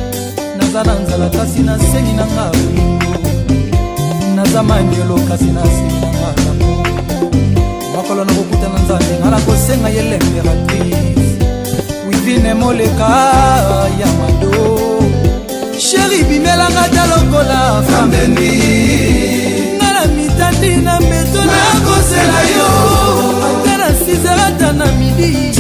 naza 0.58 0.82
na 0.88 0.94
nzala 1.04 1.28
kasi 1.36 1.60
nasengi 1.68 2.14
na 2.20 2.26
nga 2.34 2.46
olingo 2.58 3.14
naza 4.36 4.62
manyolo 4.70 5.16
kasi 5.30 5.50
nasengi 5.56 5.98
na 6.04 6.10
nga 6.18 6.30
kambo 6.42 6.72
mokolo 7.96 8.22
nakokuta 8.26 8.68
na 8.74 8.80
nzambe 8.84 9.14
ngala 9.22 9.40
kosenga 9.48 9.90
ye 9.96 10.02
lemperatrice 10.10 11.30
wivine 12.08 12.54
moleka 12.62 13.10
ya 14.02 14.10
mado 14.20 14.56
sheri 15.86 16.20
bimelanga 16.30 16.84
ta 16.96 17.04
lokola 17.12 17.60
fambeni 17.90 18.52
ezali 20.64 20.78
na 20.84 21.00
mbeto 21.00 21.40
nakosela 21.44 22.42
yo 22.56 23.60
ata 23.66 23.78
na 23.78 23.96
sizerata 23.96 24.74
na 24.74 24.86
midi 24.92 25.52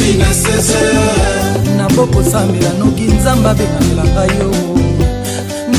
nabokosambela 1.77 2.73
noki 2.79 3.01
nzambe 3.03 3.49
abengelaka 3.49 4.23
yo 4.23 4.51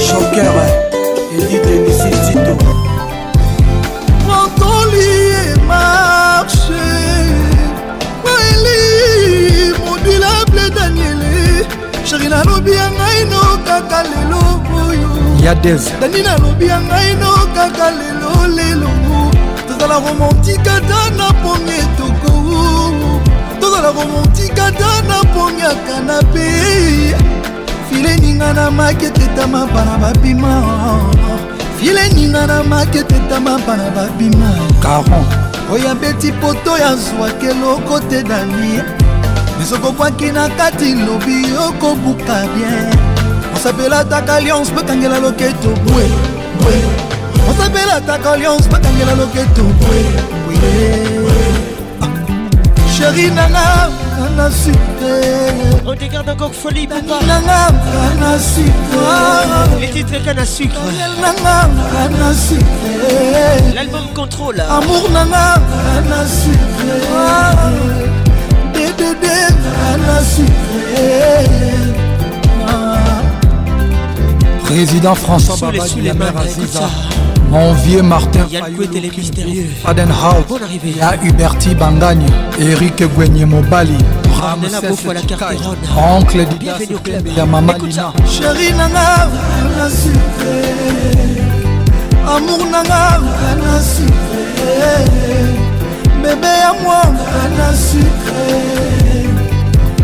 shoker 0.01 0.53
edi 1.43 1.59
denisi 1.69 2.11
tito 2.33 2.78
sheri 12.09 12.29
nalobi 12.29 12.73
ya 12.73 12.87
ngai 12.97 13.21
no 13.31 13.41
kaka 13.69 13.99
lelo 14.11 14.41
oyo 14.89 15.09
ya 15.45 15.53
des 15.65 15.85
dani 16.01 16.21
nalobi 16.27 16.67
ya 16.73 16.79
ngai 16.89 17.11
no 17.21 17.33
kaka 17.57 17.87
lelo 18.01 18.33
lelo 18.57 18.93
tozala 19.69 19.97
romantika 20.07 20.75
ta 20.89 21.01
na 21.19 21.29
pongi 21.43 21.75
etoko 21.85 22.35
tozala 23.61 23.91
romantika 23.99 24.67
ta 24.81 24.91
na 25.11 25.19
pongi 25.35 25.63
ya 25.69 25.73
kanape 25.89 26.49
fileninga 27.91 28.51
na 28.57 28.65
maketetama 28.79 29.61
bana 29.75 29.95
babima 30.03 30.55
fileninga 31.79 32.43
na 32.51 32.59
maketetama 32.73 33.53
bana 33.69 33.89
babima 33.97 34.49
caron 34.85 35.27
oyo 35.73 35.87
abeti 35.93 36.29
poto 36.41 36.73
ya 36.83 36.91
zwaka 37.05 37.47
eloko 37.53 38.01
te 38.09 38.19
danie 38.29 38.81
ezokobwaki 39.63 40.33
na 40.33 40.49
kati 40.49 40.95
lobi 40.95 41.47
okobuka 41.69 42.37
bien 42.55 42.91
osapela 43.57 43.99
ataka 44.01 44.35
alliance 44.35 44.71
bakangela 44.73 45.19
loketo 45.19 45.69
bwe 45.85 46.05
bwe 46.61 46.75
osapela 47.51 47.95
ataka 47.97 48.33
alliance 48.33 48.69
bakangela 48.69 49.15
loketo 49.15 49.63
bwe 49.63 50.03
bwe 50.47 51.35
sheri 52.97 53.25
ah. 53.27 53.35
nanga 53.35 53.89
kana 54.19 54.51
sucre 54.51 55.99
regarde 56.01 56.29
encore 56.33 56.53
folie 56.55 56.87
papa 56.87 57.19
nanga 57.27 57.73
kana 57.85 58.39
sucre 58.39 59.81
les 59.81 59.89
titres 59.89 60.23
kana 60.25 60.47
sucre 60.47 60.79
nanga 61.21 61.69
kana 61.93 62.33
sucre 62.35 63.75
l'album 63.75 64.07
contrôle 64.15 64.61
amour 64.61 65.11
nanga 65.11 65.55
kana 65.95 66.25
sucre 66.27 68.08
dedem 68.99 69.55
la 72.67 72.79
Président 74.65 75.15
François 75.15 75.71
Baba 75.73 75.85
Aziza 76.41 76.91
mon 77.51 77.73
vieux 77.73 78.03
Martin 78.03 78.47
Adenhouse, 79.87 80.61
à 81.01 81.17
Huberti 81.25 81.75
Bangagne, 81.75 82.27
Eric 82.61 83.03
Gwenye 83.17 83.47
Mobali, 83.47 83.97
Oncle 85.97 86.45
Dida 86.45 86.77
Maman 87.47 87.73
Lina. 87.83 88.13
Chérie 88.29 88.75
Nana, 88.75 89.29
Nana 89.29 89.89
Sucré, 89.89 90.61
Amour 92.27 92.63
Nana, 92.71 93.05
Nana 93.17 93.77
Sucré. 93.81 95.68
bebe 96.23 96.47
ya 96.47 96.73
mwanga 96.73 97.41
na 97.59 97.69
sukre 97.77 98.47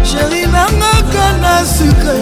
sheri 0.08 0.46
nangaka 0.54 1.24
na 1.42 1.52
sukre 1.66 2.18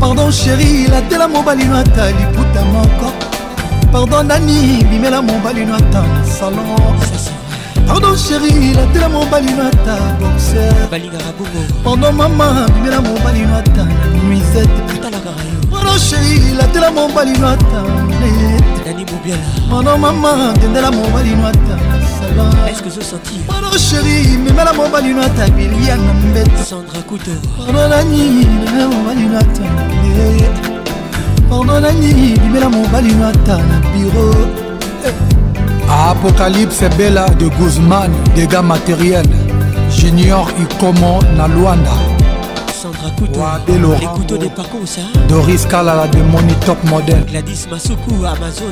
pardon 0.00 0.32
sheri 0.32 0.86
latela 0.86 1.28
mobali 1.28 1.64
no 1.64 1.76
ata 1.78 2.06
liputa 2.18 2.62
moko 2.72 3.08
pardon 3.92 4.26
nani 4.26 4.84
bimela 4.88 5.20
mobali 5.22 5.66
no 5.68 5.76
ata 5.76 6.00
na 6.00 6.22
salon 6.24 6.96
pardon 7.86 8.16
sheri 8.16 8.72
latela 8.78 9.08
mobali 9.08 9.52
no 9.58 9.66
ata 9.68 9.96
boxerpardon 10.20 12.14
mama 12.16 12.64
bimela 12.74 13.00
mobali 13.08 13.42
no 13.50 13.54
ata 13.60 13.82
na 13.84 14.04
nuisette 14.24 14.80
pardon 15.70 15.98
sheri 16.08 16.54
latela 16.58 16.88
mobali 16.90 17.32
no 17.40 17.48
ata 17.52 17.80
dani 18.90 19.04
bobiala 19.06 19.46
mano 19.70 19.98
mama 19.98 20.52
ndendela 20.58 20.90
mobali 20.90 21.30
no 21.36 21.46
ata 21.48 21.76
sala 22.18 22.44
eske 22.72 22.88
ozosentir 22.90 23.40
mano 23.48 23.68
sheri 23.78 24.34
memela 24.44 24.72
mobali 24.74 25.14
no 25.14 25.22
ata 25.22 25.46
bilia 25.56 25.96
na 25.96 26.12
mbete 26.14 26.62
sandra 26.70 26.98
kuto 27.08 27.30
pardon 27.56 27.86
nani 27.90 28.18
memela 28.60 28.88
mobali 28.94 29.24
no 29.30 29.38
ata 29.38 29.64
pardon 31.50 31.82
nani 31.82 32.12
memela 32.42 32.68
mobali 32.68 33.12
no 33.20 33.28
ata 33.30 33.56
na 33.68 33.76
biro 33.94 34.26
eh. 35.08 35.14
apocalypse 35.88 36.88
bela 36.98 37.28
de 37.38 37.46
guzman 37.62 38.10
dégâts 38.34 38.62
matériels 38.66 39.38
junior 39.96 40.46
ikomo 40.62 41.22
na 41.38 41.46
luanda 41.46 42.09
Couteau 43.20 43.40
Les 44.00 44.06
couteaux 44.06 44.38
des 44.38 44.48
Paco 44.48 44.80
ça 44.86 45.02
Doris 45.28 45.66
Kalala 45.68 46.08
de 46.08 46.22
Money 46.22 46.54
Top 46.64 46.82
Model 46.84 47.22
Gladys 47.30 47.66
Masuku 47.70 48.14
Amazon 48.24 48.64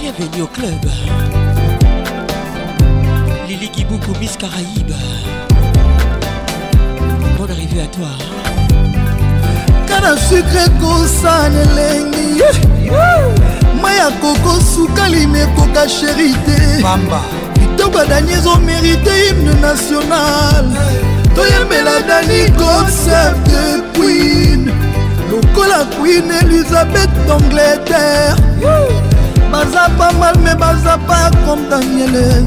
Bienvenue 0.00 0.42
au 0.42 0.46
club 0.46 0.84
Lily 3.48 3.68
Kibuku 3.68 4.10
Miss 4.20 4.36
Caraïbe 4.36 4.92
Bonne 7.38 7.50
arrivée 7.52 7.82
à 7.82 7.86
toi 7.86 8.08
kana 9.86 10.16
sucre 10.16 10.68
kosana 10.80 11.56
elengi 11.60 12.42
mai 13.80 13.98
akoko 14.08 14.58
sukali 14.60 15.24
mekoka 15.26 15.86
sheri 15.86 16.32
te 16.44 16.82
kitoko 17.60 17.98
adani 18.00 18.32
ezomerite 18.32 19.10
hymne 19.30 19.54
national 19.60 20.66
hey. 20.74 21.07
toyembela 21.38 22.00
dani 22.08 22.48
concert 22.58 23.36
de 23.46 23.80
queen 23.96 24.66
lokola 25.30 25.86
queen 25.96 26.28
elizabeth 26.42 27.12
d'angleterre 27.28 28.34
baza 29.52 29.86
pa 29.96 30.10
mal 30.18 30.34
me 30.38 30.54
baza 30.56 30.98
pa 31.06 31.30
comme 31.46 31.68
daniele 31.70 32.42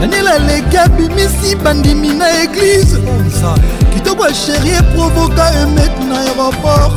daniele 0.00 0.28
aleki 0.30 0.76
abimisi 0.76 1.56
bandimi 1.56 2.08
na 2.12 2.28
eglize 2.42 3.00
kitoko 3.94 4.24
asheri 4.28 4.70
eprovoka 4.78 5.50
emet 5.62 5.94
na 6.08 6.20
aéroport 6.20 6.92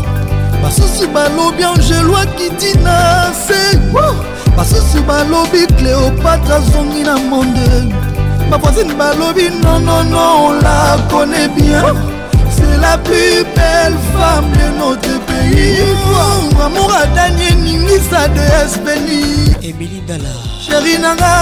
basusu 0.62 1.08
balobi 1.16 1.64
angelo 1.64 2.18
akiti 2.18 2.76
na 2.84 3.32
se 3.48 3.80
basusu 4.56 5.00
balobi 5.08 5.64
cléopatre 5.80 6.54
azongi 6.60 7.04
na 7.08 7.16
monde 7.18 8.09
bavoisine 8.50 8.94
balobi 8.96 9.50
nonnono 9.62 10.50
on 10.50 10.54
la 10.64 10.98
connaît 11.10 11.48
bien 11.50 11.84
c'est 12.50 12.78
la 12.82 12.98
plus 12.98 13.44
belle 13.56 13.96
femme 14.14 14.50
de 14.62 14.68
notre 14.80 15.16
pays 15.30 15.86
amour 16.66 16.92
adanie 17.04 17.54
ningisa 17.64 18.28
de 18.34 18.42
espeni 18.62 19.56
emili 19.62 20.02
dala 20.08 20.34
sheri 20.66 20.98
nanga 20.98 21.34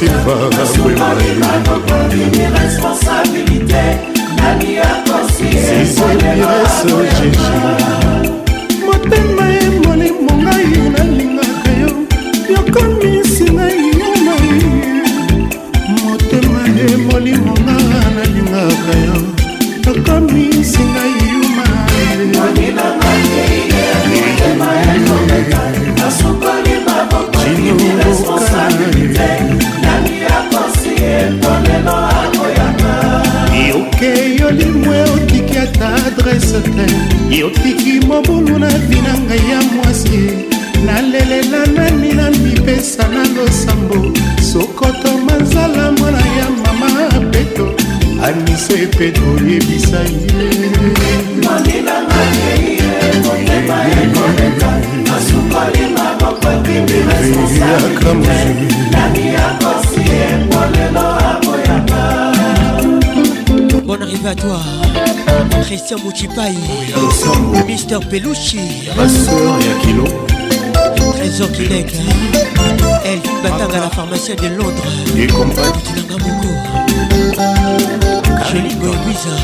silver, 0.00 0.50
silver, 0.50 0.66
silver, 0.66 1.20
silver, 1.20 1.39
Christian 65.90 66.06
Mouchipai 66.06 66.54
Mister 67.66 67.98
Pelushi 68.08 68.64
Trésor 71.18 71.50
Kinec 71.50 71.90
Elle 73.04 73.18
ah, 73.24 73.30
batanga 73.42 73.78
la 73.80 73.90
pharmacie 73.90 74.36
de 74.36 74.46
Londres 74.54 74.86
Tilanga 75.12 75.44
Moko 76.24 76.50
Jolie 78.52 78.76
Goybiza 78.76 79.34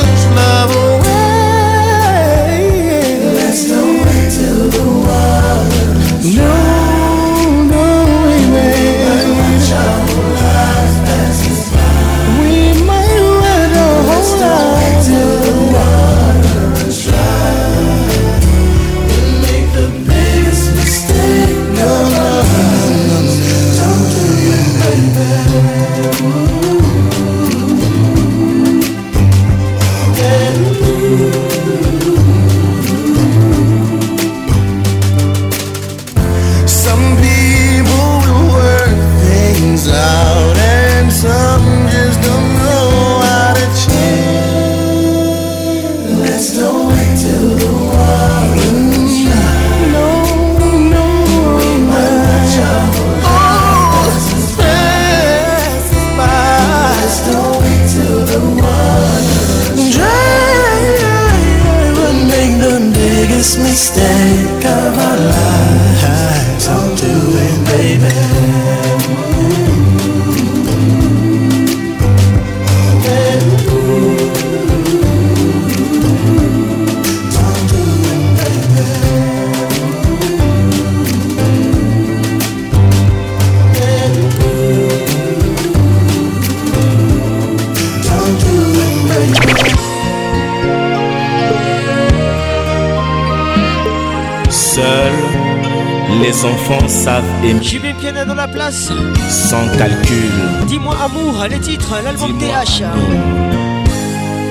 enfants 96.44 96.89
savent 96.89 97.24
aimer. 97.44 97.60
bien 97.60 97.93
Pianet 98.01 98.27
dans 98.27 98.35
la 98.35 98.48
place. 98.48 98.90
Sans 99.28 99.69
calcul. 99.78 100.31
Dis-moi 100.66 100.97
amour, 101.02 101.44
les 101.51 101.60
titres, 101.60 101.94
l'album 102.05 102.36
TH. 102.39 102.81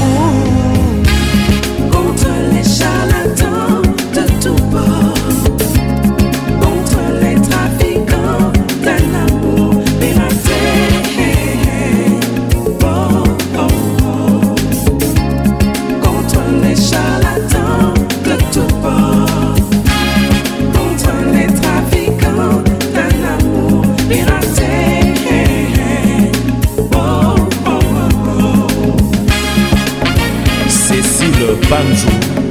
Banjo 31.71 32.09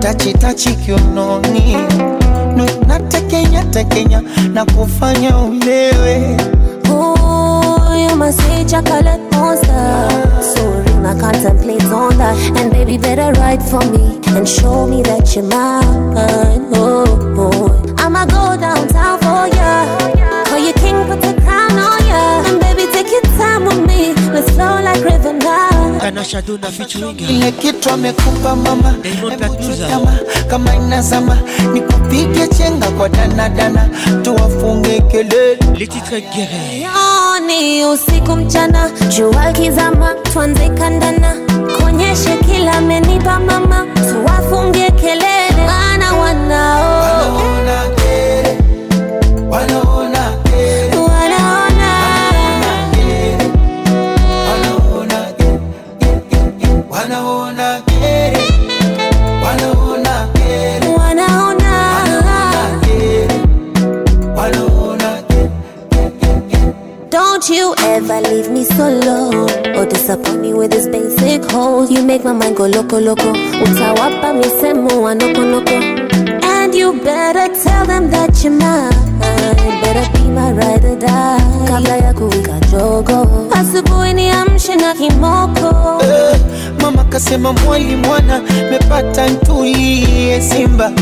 tachi 0.00 0.32
tachi 0.32 0.74
kiunoni, 0.74 1.76
na 2.86 3.00
tekenya 3.70 4.20
na 4.52 4.64
kufanya 4.64 5.38
ulewe. 5.38 6.36
Ooh, 6.94 8.14
masicha 8.16 8.82
kale 8.82 9.10
monster 9.30 10.08
on 11.94 12.18
that 12.18 12.36
And 12.56 12.72
baby, 12.72 12.96
better 12.96 13.32
for 13.68 13.80
me 13.90 14.18
And 14.36 14.48
show 14.48 14.86
me 14.86 15.02
that 15.02 15.34
you're 15.34 15.44
mine 15.44 16.14
Oh, 16.72 17.04
boy 17.34 17.94
I'm 17.98 18.16
a 18.16 18.24
god 18.26 18.61
na 26.14 26.22
Shadow 26.22 26.58
na 26.58 26.68
featuring 26.70 27.18
ile 27.20 27.52
kitu 27.52 27.90
amekupa 27.90 28.56
mama 28.56 28.94
kama, 29.90 30.18
kama 30.50 30.74
inazama 30.76 31.38
nikupige 31.72 32.48
chenga 32.48 32.90
kwa 32.90 33.08
dana 33.08 33.48
dana 33.48 33.88
tuwafunge 34.22 35.00
kelele 35.00 35.58
lititre 35.74 36.20
gere 36.20 36.82
yoni 36.86 37.84
usiku 37.84 38.36
mchana 38.36 38.90
jua 39.16 39.52
kizama 39.52 40.14
tuanze 40.14 40.68
kandana 40.68 41.36
konyeshe 41.78 42.36
kila 42.36 42.72
amenipa 42.72 43.40
mama 43.40 43.86
tuwafunge 43.94 44.90
kelele 44.90 45.66
maana 45.66 46.12
wanao 46.12 47.36
wanaona 47.36 47.96
kere 47.96 48.58
wanaona 49.50 49.91
you 67.52 67.74
ever 67.80 68.20
leave 68.22 68.50
me 68.50 68.64
solo 68.64 69.44
or 69.78 69.84
disappoint 69.86 70.40
me 70.40 70.54
with 70.54 70.70
this 70.70 70.86
basic 70.88 71.44
hole. 71.50 71.86
You 71.88 72.02
make 72.04 72.24
my 72.24 72.32
mind 72.32 72.56
go 72.56 72.66
loco 72.66 72.98
loco. 73.00 73.32
Utawapa 73.64 74.32
misemo 74.38 74.90
anoko 75.10 75.40
noko. 75.50 75.74
And 76.44 76.74
you 76.74 76.98
better 77.02 77.48
tell 77.62 77.84
them 77.84 78.10
that 78.10 78.42
you're 78.42 78.52
mine. 78.54 78.92
Better 79.82 80.10
be 80.12 80.30
my 80.30 80.52
ride 80.52 80.84
or 80.84 80.96
die. 80.96 81.66
Kabla 81.68 81.96
ya 82.02 82.12
kuwika 82.14 82.60
jogo, 82.70 83.46
asubuhi 83.54 84.28
amshi 84.30 84.76
na 84.76 84.94
kimoko. 84.94 86.02
Eh, 86.04 86.40
mama 86.80 87.04
kasema 87.04 87.52
mwali 87.52 87.96
mwana 87.96 88.40
mepata, 88.70 89.28
ntulie 89.28 90.34
eh, 90.36 90.42
Simba, 90.42 90.92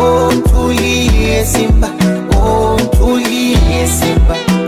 oh 0.00 0.32
ntulie 0.32 1.40
eh, 1.40 1.46
Simba, 1.46 1.88
oh 2.42 2.76
ntulie 2.80 3.52
eh, 3.82 3.88
Simba 3.88 4.67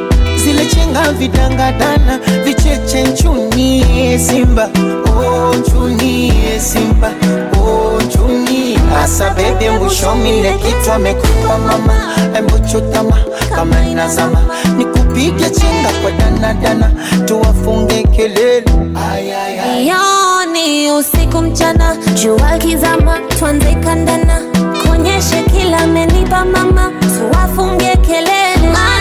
zile 0.50 0.66
chenga 0.66 1.12
vidangadana 1.12 2.18
vicheche 2.44 3.02
nchuni 3.02 3.84
simba 4.18 4.68
oh, 5.06 5.54
nchuni 5.54 6.32
simba 6.60 7.10
oh, 7.62 8.00
nchuni 8.02 8.78
asa 9.02 9.30
bebe 9.30 9.70
mbushomile 9.70 10.52
kitwa 10.54 10.98
mekupa 10.98 11.58
mama 11.58 12.00
embuchutama 12.38 13.16
kama 13.54 13.86
inazama 13.86 14.38
nikupige 14.76 15.50
chenga 15.50 15.88
kwa 16.02 16.10
danadana 16.10 16.90
tuwafunge 17.24 18.02
kelele 18.02 18.64
ni 20.52 20.92
usiku 20.92 21.38
mchana 21.42 21.96
jua 22.22 22.58
kizama 22.58 23.18
twanze 23.38 23.74
kandana 23.74 24.40
konyeshe 24.88 25.42
kila 25.42 25.86
menipa 25.86 26.44
mama 26.44 26.92
tuwafunge 27.00 27.96
kelele 27.96 28.68
Mara 28.72 28.99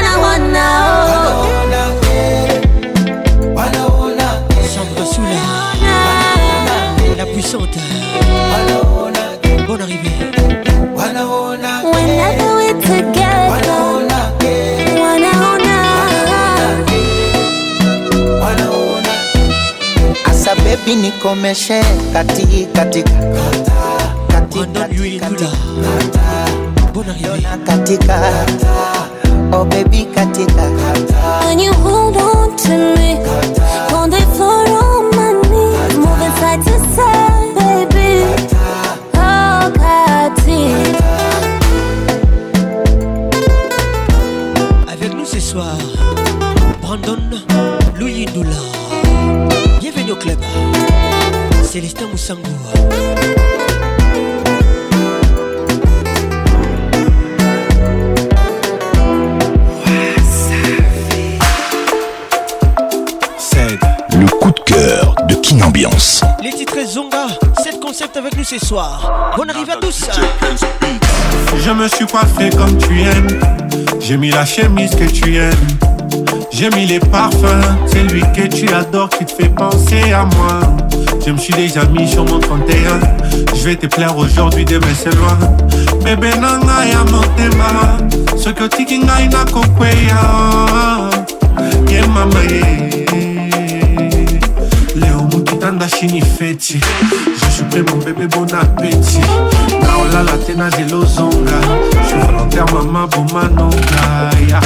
hivi 20.69 20.95
nikomeshe 21.01 21.81
kati 22.13 22.67
katika 22.73 23.11
katika 23.11 23.13
katika 24.27 24.65
katika 25.19 25.49
katika 27.65 27.65
katika 27.65 28.17
katika 28.17 28.73
oh 29.53 29.65
baby 29.65 30.05
Katita 30.13 30.65
When 31.47 31.59
you 31.59 31.73
hold 31.73 32.17
on 32.17 32.55
to 32.55 32.69
me, 32.97 33.11
on 33.95 34.09
the 34.09 34.21
floor 34.35 35.09
my 35.15 35.31
moving 35.97 36.33
side 36.39 36.61
to 36.65 36.77
side, 36.95 37.55
baby. 37.57 38.25
Oh 39.15 39.73
Avec 44.87 45.13
nous 45.15 45.25
ce 45.25 45.39
soir, 45.39 45.77
Brandon 46.81 47.17
Louis 47.99 48.25
Bienvenue 49.79 50.11
au 50.11 50.15
club, 50.15 50.39
Célestin 51.63 52.07
Moussangou 52.07 52.41
coup 64.39 64.51
de 64.51 64.59
cœur 64.61 65.15
de 65.27 65.35
King 65.35 65.61
Ambiance. 65.63 66.21
Les 66.43 66.51
titres 66.51 66.77
Zonga, 66.87 67.27
7 67.63 67.79
concepts 67.79 68.17
avec 68.17 68.35
nous 68.37 68.43
ce 68.43 68.57
soir. 68.57 69.35
On 69.37 69.47
arrive 69.47 69.69
à 69.69 69.75
tous. 69.75 70.09
Je 71.57 71.71
me 71.71 71.87
suis 71.87 72.05
coiffé 72.05 72.49
comme 72.51 72.77
tu 72.77 73.01
aimes. 73.01 73.39
J'ai 73.99 74.17
mis 74.17 74.31
la 74.31 74.45
chemise 74.45 74.91
que 74.95 75.03
tu 75.05 75.35
aimes. 75.35 75.53
J'ai 76.51 76.69
mis 76.69 76.85
les 76.85 76.99
parfums. 76.99 77.63
C'est 77.87 78.03
lui 78.03 78.21
que 78.35 78.47
tu 78.47 78.71
adores 78.73 79.09
qui 79.09 79.25
te 79.25 79.31
fait 79.31 79.49
penser 79.49 80.11
à 80.13 80.23
moi. 80.25 80.59
Je 81.25 81.31
me 81.31 81.37
suis 81.37 81.53
déjà 81.53 81.85
mis 81.85 82.07
sur 82.07 82.25
mon 82.25 82.39
31. 82.39 82.65
Je 83.55 83.63
vais 83.63 83.75
te 83.75 83.87
plaire 83.87 84.17
aujourd'hui, 84.17 84.65
demain 84.65 84.85
c'est 84.97 85.13
loin. 85.15 85.37
Bébé 86.03 86.29
nana 86.31 86.85
ya 86.85 87.05
Ce 88.37 88.49
que 88.49 88.63
tikinga 88.67 89.21
ina 89.21 89.45
kokweya. 89.45 90.23
banda 95.79 95.95
shini 95.97 96.21
feti 96.21 96.79
jusupre 97.45 97.81
mon 97.89 97.99
bebe 98.03 98.27
bon 98.27 98.45
apeti 98.53 99.19
naolala 99.81 100.31
te 100.45 100.53
nazela 100.53 100.97
ozonga 100.97 101.57
je 102.09 102.15
volontaire 102.25 102.65
mama 102.73 103.07
bomanonga 103.07 104.29
ya 104.49 104.61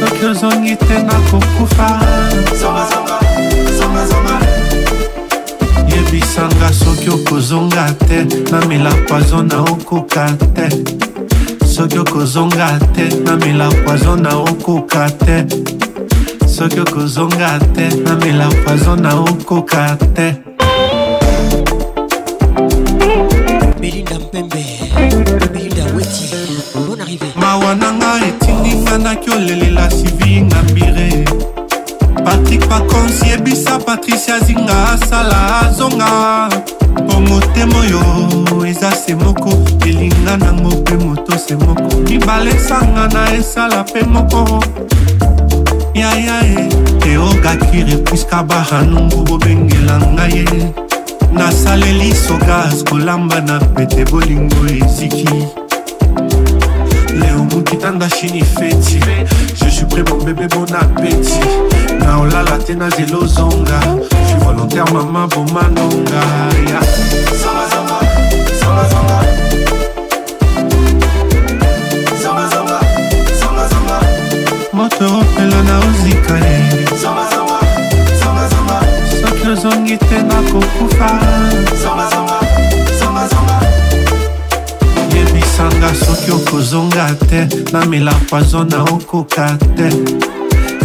soki 0.00 0.26
ozongi 0.26 0.76
te 0.76 1.02
nakokufa 1.02 1.98
oyebisanga 5.98 6.72
soki 6.72 7.08
okozonga 7.10 7.86
te 8.06 8.24
namela 8.50 8.90
poizo 9.08 9.42
na 9.42 9.60
okoka 9.60 10.26
te 10.54 10.68
soki 11.66 11.98
okozonga 11.98 12.78
te 12.94 13.08
namela 13.24 13.68
poizo 13.86 14.16
na 14.16 14.30
okoka 14.40 15.10
te 15.10 15.44
soki 16.48 16.80
okozonga 16.80 17.58
te 17.74 17.88
namela 18.04 18.48
poizo 18.64 18.96
na 18.96 19.14
okoka 19.20 19.98
te 20.14 20.36
belinda 23.80 24.18
mpembe 24.18 24.64
belinda 25.52 25.84
weti 25.96 26.24
bon 26.86 27.00
arrivé 27.00 27.26
mawa 27.36 27.74
nanga 27.74 28.14
etinginga 28.28 28.98
naki 28.98 29.30
olelela 29.30 29.90
sivinga 29.90 30.62
mbire 30.70 31.08
patrik 32.28 32.68
pakonsi 32.68 33.28
yebisa 33.28 33.78
patricia 33.78 34.40
zinga 34.40 34.90
asala 34.92 35.60
azonga 35.60 36.08
mpo 37.04 37.20
motema 37.20 37.76
oyo 37.78 38.66
eza 38.66 38.92
se 38.92 39.14
moko 39.14 39.50
elinga 39.88 40.36
nango 40.36 40.68
mpe 40.68 40.94
moto 41.04 41.38
se 41.38 41.56
moko 41.56 41.96
mibale 41.96 42.50
esangana 42.50 43.34
esala 43.40 43.82
mpe 43.84 44.02
moko 44.02 44.64
yaya 45.94 46.44
e 46.52 46.56
teogakire 47.02 47.96
puiska 47.96 48.42
bahanungu 48.42 49.16
bobengela 49.24 49.96
ngai 50.14 50.32
ye 50.32 50.74
nasaleli 51.32 52.14
sogas 52.26 52.84
kolamba 52.84 53.40
na 53.40 53.60
pete 53.60 54.04
bolingo 54.04 54.66
eziki 54.78 55.30
leo 57.20 57.44
mokitanda 57.50 58.10
shini 58.10 58.44
feti 58.44 58.98
suis 59.78 59.86
prêt 59.86 60.02
mon 60.10 60.24
bébé 60.24 60.46
bon 60.48 60.64
appétit 60.74 61.38
naolala 62.00 62.58
te 62.66 62.72
na 62.72 62.90
zela 62.96 63.18
ozonga 63.22 63.78
je 64.10 64.26
suis 64.28 64.38
volontaire 64.44 64.92
mama 64.92 65.26
bomanonga 65.30 66.20
yeah. 66.66 66.82
Zama, 67.42 67.64
zama, 67.72 67.96
zama, 68.60 68.82
zama. 68.92 69.18
moto 74.72 75.04
opela 75.20 75.60
na 75.68 75.74
ozikane 75.86 76.54
soki 79.22 79.48
ozongi 79.48 79.96
te 79.98 80.22
nakokufa 80.22 81.06
ebebisanga 85.28 85.94
soki 85.94 86.30
okozonga 86.32 87.06
te 87.28 87.48
namela 87.72 88.12
poison 88.30 88.66
na 88.70 88.82
okoka 88.82 89.58
te 89.76 89.90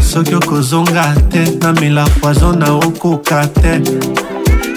soki 0.02 0.36
okozonga 0.36 1.14
te 1.32 1.46
namela 1.62 2.06
poison 2.22 2.60
na 2.60 2.74
okoka 2.76 3.48
te 3.48 3.74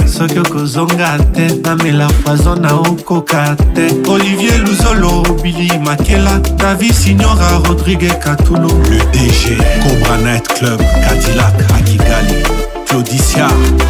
soki 0.08 0.38
okozonga 0.38 1.18
te 1.34 1.48
namela 1.64 2.06
poison 2.24 2.60
na 2.60 2.74
okoka 2.78 3.56
te 3.74 3.86
olivier 4.10 4.58
luzolo 4.66 5.22
bili 5.42 5.68
makela 5.78 6.38
davi 6.56 6.92
signora 6.92 7.48
rodrigue 7.68 8.10
katulo 8.24 8.68
le 8.90 8.98
dg 9.12 9.56
cobra 9.82 10.16
night 10.24 10.46
club 10.58 10.80
cadillac 11.04 11.56
akigali 11.78 12.42
claudicia 12.88 13.48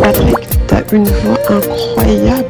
Patrick 0.03 0.37
t'as 0.69 0.83
une 0.93 1.05
voix 1.05 1.39
incroyable 1.49 2.50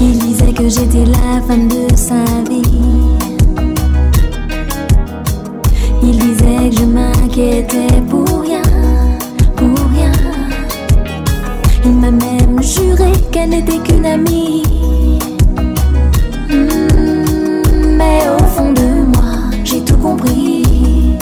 il 0.00 0.18
disait 0.18 0.52
que 0.52 0.68
j'étais 0.68 1.04
la 1.04 1.40
femme 1.46 1.68
de 1.68 1.94
sa 1.94 2.14
vie. 2.50 2.62
Il 6.02 6.18
disait 6.18 6.68
que 6.70 6.76
je 6.80 6.84
m'inquiétais 6.84 8.00
pour 8.10 8.40
rien, 8.42 8.62
pour 9.56 9.68
rien. 9.94 10.10
Il 11.84 11.92
m'a 11.94 12.10
même 12.10 12.60
juré 12.60 13.12
qu'elle 13.30 13.50
n'était 13.50 13.78
qu'une 13.78 14.04
amie. 14.04 14.62
Hmm, 16.50 17.96
mais 17.96 18.20
au 18.36 18.44
fond 18.46 18.72
de 18.72 19.06
moi, 19.14 19.38
j'ai 19.64 19.80
tout 19.84 19.98
compris. 19.98 21.14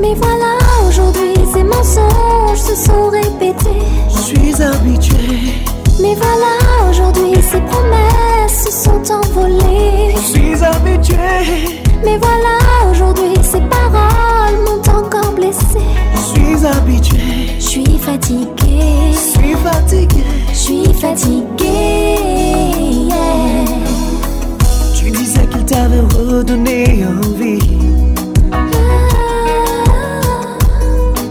Mais 0.00 0.14
voilà, 0.16 0.58
aujourd'hui, 0.88 1.34
ces 1.52 1.62
mensonges 1.62 2.58
se 2.58 2.74
sont 2.74 3.10
répétés. 3.10 3.84
Je 4.12 4.18
suis 4.22 4.60
habituée. 4.62 5.69
Mais 6.02 6.14
voilà, 6.14 6.88
aujourd'hui, 6.88 7.34
ces 7.42 7.60
promesses 7.60 8.64
se 8.64 8.88
sont 8.88 9.14
envolées. 9.14 10.14
Je 10.14 10.20
suis 10.20 10.64
habitué. 10.64 11.82
Mais 12.02 12.16
voilà, 12.16 12.90
aujourd'hui, 12.90 13.34
ces 13.42 13.60
paroles 13.60 14.64
m'ont 14.66 14.92
encore 14.98 15.32
blessé. 15.34 15.80
Je 16.14 16.20
suis 16.40 16.66
habitué. 16.66 17.52
Je 17.58 17.62
suis 17.64 17.98
fatigué. 17.98 19.12
Je 19.12 19.38
suis 19.38 19.54
fatigué. 19.56 20.24
Je 20.52 20.56
suis 20.56 20.94
fatigué. 20.94 22.24
Tu 24.96 25.10
disais 25.10 25.46
qu'il 25.50 25.64
t'avait 25.66 26.00
redonné 26.16 27.04
envie. 27.04 27.68
Ah. 28.52 28.56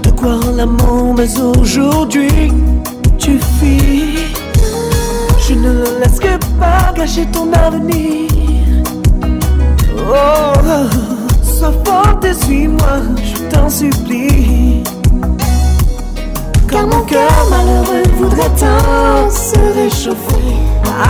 De 0.03 0.09
quoi 0.11 0.39
l'amour, 0.55 1.15
mais 1.17 1.27
aujourd'hui. 1.57 2.51
pas 6.60 6.91
gâcher 6.94 7.26
ton 7.31 7.52
avenir. 7.53 8.27
Oh, 10.11 10.86
sois 11.57 11.73
forte 11.86 12.26
et 12.26 12.34
suis-moi, 12.34 12.95
je 13.23 13.56
t'en 13.56 13.69
supplie. 13.69 14.84
Car 16.69 16.86
mon 16.86 17.02
cœur 17.02 17.31
malheureux 17.49 18.03
voudrait 18.19 18.52
tant 18.60 19.30
se 19.30 19.57
réchauffer 19.76 20.57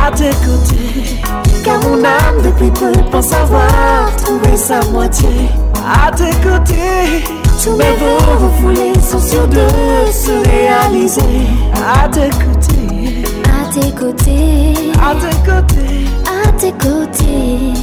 à 0.06 0.10
tes 0.12 0.34
côtés. 0.48 1.20
Car 1.66 1.78
mon 1.84 1.98
âme 1.98 2.40
depuis 2.44 2.72
peu 2.72 2.92
pense 3.12 3.34
avoir 3.34 4.10
trouvé 4.24 4.56
sa 4.56 4.80
moitié 4.94 5.50
à 5.76 6.12
tes 6.12 6.32
côtés. 6.48 7.26
Tous 7.62 7.76
mes 7.76 7.92
vœux 8.00 8.26
refoulés 8.46 8.94
sont 9.02 9.20
sûrs 9.20 9.48
de 9.50 9.68
se 10.14 10.48
réaliser 10.48 11.42
à 11.76 12.08
tes 12.08 12.30
côtés 12.30 12.59
tes 13.80 13.91
côtés. 13.91 14.73
À 15.01 15.14
tes 15.15 15.51
côtés. 15.51 16.03
À 16.27 16.51
tes 16.60 16.72
côtés. 16.72 17.73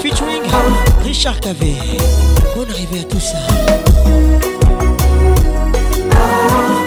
Featuring 0.02 0.42
Richard 1.04 1.40
Cavé. 1.40 1.74
Bonne 2.56 2.70
arrivée 2.70 3.00
à 3.00 3.04
tout 3.04 3.20
ça. 3.20 3.38
Ah. 6.12 6.85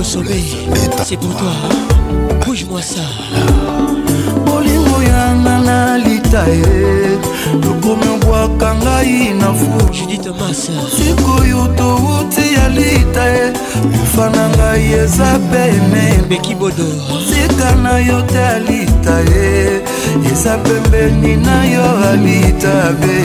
au 0.00 0.04
sommeil 0.04 0.56
c'est 1.04 1.16
pour 1.18 1.34
toi 1.36 1.52
bouge-moi 2.46 2.80
ça 2.82 3.04
bolingo 4.46 4.98
yanga 5.10 5.56
na 5.66 5.98
lita 6.04 6.42
ye 6.60 6.80
lokomi 7.62 8.06
obwaka 8.16 8.70
ngai 8.82 9.34
na 9.40 9.48
fu 9.58 9.66
sikoyo 10.96 11.62
touti 11.76 12.44
ya 12.56 12.66
lita 12.78 13.24
ye 13.34 13.46
kufa 13.94 14.26
na 14.36 14.44
ngai 14.56 14.92
eza 15.04 15.28
penebekibodo 15.52 16.86
sika 17.28 17.70
na 17.84 17.94
yo 18.08 18.18
te 18.32 18.40
alita 18.56 19.16
ye 19.34 19.50
eza 20.32 20.54
pembeni 20.66 21.36
na 21.46 21.56
yo 21.74 21.84
alita 22.10 22.76
be 23.00 23.16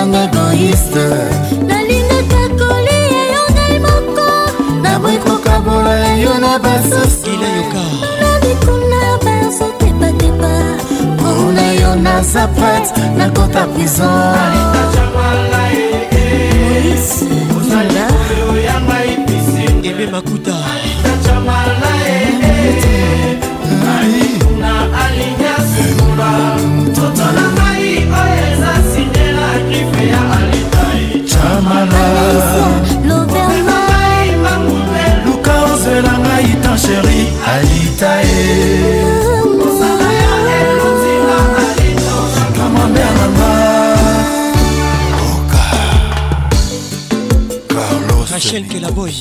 nanga 0.00 0.20
egoïste 0.26 1.04
nalingaka 1.68 2.42
kolia 2.60 3.22
yo 3.34 3.42
ngai 3.54 3.76
moko 3.84 4.26
naboyi 4.82 5.18
kokabola 5.24 5.94
yo 6.24 6.32
na 6.42 6.52
basusuilayoka 6.64 7.82
nabikuna 8.20 9.00
bazotepatepa 9.24 10.52
mpona 11.16 11.64
yo 11.80 11.90
naza 12.04 12.42
prete 12.56 12.90
nakota 13.18 13.62
prison 13.72 14.16
ebe 19.90 20.04
makuta 20.14 20.56
totonanga 26.94 27.59
chérie 36.80 37.26
alitae 37.52 38.90
Rachel 48.32 48.64
Kelaboy 48.68 49.12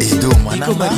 Edo 0.00 0.30
Mwanamba 0.42 0.88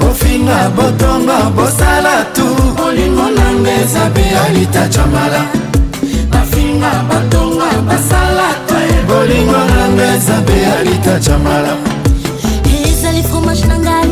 bofinga 0.00 0.70
botonga 0.76 1.38
bosala 1.56 2.24
tu 2.34 2.46
olingo 2.84 3.26
nanga 3.36 3.70
eza 3.82 4.04
pe 4.14 4.24
alita 4.46 4.88
camala 4.88 5.40
bafinga 6.32 6.92
botonga 7.08 7.70
basala 7.88 8.48
tu 8.68 8.74
bolingo 9.08 9.60
nanga 9.74 10.06
eza 10.16 10.42
pe 10.46 10.56
alita 10.78 11.20
camala 11.26 11.97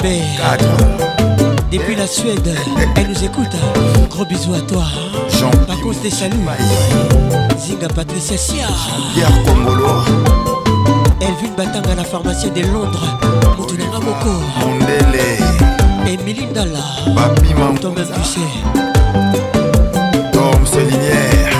Bébé. 0.00 0.20
4. 0.36 0.64
Depuis 1.70 1.96
la 1.96 2.06
Suède, 2.06 2.48
elle 2.96 3.08
nous 3.08 3.24
écoute. 3.24 4.08
Gros 4.10 4.24
bisous 4.24 4.54
à 4.54 4.60
toi. 4.60 4.84
Jean. 5.38 5.50
Par 5.66 5.78
contre, 5.80 6.00
des 6.00 6.10
saluts. 6.10 6.36
Zinga 7.58 7.88
Patricia 7.88 8.36
Sia. 8.36 8.66
Pierre 9.14 9.30
Congolo. 9.44 10.02
Elvin 11.20 11.52
bataille 11.56 11.92
à 11.92 11.96
la 11.96 12.04
pharmacie 12.04 12.50
de 12.50 12.60
Londres. 12.62 13.18
Moutounanga 13.58 13.98
Moko. 13.98 14.34
Mondele. 14.60 15.42
Emilie 16.06 16.46
là. 16.54 17.14
Papi 17.14 17.54
Mamouza. 17.54 17.80
Tom 17.82 17.94
Buchet. 17.94 18.52
Tom 20.32 20.66
Solinière. 20.66 21.52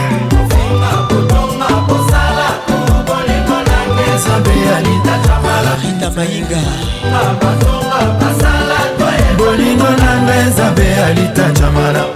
Rita 5.84 6.10
Maïga. 6.14 7.61
anita 11.32 11.50
jamala 11.60 12.06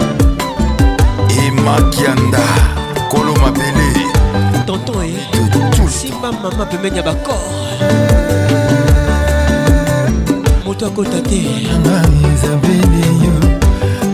emakianda 1.47 2.43
kolo 3.11 3.33
mabele 3.41 4.05
tonton 4.65 5.03
e 5.05 5.89
simba 5.89 6.31
mama 6.31 6.65
pemeni 6.65 6.97
ya 6.97 7.03
bakor 7.03 7.37
moto 10.65 10.87
akota 10.87 11.21
te 11.29 11.37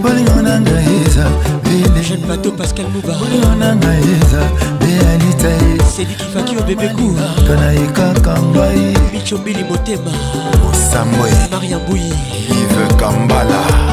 bolingo 0.01 0.41
nanga 0.41 0.77
eza 0.98 1.27
belejeune 1.64 2.25
bato 2.27 2.51
pascal 2.51 2.85
mouba 2.93 3.14
bolingo 3.19 3.56
nanga 3.59 3.93
eza 3.99 4.41
beanita 4.80 5.49
ye 5.49 5.77
selikifaki 5.95 6.56
obebekuka 6.57 7.27
na 7.59 7.69
ye 7.72 7.88
kaka 7.95 8.33
ngai 8.41 8.95
micombili 9.14 9.64
motema 9.64 10.11
osambwe 10.69 11.30
mariambui 11.51 12.06
ive 12.56 12.85
kambala 12.99 13.92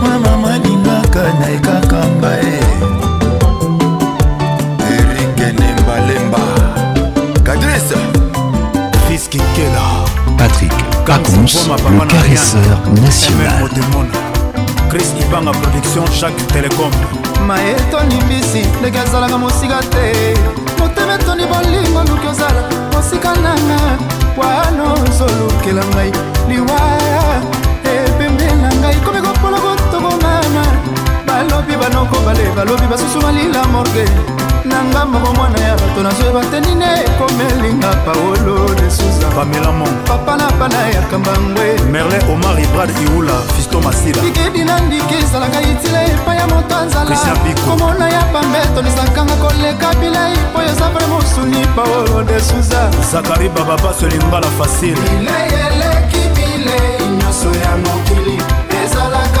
mwa 0.00 0.18
mama 0.18 0.58
lingaka 0.58 1.22
na 1.40 1.46
ekaka 1.56 1.98
mbae 2.06 2.62
erigenembalemba 4.96 6.38
kadrese 7.44 7.96
fiskinkela 9.08 9.82
patrik 10.38 10.72
cacons 11.06 11.68
le 11.68 12.06
caresseur 12.06 12.78
national 13.04 13.70
chris 14.90 15.12
ibanga 15.20 15.52
production 15.52 16.04
jacques 16.20 16.46
telecom 16.52 16.92
maye 17.46 17.70
etoni 17.70 18.14
mbisi 18.24 18.62
ndenge 18.80 18.98
azalaka 18.98 19.38
mosika 19.38 19.80
te 19.92 20.06
motema 20.78 21.14
etoni 21.14 21.44
bolingo 21.46 22.00
luki 22.08 22.26
ozala 22.26 22.62
mosika 22.92 23.34
nanga 23.42 23.80
wana 24.36 24.92
ozolukela 24.92 25.84
ngai 25.94 26.12
liwa 26.48 26.80
ekomi 28.90 29.20
kokola 29.22 29.58
kotokongana 29.64 30.62
balobi 31.26 31.74
banoko 31.80 32.16
bale 32.26 32.44
balobi 32.56 32.86
basusu 32.90 33.18
malila 33.22 33.62
morge 33.72 34.04
na 34.64 34.84
nga 34.84 35.04
moko 35.06 35.32
mwana 35.34 35.58
ya 35.60 35.74
bato 35.80 36.02
nazoye 36.02 36.32
bateni 36.32 36.74
ne 36.74 36.90
ekomelinga 37.06 37.90
paolo 38.04 38.68
de 38.74 38.90
suza 38.90 39.28
pamelamon 39.36 39.94
papa 40.10 40.36
na 40.36 40.50
bana 40.58 40.82
ya 40.94 41.02
kambangwe 41.10 41.78
merle 41.92 42.18
omar 42.32 42.58
ibrad 42.60 42.90
iula 43.02 43.36
fisto 43.56 43.80
masila 43.80 44.22
likedi 44.22 44.64
na 44.64 44.80
ndiki 44.80 45.14
ezalaka 45.22 45.60
itila 45.62 46.04
epai 46.04 46.36
ya 46.36 46.46
moto 46.52 46.76
anzala 46.76 47.16
komona 47.66 48.10
ya 48.10 48.22
bambeto 48.32 48.82
lisakanga 48.82 49.34
koleka 49.42 49.94
bilai 50.00 50.34
mpo 50.50 50.62
yoza 50.62 50.86
vre 50.92 51.06
mosuni 51.06 51.62
paolo 51.76 52.22
de 52.28 52.40
suza 52.40 52.80
zakari 53.12 53.48
bababa 53.48 53.94
selimbala 53.98 54.46
fasile 54.58 55.00
bilei 55.08 55.48
eleki 55.66 56.22
bilei 56.34 57.06
nyonso 57.16 57.48
ya 57.64 57.72
mokili 57.82 58.59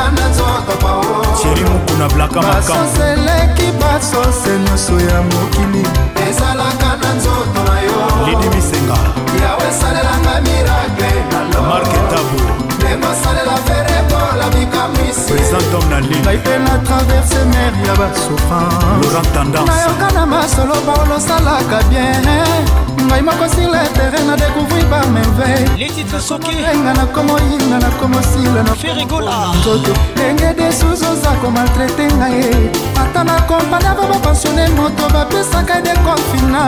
ezalaka 0.00 0.10
na 0.22 0.28
nzoto 0.28 0.72
paoeri 0.82 1.62
mokuna 1.70 2.08
blaka 2.08 2.42
makambo 2.42 3.02
eleki 3.04 3.68
basose 3.80 4.50
nyonso 4.66 4.92
ya 5.08 5.18
mokili 5.22 5.82
ezalaka 6.28 6.88
na 7.02 7.10
nzoto 7.16 7.60
na 7.68 7.76
yo 7.86 7.98
lidi 8.26 8.48
misenga 8.56 8.96
ya 9.42 9.49
esalelanga 9.70 10.34
mirakemarketabo 10.46 12.40
ndenge 12.76 13.06
osalela 13.12 13.54
verebola 13.68 14.46
bikamwisiai 14.54 16.22
mpe 16.38 16.54
na 16.58 16.74
traverse 16.86 17.38
mer 17.52 17.72
ya 17.86 17.94
basouffrancenayoka 18.00 20.08
na 20.14 20.22
masolo 20.26 20.74
baolosalaka 20.86 21.78
bien 21.88 22.26
ngai 23.08 23.22
moko 23.22 23.46
sur 23.54 23.68
le 23.74 23.82
terrain 23.96 24.24
na 24.30 24.34
découvrir 24.44 24.84
par 24.92 25.06
merveillenga 25.16 26.92
nakomoyinga 27.00 27.76
nakomosila 27.84 28.60
ndenge 30.14 30.50
desusu 30.58 31.04
oza 31.12 31.30
komaltraite 31.42 32.06
ngai 32.16 32.40
ata 33.02 33.20
na 33.24 33.34
kompani 33.48 33.86
avo 33.92 34.04
bapensione 34.12 34.64
moto 34.78 35.04
bapesaka 35.14 35.76
dekonfina 35.86 36.62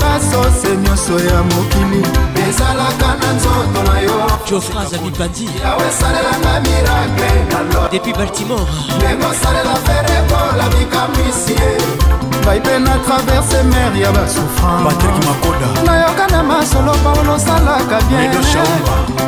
basose 0.00 0.68
nyonso 0.82 1.12
ya 1.34 1.42
mokili 1.42 2.06
esalaka 2.52 3.08
na 3.22 3.32
nzoto 3.34 3.80
na 3.92 4.00
yo 4.00 4.18
jofraz 4.46 4.92
amibandi 4.94 5.48
yawe 5.64 5.84
esalelanga 5.90 6.54
mirakle 6.64 7.30
nalo 7.50 7.88
depuis 7.92 8.16
baltimore 8.16 8.66
ndenge 8.96 9.26
osalela 9.26 9.74
ferekola 9.86 10.64
mikamwisi 10.78 11.52
ye 11.60 11.72
ngai 12.44 12.60
mpe 12.60 12.78
na 12.78 12.94
traverse 13.06 13.62
mer 13.62 13.96
ya 14.02 14.12
basouffranpatrik 14.12 15.16
makoda 15.28 15.68
nayoka 15.86 16.26
na 16.26 16.42
masolo 16.42 16.92
paolo 17.04 17.32
osalaka 17.34 17.98
bien 18.08 18.30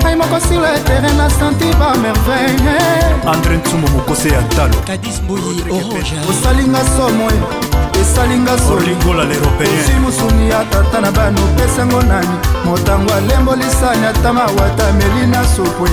ngai 0.02 0.16
moko 0.16 0.38
sur 0.46 0.60
le 0.64 0.78
terrain 0.86 1.16
na 1.16 1.30
santi 1.30 1.68
bamerveille 1.78 2.78
andre 3.26 3.56
nsumo 3.56 3.88
mokose 3.88 4.28
ya 4.28 4.42
talo 4.42 4.74
kadis 4.86 5.20
mboyi 5.22 5.62
orange 5.70 6.14
osalinga 6.30 6.78
somo 6.96 7.28
e. 7.30 7.63
esalinga 8.05 8.58
sokozwi 8.58 10.00
mosuni 10.02 10.50
ya 10.50 10.65
tata 10.65 11.00
na 11.00 11.12
bano 11.12 11.41
pesango 11.57 12.02
nani 12.02 12.28
motango 12.65 13.12
alembolisani 13.15 14.07
ata 14.07 14.33
mawata 14.33 14.92
meli 14.92 15.26
na 15.26 15.44
sopwe 15.49 15.91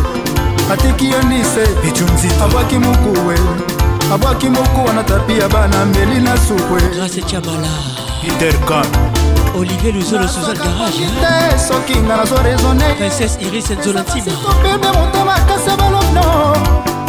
atiki 0.74 1.12
yo 1.12 1.22
ndise 1.22 1.68
abwaki 2.46 2.76
mokuwe 2.78 3.36
abwaki 4.14 4.50
mokuwa 4.50 4.94
na 4.94 5.04
tapi 5.04 5.40
ya 5.40 5.50
bana 5.50 5.86
meli 5.86 6.20
na 6.22 6.38
sopwe 6.38 6.80
grace 6.96 7.22
cabala 7.22 7.70
peter 8.22 8.60
kan 8.66 8.86
olivier 9.60 9.96
luzolo 9.96 10.28
suzan 10.28 10.58
garage 10.58 11.06
te 11.24 11.60
soki 11.68 11.96
nga 12.00 12.18
nazo 12.18 12.36
raisonne 12.44 12.94
princesse 12.96 13.38
iris 13.42 13.72
nzolontinaopeme 13.72 14.88
motema 15.00 15.34
kasi 15.48 15.72
balobno 15.78 16.26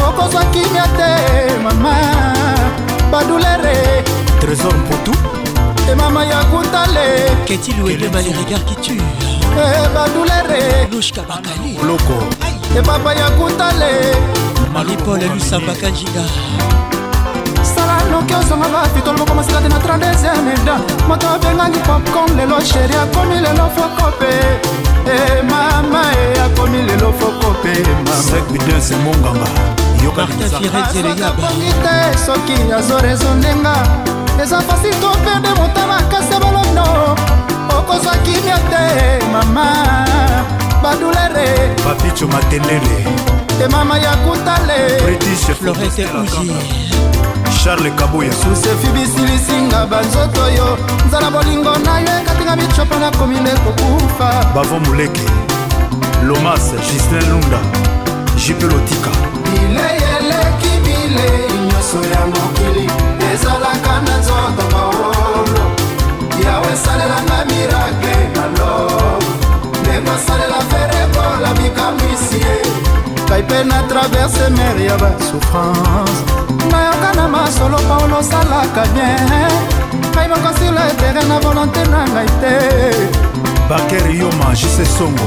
okozwa 0.08 0.44
kimia 0.44 0.86
te 0.96 1.12
mama 1.64 1.94
badulere 3.12 4.04
trésor 4.42 4.74
potu 4.88 5.12
emama 5.92 6.24
ya 6.24 6.44
kutale 6.50 7.06
ketilwede 7.46 8.08
baleregard 8.10 8.64
qui 8.66 8.76
tue 8.82 9.02
eh, 9.62 9.88
badoulere 9.94 10.62
lushka 10.92 11.22
bakali 11.30 11.72
loko 11.86 12.16
ebaba 12.78 13.14
ya 13.14 13.30
kutale 13.30 13.90
malipole 14.74 15.26
lusambaka 15.34 15.88
njinga 15.90 16.24
sala 17.74 17.96
noki 18.10 18.34
ozonga 18.34 18.68
bafitolo 18.74 19.18
moko 19.18 19.34
masika 19.34 19.60
te 19.62 19.68
na 19.68 19.78
32mda 19.84 20.74
moto 21.08 21.26
abengaki 21.34 21.80
popcorn 21.88 22.30
lelo 22.38 22.58
sheri 22.70 22.94
akomi 23.02 23.34
lelo 23.46 23.66
fokope 23.76 24.32
eh, 25.10 25.40
mama 25.50 26.02
e 26.18 26.32
eh, 26.32 26.42
akomi 26.44 26.78
lelo 26.88 27.12
fokope 27.18 27.74
mamaequidense 28.06 28.94
mongamba 29.04 29.48
yokaaakongi 30.04 31.72
te 31.84 31.94
soki 32.26 32.54
ah, 32.72 32.76
azoresondenga 32.78 33.74
eza 34.40 34.60
fasi 34.60 34.90
to 35.00 35.10
perde 35.24 35.48
mota 35.58 35.86
makasi 35.86 36.32
ya 36.32 36.40
bolono 36.40 37.16
okozwa 37.78 38.16
kimia 38.16 38.58
te 38.58 39.26
mama 39.32 39.66
badulere 40.82 41.74
papicho 41.84 42.28
matelele 42.28 43.06
temama 43.58 43.98
ya 43.98 44.16
kutale 44.16 45.00
florete 45.60 46.06
uji 46.20 46.52
charles 47.64 47.92
kabuya 47.96 48.32
susefi 48.32 48.86
bisilisinga 48.86 49.86
banzoto 49.86 50.48
yo 50.56 50.78
nzala 51.08 51.30
bolingo 51.30 51.78
na 51.78 52.00
yo 52.00 52.10
ekatinga 52.22 52.56
bicopa 52.56 52.96
nakomi 52.98 53.40
nde 53.40 53.50
kokufa 53.50 54.44
bavo 54.54 54.80
moleke 54.80 55.26
lomas 56.26 56.72
justin 56.72 57.30
lunda 57.32 57.58
jipe 58.36 58.66
lotika 58.66 59.10
bilei 59.44 60.02
eleki 60.18 60.70
bilei 60.84 61.62
nyonso 61.64 61.98
ya 62.14 62.26
mokili 62.26 63.01
ezalaka 63.34 63.94
na 64.06 64.14
nzoto 64.20 64.64
maolo 64.72 65.12
yawe 66.44 66.68
esalelanga 66.74 67.38
mirakle 67.50 68.14
na 68.34 68.44
lo 68.58 68.72
ndenge 69.80 70.10
asalela 70.16 70.60
ferekola 70.70 71.50
bikamwisie 71.58 72.54
ngai 73.26 73.42
mpe 73.46 73.58
na 73.70 73.78
traverse 73.90 74.44
mare 74.56 74.82
ya 74.88 74.96
basouffrance 75.02 76.14
nayoka 76.70 77.08
na 77.18 77.24
masolo 77.34 77.78
paolo 77.88 78.14
osalaka 78.22 78.82
bien 78.94 79.32
ngai 80.14 80.26
moko 80.32 80.50
sur 80.58 80.72
le 80.78 80.84
terrain 81.00 81.26
na 81.30 81.36
volonté 81.46 81.80
na 81.92 82.00
ngai 82.12 82.30
te 82.42 82.54
bakerio 83.68 84.28
magise 84.40 84.84
songo 84.98 85.26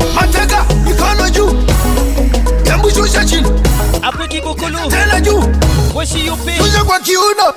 mikono 0.84 1.30
juu 1.30 1.62
Chachil 3.06 3.42
Applaudi 4.02 4.40
Bokolo 4.40 4.78
Telaju 4.88 5.40
Voici 5.92 6.20
Yopé 6.26 6.52
Kuja 6.58 6.84
kwa 6.84 6.98
kiuna 7.00 7.48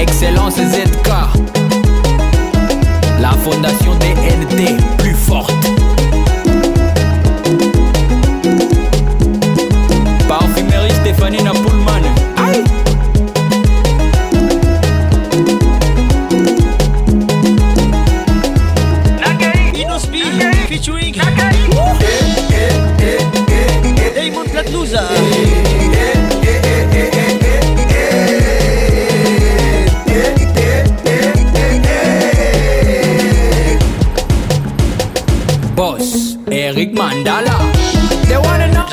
Excellence 0.00 0.64
ZK 0.66 1.08
La 3.20 3.30
fondation 3.32 3.98
DNT 3.98 4.82
plus 4.96 5.16
forte 5.26 5.83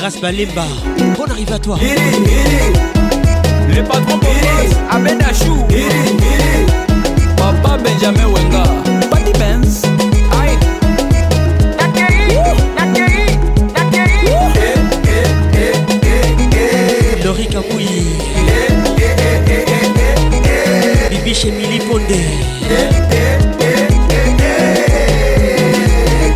Grâce 0.01 0.19
bas, 0.19 0.30
on 1.19 1.25
arrive 1.31 1.53
à 1.53 1.59
toi. 1.59 1.77
Le 3.69 3.83
patron 3.83 4.17
Boris, 4.17 4.73
Abed 4.89 5.19
Papa 7.38 7.77
Benjamin 7.77 8.25
Wenga, 8.30 8.63
Buddy 9.11 9.33
Benz, 9.38 9.83
Aïe. 10.41 10.57
Bibi 21.11 21.33
chez 21.35 21.51
Mili 21.51 21.80
eh, 21.80 21.81
eh, 22.71 22.89
eh, 26.23 26.27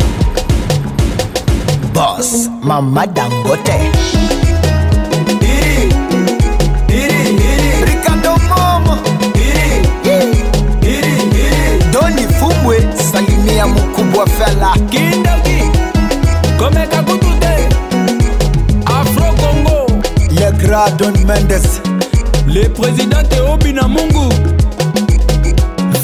boss, 1.92 2.48
Ma 2.62 2.80
madame 2.80 3.35
côté. 3.56 3.72
salimia 13.12 13.66
mukubwa 13.66 14.26
fela 14.26 14.72
kindoki 14.90 15.62
komeka 16.58 17.02
kutute 17.02 17.68
afro 18.84 19.32
congo 19.32 19.86
le 20.30 20.52
grand 20.66 20.90
don 20.98 21.18
mendes 21.26 21.66
le 22.46 22.68
président 22.68 23.22
teobi 23.30 23.72
na 23.72 23.88
mungu 23.88 24.28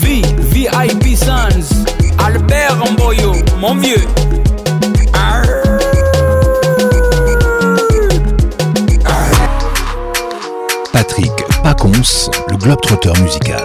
v 0.03 0.25
vip 0.53 1.19
sans 1.19 1.85
albert 2.27 2.93
mboyo 2.93 3.33
mon 3.61 3.75
vieux 3.75 4.09
Racons 11.73 12.28
le 12.51 12.57
globe-trotteur 12.59 13.17
musical. 13.23 13.65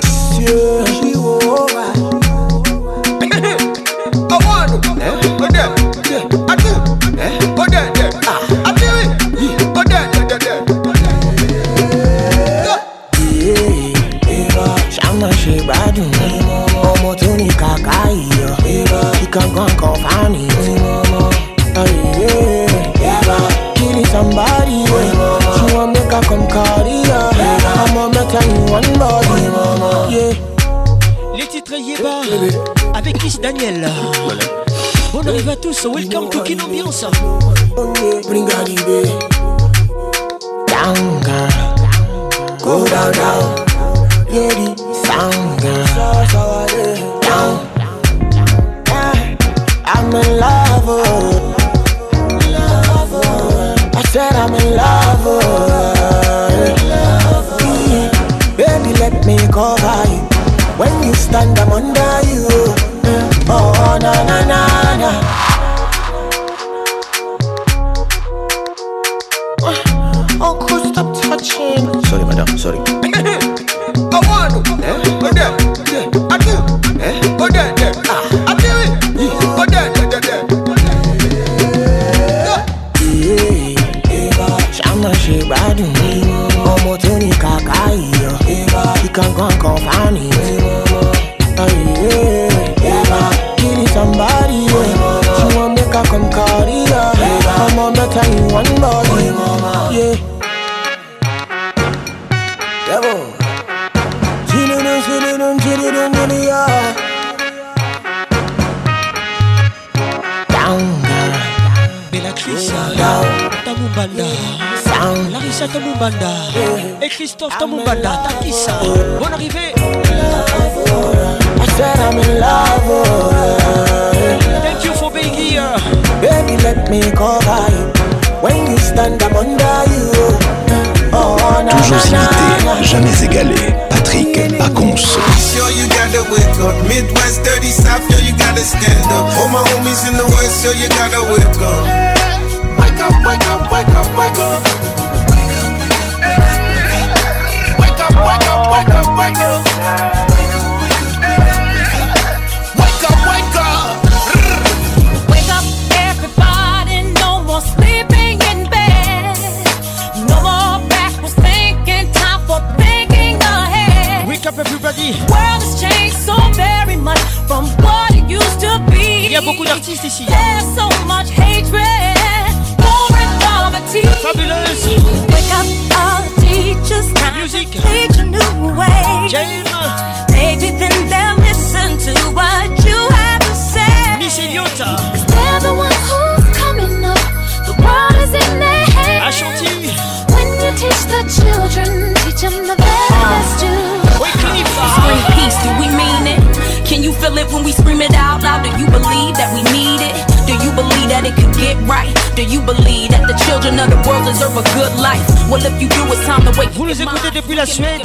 it 201.77 201.85
right? 201.89 202.13
Do 202.35 202.43
you 202.45 202.61
believe 202.61 203.09
that 203.11 203.25
the 203.27 203.37
children 203.45 203.77
of 203.79 203.89
the 203.89 203.97
world 204.07 204.25
deserve 204.25 204.53
a 204.57 204.65
good 204.73 204.93
life? 205.01 205.21
Well, 205.49 205.61
if 205.61 205.73
you 205.81 205.89
do, 205.89 206.01
it's 206.13 206.25
time 206.25 206.41
to 206.45 206.53
wake 206.59 206.69
Vous 206.73 206.85
les 206.85 207.01
écoutez 207.01 207.31
depuis 207.31 207.55
la 207.55 207.65
Suède. 207.65 208.01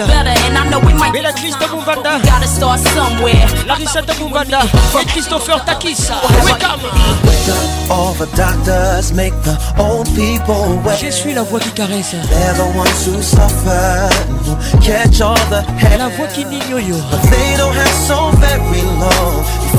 Bellatrice 1.12 1.59
de 1.59 1.67
Bouvanda. 1.67 2.12
Larissa 3.68 4.01
de 4.02 4.12
Bouvanda. 4.15 4.60
Et 5.01 5.05
Christopher 5.07 5.62
Takis. 5.65 6.10
Wake 6.44 6.65
up! 6.65 6.81
All 7.91 8.15
the 8.15 8.26
doctors 8.36 9.12
make 9.12 9.34
the 9.42 9.57
old 9.78 10.07
people 10.15 10.81
wait. 10.84 10.99
Je 11.05 11.10
suis 11.10 11.34
la 11.34 11.42
voix 11.42 11.59
qui 11.60 11.70
caresse. 11.73 12.12
They're 12.31 12.55
the 12.55 12.75
ones 12.76 13.05
who 13.07 13.20
suffer. 13.20 14.09
Catch 14.81 15.20
all 15.20 15.36
the 15.51 15.62
hell. 15.78 15.99
La 15.99 16.09
voix 16.09 16.28
qui 16.28 16.44
dit 16.44 16.60
yo 16.70 16.78
they 17.28 17.57
don't 17.59 17.75
have 17.75 18.07
so 18.07 18.31
very 18.39 18.83
long. 18.99 19.72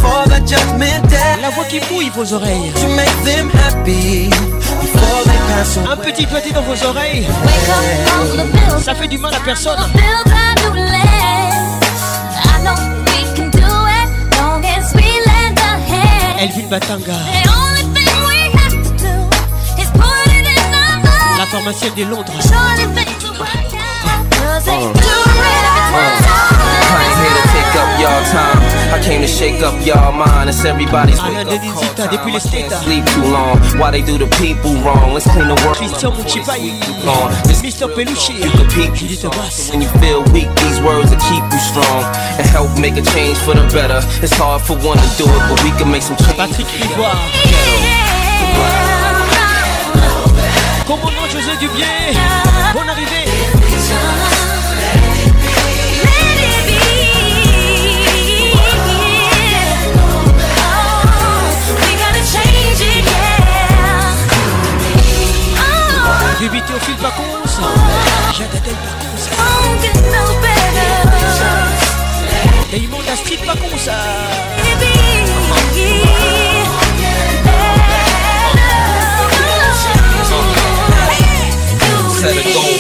La 1.42 1.50
voix 1.50 1.66
qui 1.66 1.80
bouille 1.92 2.10
vos 2.16 2.34
oreilles. 2.34 2.72
make 2.96 3.26
them 3.26 3.50
happy 3.52 4.30
Un 5.92 5.98
petit 5.98 6.26
pâté 6.26 6.52
dans 6.52 6.62
vos 6.62 6.86
oreilles. 6.86 7.26
Ça 8.84 8.96
fait 8.96 9.08
du 9.08 9.18
mal 9.18 9.34
à 9.34 9.40
personne. 9.40 9.80
Elvin 16.40 16.68
Batanga. 16.70 17.14
La 21.40 21.46
pharmacienne 21.46 21.94
de 21.96 22.04
Londres. 22.06 22.34
I 28.94 29.02
came 29.02 29.22
to 29.26 29.28
shake 29.28 29.64
up 29.66 29.74
y'all 29.84 30.12
mind. 30.14 30.52
It's 30.54 30.64
everybody's 30.64 31.18
wake 31.26 31.50
up 31.50 31.50
call 31.50 31.82
time. 31.98 32.14
I 32.14 32.38
can't 32.46 32.72
sleep 32.86 33.02
too 33.10 33.26
long. 33.26 33.58
Why 33.82 33.90
they 33.90 34.04
do 34.06 34.20
the 34.22 34.30
people 34.38 34.70
wrong? 34.86 35.14
Let's 35.18 35.26
clean 35.26 35.48
the 35.50 35.58
world 35.66 35.82
Christian 35.82 36.14
up 36.14 36.22
before 36.22 36.30
sleep 36.30 36.78
too 36.78 36.94
long. 37.02 37.34
You 37.34 38.54
can 38.54 38.70
peek. 38.70 38.94
when 39.74 39.82
you 39.82 39.90
feel 39.98 40.22
weak. 40.30 40.46
These 40.62 40.78
words 40.86 41.10
will 41.10 41.22
keep 41.26 41.42
you 41.42 41.62
strong 41.74 42.06
and 42.38 42.46
help 42.46 42.70
make 42.78 42.94
a 42.94 43.02
change 43.18 43.42
for 43.42 43.58
the 43.58 43.66
better. 43.74 43.98
It's 44.22 44.38
hard 44.38 44.62
for 44.62 44.78
one 44.86 45.02
to 45.02 45.08
do 45.18 45.26
it, 45.26 45.42
but 45.50 45.58
we 45.66 45.74
can 45.74 45.90
make 45.90 46.06
some 46.06 46.14
change. 46.22 46.38
Patrick 46.38 46.70
Rivoire. 46.94 47.18
Comment 50.86 51.14
non, 51.18 51.28
José 51.32 51.56
Dubier 51.60 52.12
Bonne 52.76 52.90
arrivée 52.92 54.33
set 66.44 66.60
goal, 66.60 66.66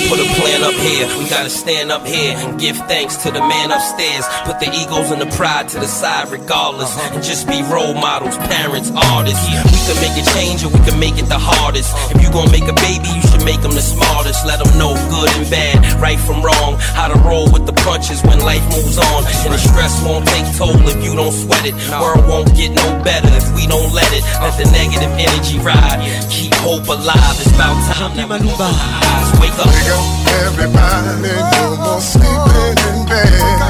put 0.10 0.20
a 0.20 0.28
plan 0.42 0.64
up 0.64 0.74
here. 0.74 1.08
We 1.18 1.30
gotta 1.30 1.50
stand 1.50 1.92
up 1.92 2.06
here 2.06 2.36
and 2.38 2.58
give 2.60 2.78
thanks 2.88 3.16
to 3.24 3.32
the 3.32 3.40
man 3.40 3.72
upstairs. 3.72 4.26
Put 4.48 4.60
the 4.60 4.68
egos 4.74 5.12
and 5.12 5.22
the 5.22 5.26
pride 5.38 5.68
to 5.70 5.80
the 5.80 5.88
side, 5.88 6.30
regardless, 6.32 6.98
and 7.14 7.22
just 7.24 7.48
be 7.48 7.62
role 7.64 7.94
models, 7.94 8.36
parents, 8.50 8.92
artists. 8.96 9.44
We 9.48 9.94
can 9.94 10.00
make 10.02 10.18
a 10.22 10.26
change, 10.34 10.64
or 10.66 10.70
we 10.70 10.80
can 10.90 11.00
make 11.00 11.18
it 11.18 11.26
the 11.28 11.38
hardest. 11.40 11.94
If 12.16 12.23
gonna 12.34 12.50
make 12.50 12.66
a 12.66 12.74
baby, 12.90 13.06
you 13.14 13.22
should 13.30 13.46
make 13.46 13.62
them 13.62 13.78
the 13.78 13.86
smartest. 13.86 14.42
Let 14.44 14.58
them 14.58 14.74
know 14.82 14.98
good 15.14 15.30
and 15.38 15.46
bad, 15.54 15.78
right 16.02 16.18
from 16.18 16.42
wrong. 16.42 16.82
How 16.98 17.08
to 17.14 17.18
roll 17.22 17.46
with 17.54 17.70
the 17.70 17.78
punches 17.86 18.20
when 18.26 18.42
life 18.42 18.66
moves 18.74 18.98
on. 18.98 19.22
And 19.46 19.54
the 19.54 19.62
stress 19.62 19.94
won't 20.02 20.26
take 20.26 20.50
toll 20.58 20.76
if 20.90 20.98
you 21.06 21.14
don't 21.16 21.32
sweat 21.32 21.64
it. 21.70 21.78
World 22.02 22.26
won't 22.26 22.50
get 22.58 22.74
no 22.74 22.88
better 23.06 23.30
if 23.38 23.46
we 23.54 23.70
don't 23.70 23.94
let 23.94 24.10
it. 24.18 24.26
Let 24.42 24.58
the 24.58 24.66
negative 24.74 25.14
energy 25.14 25.62
ride. 25.62 26.02
Keep 26.34 26.58
hope 26.66 26.90
alive. 26.90 27.38
It's 27.38 27.54
about 27.54 27.78
time 27.94 28.18
that 28.18 28.26
we 28.26 28.36
open 28.42 28.66
our 28.66 28.68
eyes. 28.98 29.30
Wake 29.38 29.54
up. 29.62 29.70
Wake 29.70 29.94
up, 29.94 30.02
everybody. 30.42 31.30
No 31.62 31.78
more 31.86 32.02
sleeping 32.02 32.76
in 32.90 32.98
bed. 33.06 33.62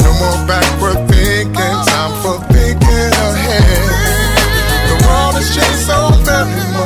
No 0.00 0.10
more 0.16 0.40
backward 0.48 1.04
thinking. 1.12 1.76
Time 1.92 2.14
for 2.24 2.40
thinking 2.48 3.12
ahead. 3.28 3.84
The 4.88 4.96
world 5.04 5.36
has 5.36 5.52
changed 5.52 5.84
so 5.84 6.00
very 6.24 6.48
much. 6.72 6.77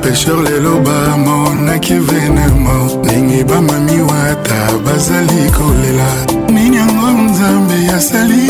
bapesher 0.00 0.38
lelo 0.42 0.80
bamonaki 0.80 1.94
venema 1.94 2.88
ndenge 3.04 3.44
bamami 3.44 4.00
wata 4.02 4.72
bazali 4.84 5.50
kolela 5.50 6.10
nini 6.50 6.76
yango 6.76 7.10
nzambe 7.10 7.88
asali 7.96 8.49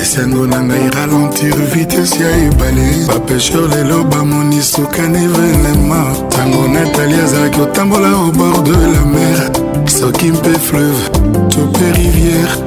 esengo 0.00 0.46
na 0.46 0.60
ngai 0.60 0.90
ralentir 0.94 1.54
vitese 1.74 2.20
ya 2.22 2.30
ebale 2.46 3.06
bapesher 3.08 3.66
lelo 3.74 4.04
bamoni 4.04 4.62
sokan 4.62 5.14
evenema 5.16 6.04
ntango 6.28 6.68
natali 6.68 7.14
azalaki 7.24 7.60
otambola 7.60 8.08
au 8.10 8.30
bord 8.30 8.62
de 8.62 8.70
la 8.94 9.04
mer 9.14 9.50
soki 9.88 10.30
mpe 10.32 10.54
fleuve 10.68 11.10
to 11.50 11.66
mpe 11.66 11.92
rivière 11.96 12.58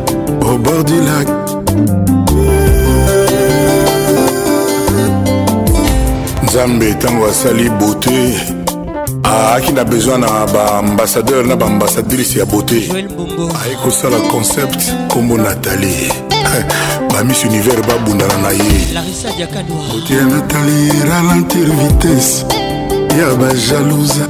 au 0.48 0.58
bord 0.58 0.84
du 0.84 1.00
lac 1.06 1.43
nzambe 6.53 6.90
ntango 6.93 7.25
asali 7.25 7.69
beauté 7.80 8.14
aaki 9.25 9.72
na 9.72 9.83
besoin 9.85 10.22
na 10.22 10.45
baambasadeur 10.53 11.45
na 11.48 11.56
baambasadrice 11.56 12.40
ya 12.40 12.45
beauté 12.45 12.75
aye 13.65 13.75
kosala 13.83 14.17
concept 14.32 14.82
nkombo 15.06 15.38
natalie 15.38 16.11
bamis 17.14 17.45
univers 17.45 17.88
babundana 17.88 18.38
na 18.38 18.49
ye 18.49 18.88
beauté 19.91 20.14
ya 20.15 20.23
natalie 20.25 20.93
ralentir 21.09 21.67
vitesse 21.88 22.45
ya 23.19 23.35
bajalousa 23.35 24.27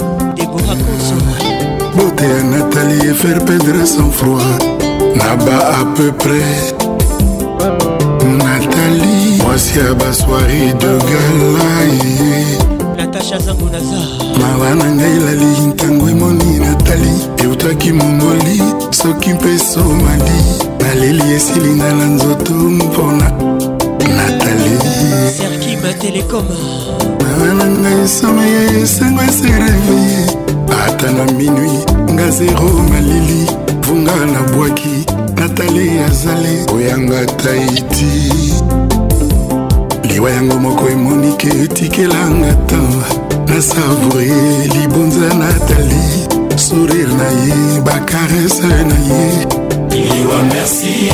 beauté 1.95 2.21
ya 2.23 2.43
natalie 2.43 3.13
faire 3.15 3.45
perdre 3.45 3.85
sans 3.87 4.11
froid 4.15 4.57
na 5.15 5.35
ba 5.35 5.55
à 5.81 5.85
peu 5.97 6.11
près 6.11 6.72
mwasi 9.53 9.79
ya 9.79 9.93
baswari 9.93 10.59
de 10.77 10.97
gala 10.97 11.73
natasha 12.97 13.39
zangonaza 13.39 13.99
mawa 14.41 14.75
na 14.75 14.85
ngai 14.95 15.11
elali 15.17 15.45
ntango 15.67 16.09
emoni 16.09 16.59
natali 16.59 17.11
eutaki 17.43 17.91
mongoli 17.91 18.61
soki 18.91 19.33
mpe 19.33 19.59
somali 19.59 20.43
naleli 20.81 21.33
esilinga 21.35 21.93
na 21.93 22.05
nzoto 22.05 22.53
mpona 22.53 23.31
natali 24.17 24.71
serkima 25.37 25.93
telekom 26.01 26.45
mawa 27.23 27.53
na 27.57 27.65
ngai 27.79 28.07
someye 28.07 28.81
esengo 28.83 29.21
eserevie 29.21 30.25
ata 30.87 31.11
na 31.11 31.31
minui 31.31 31.77
nga 32.13 32.29
zero 32.31 32.71
malili 32.89 33.45
vunga 33.85 34.15
nabwaki 34.33 35.05
natali 35.37 35.99
azali 35.99 36.53
oyanga 36.75 37.25
taiti 37.25 38.11
liwa 40.03 40.31
yango 40.31 40.59
moko 40.59 40.89
emonike 40.89 41.47
etikelanga 41.63 42.53
tan 42.53 43.03
nasavoure 43.47 44.27
libonza 44.75 45.33
natali 45.39 46.59
sourire 46.59 47.13
na 47.13 47.29
ye 47.29 47.81
bakarese 47.81 48.67
na 48.67 48.95
ye 48.99 49.47
liwa 49.89 50.43
merci 50.43 51.09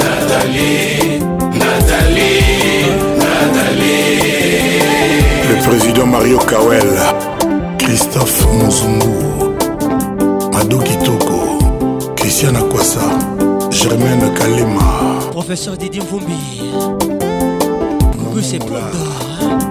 Christophe 7.79 8.45
Mozungu, 8.53 9.55
Madou 10.53 10.79
Kitoko, 10.79 12.13
Christian 12.17 12.55
Akwasa, 12.55 12.99
Germaine 13.71 14.29
Kalema, 14.33 15.19
Professeur 15.31 15.77
Didier 15.77 16.01
Mvumbi, 16.01 16.73
Coucou 18.11 18.75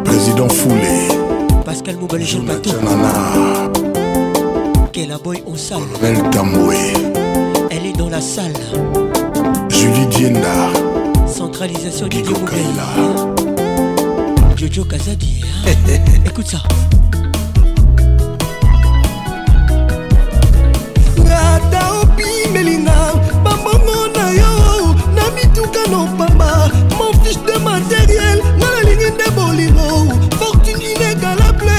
Président 0.05 0.49
Foulé, 0.49 1.09
Pascal 1.67 1.97
Moubalé 2.01 2.25
Jean 2.25 2.44
Patou 2.47 2.70
Kelaboy 4.93 5.43
en 5.47 5.57
salle, 5.57 5.83
elle 7.70 7.86
est 7.86 7.97
dans 7.97 8.09
la 8.09 8.20
salle, 8.23 8.52
Julie 9.68 10.07
Dienda, 10.07 10.49
Centralisation 11.26 12.07
Didier 12.07 12.33
Moubalé. 12.34 13.43
Jojo 14.65 14.84
Kazadi. 14.84 15.43
Hein? 15.65 16.23
Écoute 16.25 16.47
ça. 16.47 16.62
ata 21.55 21.81
obimelinga 22.01 22.93
bambongo 23.44 24.09
na 24.17 24.31
yo 24.33 24.94
na 25.15 25.31
mituka 25.33 25.81
na 25.91 25.99
opamba 25.99 26.68
mon 26.97 27.12
fiche 27.23 27.41
de 27.47 27.59
matériel 27.59 28.41
nga 28.59 28.67
nalingi 28.70 29.10
nde 29.10 29.31
bolingo 29.36 30.09
fortune 30.39 30.83
inégalable 30.83 31.75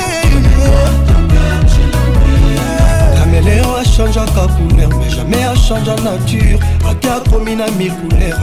caméléon 3.17 3.75
achangeaka 3.81 4.47
couleur 4.55 4.89
mais 4.99 5.09
jamais 5.09 5.43
achange 5.45 5.95
nature 6.03 6.59
ake 6.89 7.09
akomi 7.09 7.55
na 7.55 7.65
micouleur 7.71 8.37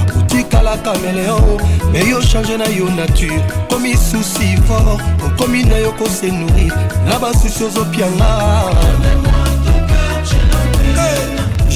ozala 0.62 0.76
kameleo 0.76 1.58
me 1.92 2.08
yo 2.10 2.20
change 2.22 2.56
na 2.56 2.66
yo 2.68 2.84
nature 2.90 3.40
komi 3.68 3.96
susi 3.96 4.56
fort 4.66 5.00
okomi 5.26 5.64
na 5.64 5.76
yo 5.78 5.92
kosenourir 5.92 6.72
na 7.06 7.18
basusi 7.18 7.64
ozopianga 7.64 9.31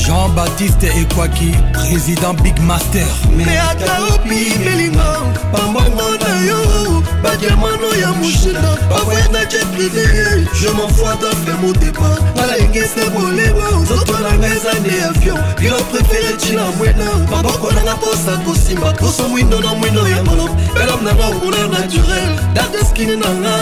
Jean-Baptiste 0.06 0.84
Ekwaki, 0.86 1.50
président 1.74 2.32
Big 2.34 2.56
Master. 2.60 3.04
Mais 3.36 3.44
à 3.58 3.70
ataopi 3.70 4.54
melinga 4.64 5.02
pambongo 5.50 6.14
na 6.20 6.46
yo 6.46 7.02
badiamano 7.24 7.88
ya 8.00 8.12
mushina 8.12 8.76
bavoyangaki 8.88 9.56
privé 9.74 10.04
je 10.54 10.68
m'enfoi 10.68 11.16
dafe 11.20 11.56
motepa 11.60 12.18
nalengese 12.36 13.10
bolema 13.10 13.82
nzoto 13.82 14.12
nanga 14.18 14.46
eza 14.46 14.72
nde 14.80 15.02
avion 15.08 15.38
bilo 15.60 15.76
préféré 15.92 16.28
a 16.28 16.34
ntina 16.34 16.62
mwena 16.78 17.04
maboko 17.30 17.72
nanga 17.72 17.96
mposa 17.96 18.36
kosimba 18.44 18.92
poso 18.92 19.28
mwindo 19.28 19.60
na 19.60 19.74
mwindo 19.74 20.08
ya 20.08 20.22
molom 20.22 20.50
elom 20.82 21.04
nanga 21.04 21.26
okuna 21.26 21.66
naturel 21.78 22.38
dateskini 22.54 23.16
nanga 23.16 23.56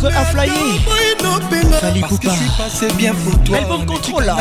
c'est 0.00 0.10
bien 0.10 0.24
flyé. 0.24 0.80
Fali 1.80 2.00
Poupa. 2.00 2.32
Contrôle. 3.86 4.32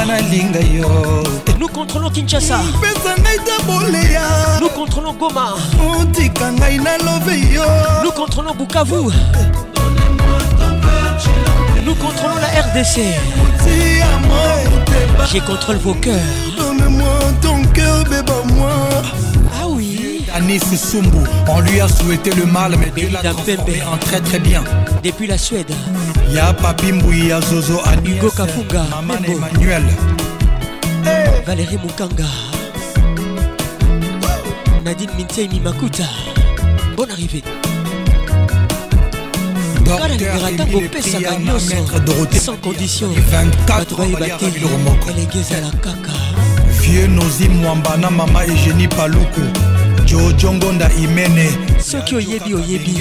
Nous 1.60 1.68
contrôlons 1.68 2.10
Kinshasa. 2.10 2.58
Hein. 2.58 2.64
Nous 4.62 4.70
contrôlons 4.70 5.14
Goma. 5.14 5.54
Nous 8.04 8.12
contrôlons 8.22 8.54
Bukavu. 8.56 9.10
Nous 11.86 11.96
contrôlons 11.96 12.36
la 12.36 12.48
RDC. 12.62 12.96
J'ai 15.32 15.40
contrôle 15.42 15.78
vos 15.78 15.94
cœurs. 15.96 16.16
On 21.50 21.62
lui 21.62 21.82
a 21.82 21.88
souhaité 21.88 22.30
le 22.32 22.46
mal, 22.46 22.76
mais 22.78 22.92
Dieu 22.96 23.10
l'a 23.12 23.22
transformé 23.22 23.82
en 23.92 23.98
très 23.98 24.20
très 24.22 24.40
bien. 24.40 24.64
Depuis 25.04 25.26
la 25.26 25.38
Suède, 25.38 25.72
Y'a 26.32 26.54
Papi 26.54 26.92
Mbouya 26.92 27.42
Zozo 27.42 27.80
Anis, 27.86 28.14
Hugo 28.18 28.30
Kafunga, 28.30 28.86
Emmanuel, 29.20 29.84
Valérie 31.46 31.78
Mukanga, 31.84 32.24
Nadine 34.86 34.86
Nadine 34.86 35.10
Mintei 35.18 35.48
Mimakuta. 35.48 36.04
Bonne 36.96 37.12
arrivée. 37.12 37.44
Docteur 39.86 40.48
Emile 40.62 40.90
Priya, 40.90 41.32
ma 41.40 41.54
maître 41.54 42.00
Dorothée, 42.02 42.38
sans 42.40 42.58
condition, 42.58 43.10
24 43.66 44.00
ans, 44.02 44.06
la 44.20 44.28
caca 44.28 44.46
Vieux 46.82 47.08
Nozim, 47.08 47.54
Mwambana, 47.62 48.12
Mama 48.12 48.46
Eugénie 48.46 48.88
Paloukou. 48.88 49.42
jojongonda 50.08 50.90
imene 50.98 51.50
soki 51.92 52.16
oyebi 52.16 52.56
oyebi 52.56 52.94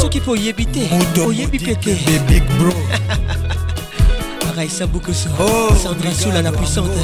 soki 0.00 0.20
mpe 0.20 0.30
oyebi 0.30 0.64
te 0.72 0.80
oyebi 1.26 1.58
pete 1.58 1.94
big 2.28 2.42
bro 2.58 2.72
raisa 4.56 4.86
bukuso 4.86 5.28
oh, 5.40 5.74
sandra 5.82 6.10
sula 6.14 6.42
la 6.42 6.50
puissante 6.50 6.98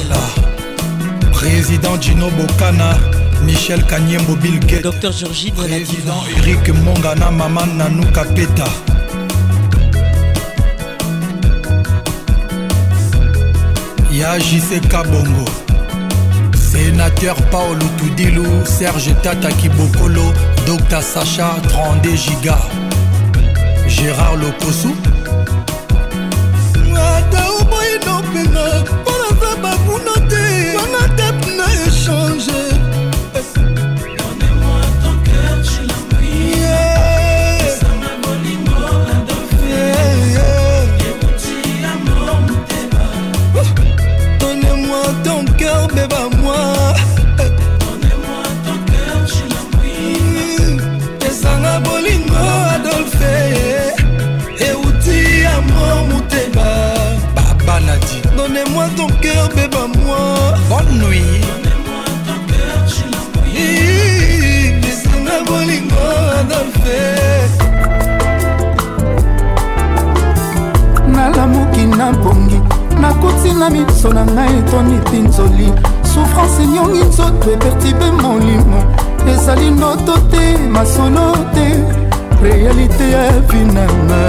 président 1.31 1.97
gino 2.01 2.29
bokana 2.31 2.97
michel 3.45 3.83
kanyembo 3.83 4.35
bilge 4.35 4.81
docteur 4.83 5.13
georgine 5.13 5.53
président 5.55 6.19
eric 6.37 6.69
mongana 6.83 7.31
mama 7.31 7.65
nanuka 7.65 8.25
peta 8.25 8.67
ya 14.11 14.39
jise 14.39 14.79
kabongo 14.79 15.45
Sénateur 16.71 17.35
Paolo 17.49 17.83
Tudilou, 17.97 18.45
Serge 18.63 19.19
Tata 19.23 19.49
Kibokolo, 19.49 20.31
Docta 20.67 21.01
Sacha 21.01 21.55
32 21.67 22.15
Giga, 22.15 22.59
Gérard 23.87 24.35
Lokosu. 24.35 24.93
nga 73.59 73.69
miso 73.75 74.07
na 74.15 74.23
ngai 74.25 74.55
etoni 74.59 74.95
mpinzoli 75.05 75.67
souffrance 76.13 76.59
enyongi 76.63 77.01
nzoto 77.09 77.45
epertibe 77.55 78.07
molimo 78.23 78.79
ezali 79.31 79.69
noto 79.81 80.13
te 80.31 80.43
masolo 80.73 81.25
te 81.55 81.67
réalité 82.45 83.05
ya 83.15 83.23
vinanga 83.49 84.21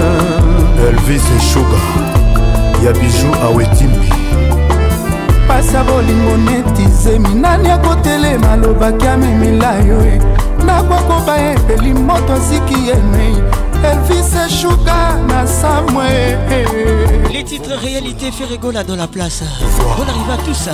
elvis 0.89 1.25
eshuga 1.37 1.79
ya 2.83 2.91
biju 2.99 3.29
awetimbi 3.47 4.07
pasi 5.47 5.75
ya 5.75 5.83
bolingo 5.87 6.33
netizemi 6.45 7.31
nani 7.43 7.69
akotelema 7.75 8.51
alobaki 8.51 9.05
amemela 9.07 9.71
yo 9.87 9.97
e 10.13 10.19
nakokoba 10.65 11.33
epeli 11.51 11.93
moto 11.93 12.33
asiki 12.33 12.77
yemei 12.87 13.39
elvis 13.85 14.33
eshuka 14.47 14.99
na 15.27 15.47
samwe 15.47 16.37
les 17.33 17.43
titres 17.43 17.75
réalité 17.81 18.31
fait 18.31 18.45
rigolade 18.45 18.87
dans 18.87 18.95
la 18.95 19.07
place 19.07 19.43
on 19.87 20.01
arrive 20.03 20.31
à 20.31 20.37
tout 20.45 20.53
ça 20.53 20.71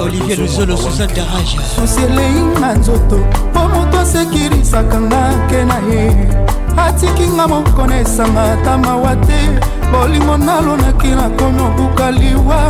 olivier 0.00 0.36
luzolo 0.36 0.76
suzanne 0.76 1.10
garage 1.12 1.56
susi 1.76 2.00
elei 2.04 2.36
na 2.60 2.74
nzoto 2.78 3.18
mpo 3.52 3.60
moto 3.74 3.98
asekirisaka 4.02 4.98
nga 5.06 5.22
ke 5.48 5.60
na 5.70 5.78
ye 5.88 6.02
atikinga 6.86 7.46
mokona 7.48 8.00
esanga 8.00 8.42
ata 8.52 8.76
mawa 8.78 9.16
te 9.26 9.40
bolingo 9.92 10.36
nalonaki 10.36 11.08
nakomi 11.20 11.62
obuka 11.68 12.10
liwa 12.10 12.60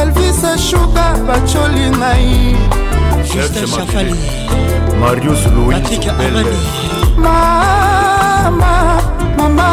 elvis 0.00 0.40
eshuka 0.54 1.04
bacoli 1.26 1.86
ngai 1.98 2.56
justin 3.30 3.66
chafali 3.74 4.20
marius 5.02 5.44
louis 5.54 5.74
amani 6.08 7.78
mama 8.44 8.98
mama 9.36 9.66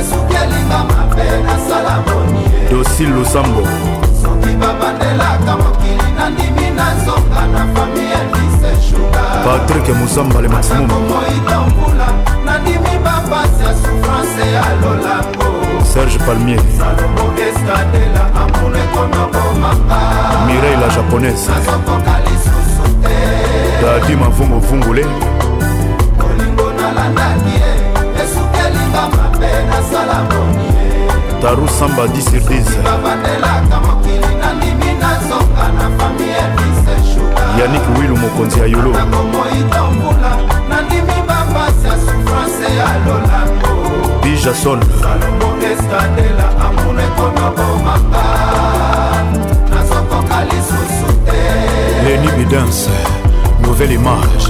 esuki 0.00 0.36
elinga 0.42 0.78
mabe 0.88 1.26
nasala 1.46 1.94
boni 2.06 2.42
dosil 2.70 3.10
losambo 3.14 3.62
soki 4.22 4.52
babandelaka 4.60 5.52
mokili 5.60 6.08
nandimi 6.18 6.66
nazonga 6.76 7.42
na 7.52 7.62
fami 7.74 8.00
ya 8.10 8.20
liseshuga 8.34 9.22
patrik 9.44 9.86
musambale 9.96 10.48
maximum 10.48 10.86
moitambula 11.08 12.08
nandimi 12.46 12.94
bapasi 13.04 13.60
ya 13.64 13.70
souffrance 13.74 14.42
ya 14.54 14.64
lolango 14.82 15.57
Serge 15.88 16.18
Palmier 16.18 16.58
Mireille 20.46 20.76
la 20.80 20.88
japonaise 20.90 21.48
Dadi 23.82 24.16
mavungu 24.16 24.58
vungule 24.60 25.06
Taru 31.42 31.68
Samba 31.68 32.02
10 32.08 32.22
sur 32.22 32.42
10 32.42 32.42
Yannick 37.60 37.82
Willu 37.98 38.16
mokonzi 38.16 38.60
ya 38.60 38.66
Yolo 38.66 38.90
Nakomo 38.90 39.44
itambola 39.60 40.30
nandimi 40.70 41.12
bapasi 41.26 41.86
ya 41.86 41.92
souffrance 41.92 42.62
ya 42.76 42.86
lolami 43.06 43.67
jason 44.42 44.78
leni 52.04 52.28
bidance 52.36 52.88
nouvelle 53.60 53.92
image 53.92 54.48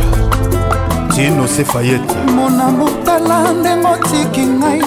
tino 1.14 1.46
sefayete 1.46 2.14
monamo 2.36 2.90
tala 3.04 3.52
ndenge 3.52 3.86
otiki 3.88 4.40
ngai 4.46 4.80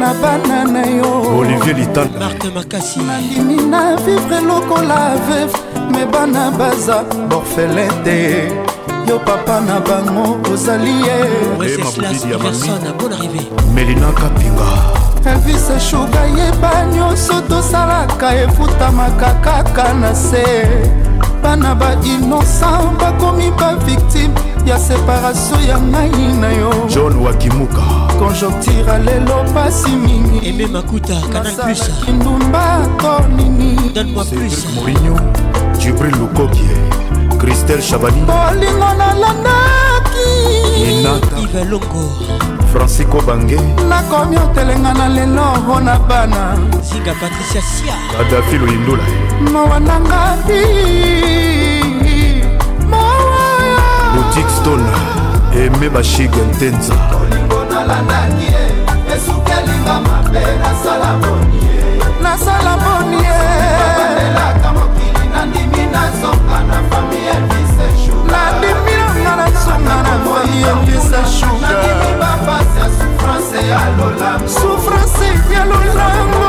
na 0.00 0.14
bana 0.22 0.64
na 0.64 0.86
yo 0.86 1.38
olivier 1.38 1.76
litanmarte 1.76 2.50
makasi 2.54 3.00
nandimi 3.02 3.56
na 3.70 3.96
vivre 3.96 4.40
lokola 4.40 5.00
veve 5.28 5.56
me 5.92 6.06
bana 6.06 6.50
baza 6.50 7.04
borfelin 7.28 7.92
te 8.04 8.48
yo 9.06 9.18
papa 9.18 9.60
na 9.60 9.80
bango 9.80 10.38
ozali 10.52 10.90
yemelina 11.06 11.88
eh, 14.08 14.14
kapinga 14.14 14.82
elvis 15.26 15.68
shuga 15.90 16.20
yeba 16.26 16.86
nyonso 16.94 17.40
tosalaka 17.48 18.34
efutamaka 18.42 19.34
kaka 19.34 19.92
na 19.94 20.14
se 20.14 20.44
bana 21.42 21.74
ba 21.74 21.94
innocent 22.04 22.98
bakomi 23.00 23.50
bavictime 23.50 24.34
ya 24.66 24.78
separatio 24.78 25.60
ya 25.68 25.78
ngai 25.78 26.32
na 26.40 26.52
yo 26.52 26.70
john 26.88 27.16
wakimuka 27.22 27.82
konjoktira 28.18 28.98
lelo 28.98 29.44
pasi 29.54 29.90
mingi 29.90 30.48
ebemakuta 30.48 31.12
eh, 31.12 31.22
kanalplusalaki 31.32 32.10
ndumba 32.12 32.78
to 32.98 33.20
nini 33.36 33.90
danmoiplus 33.94 34.66
morino 34.74 35.20
jibril 35.78 36.16
lukokie 36.18 36.76
christelle 37.42 37.82
chabani 37.82 38.22
bolingo 38.22 38.88
nalandaki 39.00 40.30
ivelongo 41.42 42.04
francisco 42.72 43.20
bange 43.26 43.56
nakomi 43.90 44.36
otelenga 44.36 44.92
na 44.94 45.08
lelo 45.08 45.78
na 45.84 45.98
bana 45.98 46.56
zinga 46.88 47.12
patricia 47.20 47.60
sia 47.72 47.94
adafi 48.20 48.58
loyindula 48.58 49.02
mowananga 49.52 50.38
bi 50.46 50.62
boutique 54.14 54.50
stone 54.60 54.86
eme 55.64 55.88
bashige 55.90 56.40
ntenza 56.50 56.94
bolingo 57.10 57.60
nalandaki 57.70 58.52
esukelinga 59.16 59.94
mabe 60.04 60.44
nasala 60.62 61.12
boni 61.20 61.60
nasala 62.24 62.74
boni 62.84 63.18
ye 63.26 63.36
nandimi 65.34 65.84
nazoka 65.92 66.56
na 66.70 66.78
fami 66.90 67.21
yebisa 70.66 71.24
shuga 71.26 71.76
souffrance 74.46 75.16
ya 75.52 75.64
lolango 75.64 76.48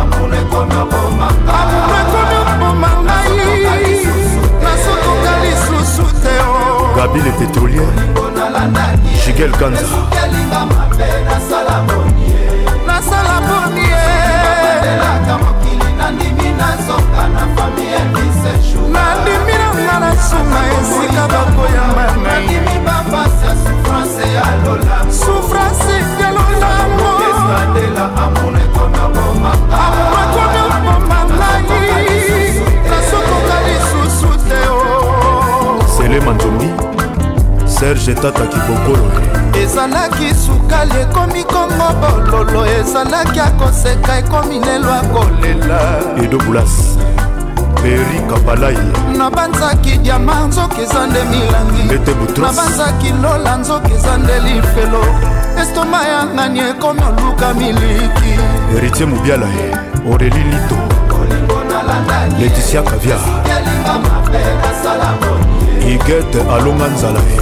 amuna 0.00 0.40
kona 0.50 0.84
boma 0.84 1.28
ngai 3.02 4.06
nasokoka 4.62 5.32
lisusu 5.44 6.06
te 6.22 6.34
o 6.48 6.96
gabi 6.96 7.20
le 7.24 7.30
pétrolier 7.32 7.92
jigel 9.24 9.50
kanza 9.50 9.88
nasala 12.86 13.44
bonie 13.46 13.94
nandimi 15.98 16.48
nazonga 16.60 17.24
na 17.34 17.44
fami 17.54 17.84
ya 17.94 18.02
biseshu 18.14 18.80
nandimi 18.94 19.54
nanga 19.62 19.96
na 20.04 20.10
sunga 20.28 20.60
esika 20.78 21.22
bakoyamba 21.32 22.13
nakimi 22.34 22.78
bapasi 22.84 23.46
ya 23.46 23.54
souffrance 23.54 24.24
ya 24.34 24.44
lola 24.64 24.98
souffrance 25.12 25.84
ya 26.20 26.30
lolamoesandela 26.36 28.04
amour 28.24 28.56
ekona 28.62 29.08
bomaka 29.14 29.78
akona 30.22 30.80
bomamalai 30.80 32.10
nasokoka 32.90 33.56
lisusu 33.66 34.34
te 34.48 34.68
o 34.68 35.78
sele 35.96 36.20
manzombi 36.20 36.68
serge 37.66 38.14
tata 38.14 38.46
kibokoloka 38.46 39.22
ezalaki 39.62 40.34
sukali 40.46 40.92
ekomi 41.02 41.44
kongo 41.44 41.88
bololo 42.00 42.66
ezalaki 42.66 43.40
akoseka 43.40 44.18
ekomi 44.18 44.58
lelo 44.60 44.94
akolela 44.94 45.80
edobulas 46.24 46.93
beri 47.84 48.18
kabalai 48.30 48.78
nabanzaki 49.18 49.98
diama 50.04 50.46
nzoki 50.48 50.80
eza 50.88 51.00
nde 51.06 51.20
milangi 51.32 51.84
nabanzaki 52.44 53.12
lola 53.22 53.56
nzoki 53.60 53.92
eza 53.92 54.16
nde 54.16 54.36
lifelo 54.44 55.04
estoma 55.62 56.00
yangani 56.12 56.60
ekomi 56.70 57.00
oluka 57.10 57.54
miliki 57.54 58.32
heritier 58.72 59.08
mobiala 59.08 59.46
ye 59.56 59.68
oreli 60.12 60.42
lito 60.50 60.78
leticia 62.40 62.82
kavia 62.82 63.16
igete 65.92 66.40
alonga 66.54 66.86
nzala 66.88 67.20
ye 67.28 67.38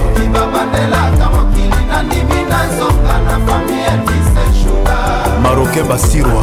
maroke 5.43 5.83
basirwa 5.83 6.43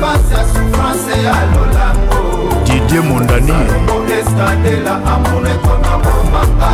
face 0.00 0.32
ya 0.32 0.42
souffrance 0.52 1.14
ya 1.24 1.34
lolango 1.52 2.18
didie 2.64 3.00
mondani 3.00 3.52
estadela 4.20 4.92
amoneko 5.12 5.70
na 5.82 5.92
bomaka 6.02 6.70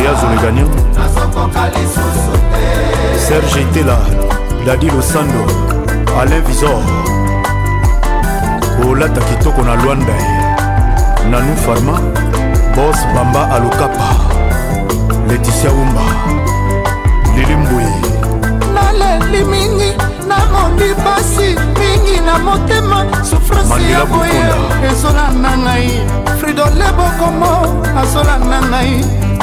eyazolegania 0.00 0.64
nazokoka 0.98 1.62
lisusu 1.74 2.32
te 2.52 3.18
serge 3.28 3.60
itela 3.62 3.96
dadi 4.66 4.86
losando 4.86 5.42
alain 6.20 6.42
visor 6.42 6.82
olata 8.90 9.20
kitoko 9.20 9.62
na 9.62 9.74
lwanda 9.76 10.14
nanu 11.30 11.56
farma 11.56 12.00
bos 12.76 12.98
bamba 13.14 13.50
alokapa 13.54 14.06
leticia 15.28 15.70
wumba 15.70 16.02
lilimbwi 17.36 17.84
naleli 18.74 19.44
mingi 19.44 19.88
namongi 20.38 20.90
pasi 21.02 21.48
mingi 21.78 22.18
na 22.22 22.38
motema 22.38 22.98
souffrance 23.28 23.74
ya 23.92 24.02
boye 24.10 24.38
ezolanda 24.90 25.52
ngai 25.64 25.90
fridole 26.38 26.88
bokomo 26.98 27.52
azolanda 28.00 28.58
ngai 28.70 28.92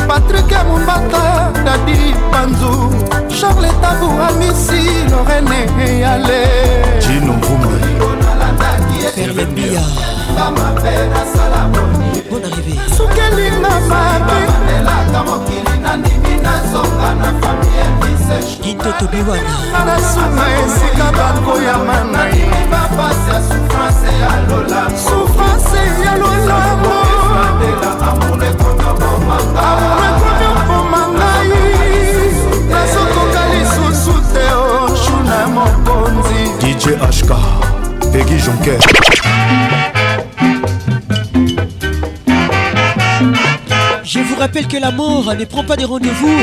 patrik 0.08 0.50
ya 0.56 0.62
mombata 0.70 1.24
dadi 1.66 1.98
panzu 2.32 2.74
charle 3.36 3.70
tabu 3.82 4.10
amisi 4.28 4.82
lorene 5.12 5.60
eyale 5.86 6.42
jino 7.04 7.34
mvumbi 7.34 7.76
sukelinga 12.96 13.74
mabe 13.90 15.75
nandimi 15.98 16.36
nazonga 16.44 17.10
na 17.22 17.28
fami 17.40 17.70
ya 17.80 17.88
biseotobiwananasuna 18.00 20.44
esika 20.60 21.08
bakoyama 21.18 21.98
nandimi 22.12 22.62
mapasi 22.72 23.30
ya 23.32 23.40
souffrance 23.48 24.12
ya 24.22 24.32
lolamo 24.50 24.98
souffrance 25.08 25.78
ya 26.06 26.14
lolamoadela 26.22 27.90
amure 28.12 28.52
konokomanga 28.60 29.60
amurekonokomangai 29.70 31.64
nazokoka 32.72 33.42
lisusu 33.54 34.14
te 34.34 34.46
oshuna 34.94 35.40
mokonzi 35.48 36.42
dj 36.60 36.84
ashka 37.10 37.38
pegi 38.14 38.36
jonker 38.46 38.80
vous 44.36 44.42
rappelle 44.42 44.68
que 44.68 44.78
la 44.78 44.92
mort 44.92 45.34
ne 45.34 45.46
prend 45.46 45.64
pas 45.64 45.78
de 45.78 45.86
rendez-vous, 45.86 46.38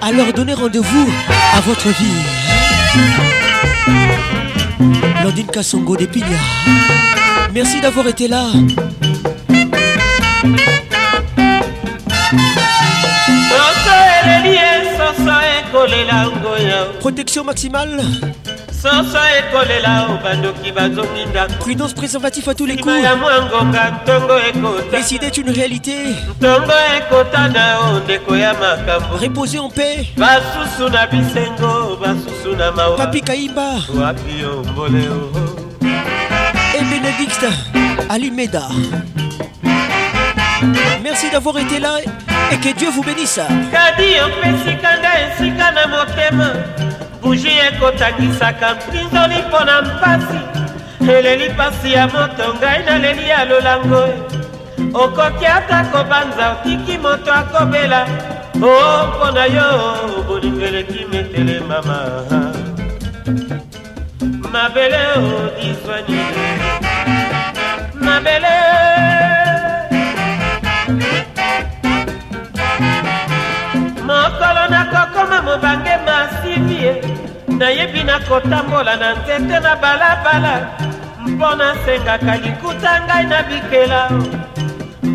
alors 0.00 0.32
donnez 0.32 0.54
rendez-vous 0.54 1.06
à 1.54 1.60
votre 1.60 1.88
vie. 1.88 2.18
Lordine 5.22 5.46
Kassongo 5.48 5.96
des 5.96 6.08
merci 7.52 7.80
d'avoir 7.80 8.06
été 8.08 8.26
là. 8.26 8.46
Protection 17.00 17.44
maximale 17.44 18.02
prudence 21.64 21.92
préservatif 21.94 22.48
à 22.48 22.54
tous 22.54 22.66
les 22.66 22.76
coups 22.76 22.94
ya 23.02 23.10
une 25.38 25.50
réalité 25.50 25.94
en 26.42 26.60
paix 29.70 30.12
papi 32.96 33.22
et 36.74 36.82
bénédicte 36.90 37.46
Merci 41.04 41.30
d'avoir 41.30 41.58
été 41.58 41.78
là 41.78 41.98
et 42.50 42.56
que 42.56 42.74
Dieu 42.76 42.88
vous 42.90 43.02
bénisse. 43.02 43.38
ekotakisaka 47.68 48.74
mpinzoli 48.74 49.34
mpo 49.48 49.60
na 49.64 49.82
mpasi 49.82 50.38
eleli 51.12 51.48
mpasi 51.54 51.88
ya 51.98 52.04
moto 52.14 52.46
ngai 52.58 52.80
naleli 52.86 53.24
ya 53.32 53.40
lolango 53.48 54.02
okoki 55.02 55.46
ata 55.56 55.78
kobanza 55.92 56.44
otiki 56.52 56.94
moto 57.04 57.30
akobela 57.40 58.00
o 58.62 58.68
oh, 58.68 59.08
mpo 59.10 59.26
na 59.36 59.44
yo 59.56 59.68
bolingeleki 60.28 61.00
metele 61.12 61.56
mama 61.68 61.98
mabele 64.52 65.00
odiswani 65.16 66.20
mabele 68.04 68.54
mokolo 74.08 74.62
nakokoma 74.74 75.38
mobange 75.46 75.94
masivie 76.06 76.92
nayebi 77.58 78.02
nakotambola 78.04 78.94
na 79.02 79.08
nzete 79.20 79.56
na 79.64 79.72
balabala 79.82 80.54
mpo 81.28 81.48
nasengaka 81.60 82.32
likuta 82.42 82.92
ngai 83.06 83.24
na 83.32 83.38
bikela 83.48 84.00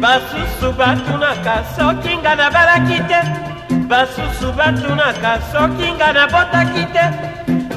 basusu 0.02 0.68
batunaka 0.80 1.56
soki 1.76 2.12
nga 2.22 2.34
nabalaki 2.40 2.98
te 3.10 3.20
basusu 3.90 4.48
batunaka 4.58 5.32
soki 5.52 5.88
nga 5.98 6.10
nabotaki 6.18 6.84
te 6.94 7.04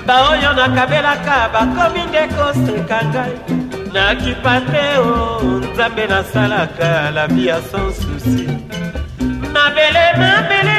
baoyo 0.06 0.50
nakabelaka 0.58 1.36
bakomi 1.54 2.02
nde 2.08 2.22
koseka 2.36 2.98
ngai 3.12 3.32
nakipa 3.94 4.54
te 4.72 4.84
o 5.10 5.14
nzambe 5.66 6.04
nasalaka 6.12 6.90
labi 7.16 7.42
ya 7.50 7.58
sans 7.70 7.94
susi 8.02 8.38
mabele 9.54 10.04
mabele 10.20 10.78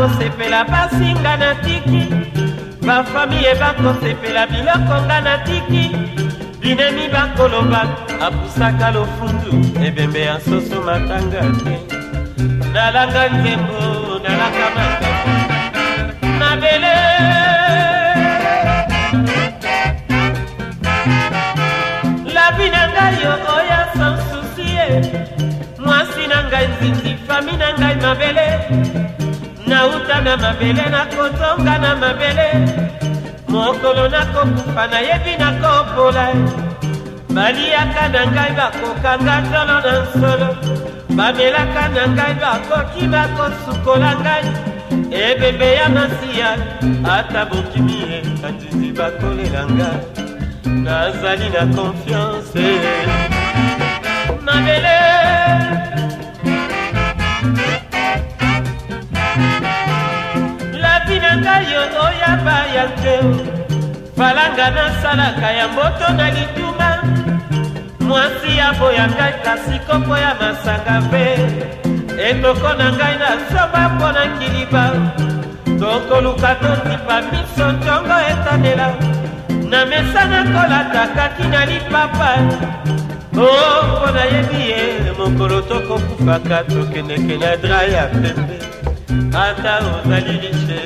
bakosepela 0.00 0.64
pasi 0.64 1.12
nga 1.20 1.36
na 1.36 1.52
tiki 1.60 2.08
bafamiye 2.88 3.52
bakosepela 3.60 4.46
biloko 4.48 4.96
nga 5.04 5.18
na 5.20 5.34
tiki 5.44 5.84
binemi 6.60 7.04
bakoloba 7.12 7.82
apusaka 8.26 8.88
lofundu 8.96 9.52
ebembe 9.84 10.20
ya 10.30 10.36
soso 10.46 10.76
matanga 10.88 11.42
te 11.62 11.74
nalanga 12.72 13.22
nzembo 13.34 13.80
nalanga 14.24 14.66
matanga 14.76 15.12
mabele 16.40 16.94
labi 22.34 22.66
na 22.74 22.82
ngai 22.92 23.14
yo 23.22 23.32
oya 23.56 23.80
sansusie 23.96 24.84
mwasi 25.84 26.22
na 26.30 26.38
ngai 26.48 26.66
nzinzi 26.72 27.10
fami 27.28 27.52
na 27.60 27.68
ngai 27.78 27.96
mabele 28.02 28.46
nauta 29.70 30.20
na 30.26 30.34
mabele 30.42 30.82
nakozonga 30.94 31.74
na 31.84 31.90
mabele 32.02 32.46
mokolo 33.52 34.04
nakokufa 34.14 34.84
nayebi 34.92 35.32
nakopola 35.42 36.24
baliaka 37.34 38.04
na 38.14 38.22
ngai 38.34 38.52
bakokanga 38.58 39.34
tolo 39.50 39.76
na 39.86 39.92
nsolo 40.06 40.48
bamelaka 41.16 41.84
na 41.94 42.02
ngai 42.16 42.34
bakoki 42.42 43.04
bakosukola 43.14 44.10
ngai 44.24 44.46
ebembe 45.24 45.68
ya 45.78 45.86
masiya 45.96 46.50
ata 47.16 47.42
bokimi 47.50 47.98
ekatindi 48.16 48.88
bakolela 48.98 49.62
ngai 49.76 49.98
nazali 50.86 51.48
na 51.54 51.62
konfiance 51.74 52.64
mabele 54.46 55.09
nanga 64.60 64.82
nasalaka 64.92 65.48
ya 65.50 65.68
mboto 65.68 66.12
na 66.16 66.26
lituma 66.30 66.90
mwasi 68.08 68.52
aboya 68.68 69.06
ngai 69.14 69.32
kasi 69.44 69.74
kopo 69.88 70.12
ya 70.24 70.30
masanga 70.40 70.94
mpe 71.04 71.24
etoko 72.28 72.68
na 72.78 72.86
ngai 72.96 73.16
nasomba 73.22 73.80
mpo 73.94 74.08
na 74.16 74.24
kiliba 74.36 74.84
tokoluka 75.80 76.50
totipa 76.62 77.16
miso 77.28 77.66
ntongo 77.76 78.16
etanela 78.32 78.88
na 79.70 79.80
mesa 79.90 80.20
nakolata 80.32 81.02
kaki 81.16 81.44
na 81.52 81.60
lipapa 81.70 82.30
o 83.40 83.44
oh, 83.44 83.76
mpo 83.96 84.06
nayebi 84.16 84.60
ye 84.70 84.82
mokolo 85.18 85.58
tokokufaka 85.68 86.58
tokendekenya 86.70 87.52
dra 87.62 87.80
ya 87.94 88.04
pembe 88.06 88.58
ata 89.44 89.72
ozali 89.94 90.32
lishe 90.42 90.80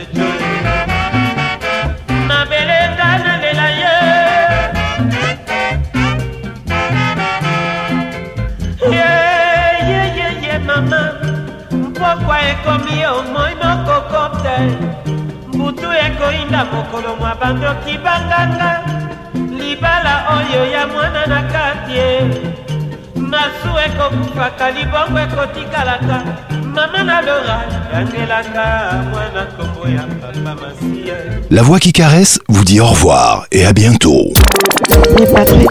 koyinda 16.24 16.64
mokolo 16.64 17.16
mwa 17.20 17.34
bandoki 17.40 17.98
banganga 18.04 18.80
libala 19.58 20.14
oyo 20.38 20.64
ya 20.72 20.86
mwana 20.86 21.26
na 21.26 21.40
kati 21.52 21.92
ye 21.92 22.22
masu 23.30 23.70
ekokufaka 23.86 24.70
libongo 24.70 25.18
ekotikalaka 25.20 26.18
La 31.50 31.62
voix 31.62 31.78
qui 31.78 31.92
caresse 31.92 32.40
vous 32.48 32.64
dit 32.64 32.80
au 32.80 32.86
revoir 32.86 33.46
et 33.52 33.64
à 33.64 33.72
bientôt. 33.72 34.24
Patrick. 35.32 35.70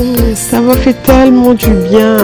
bon. 0.00 0.14
Ça 0.34 0.60
m'a 0.60 0.76
fait 0.76 0.94
tellement 1.02 1.54
du 1.54 1.68
bien. 1.88 2.16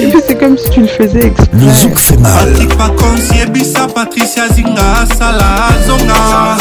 Et 0.00 0.06
puis 0.08 0.20
c'est 0.26 0.36
comme 0.38 0.56
si 0.58 0.70
tu 0.70 0.80
le 0.82 0.86
faisais 0.88 1.26
exprès. 1.26 1.48
Le 1.52 1.68
zouk 1.70 1.98
fait 1.98 2.16
mal. 2.16 2.48
Patrick 2.48 2.76
Pacons, 2.78 3.34
Yebissa, 3.38 3.86
Patricia 3.94 4.48
Zinga, 4.48 5.06
Salah, 5.18 5.72
Zonga. 5.86 6.56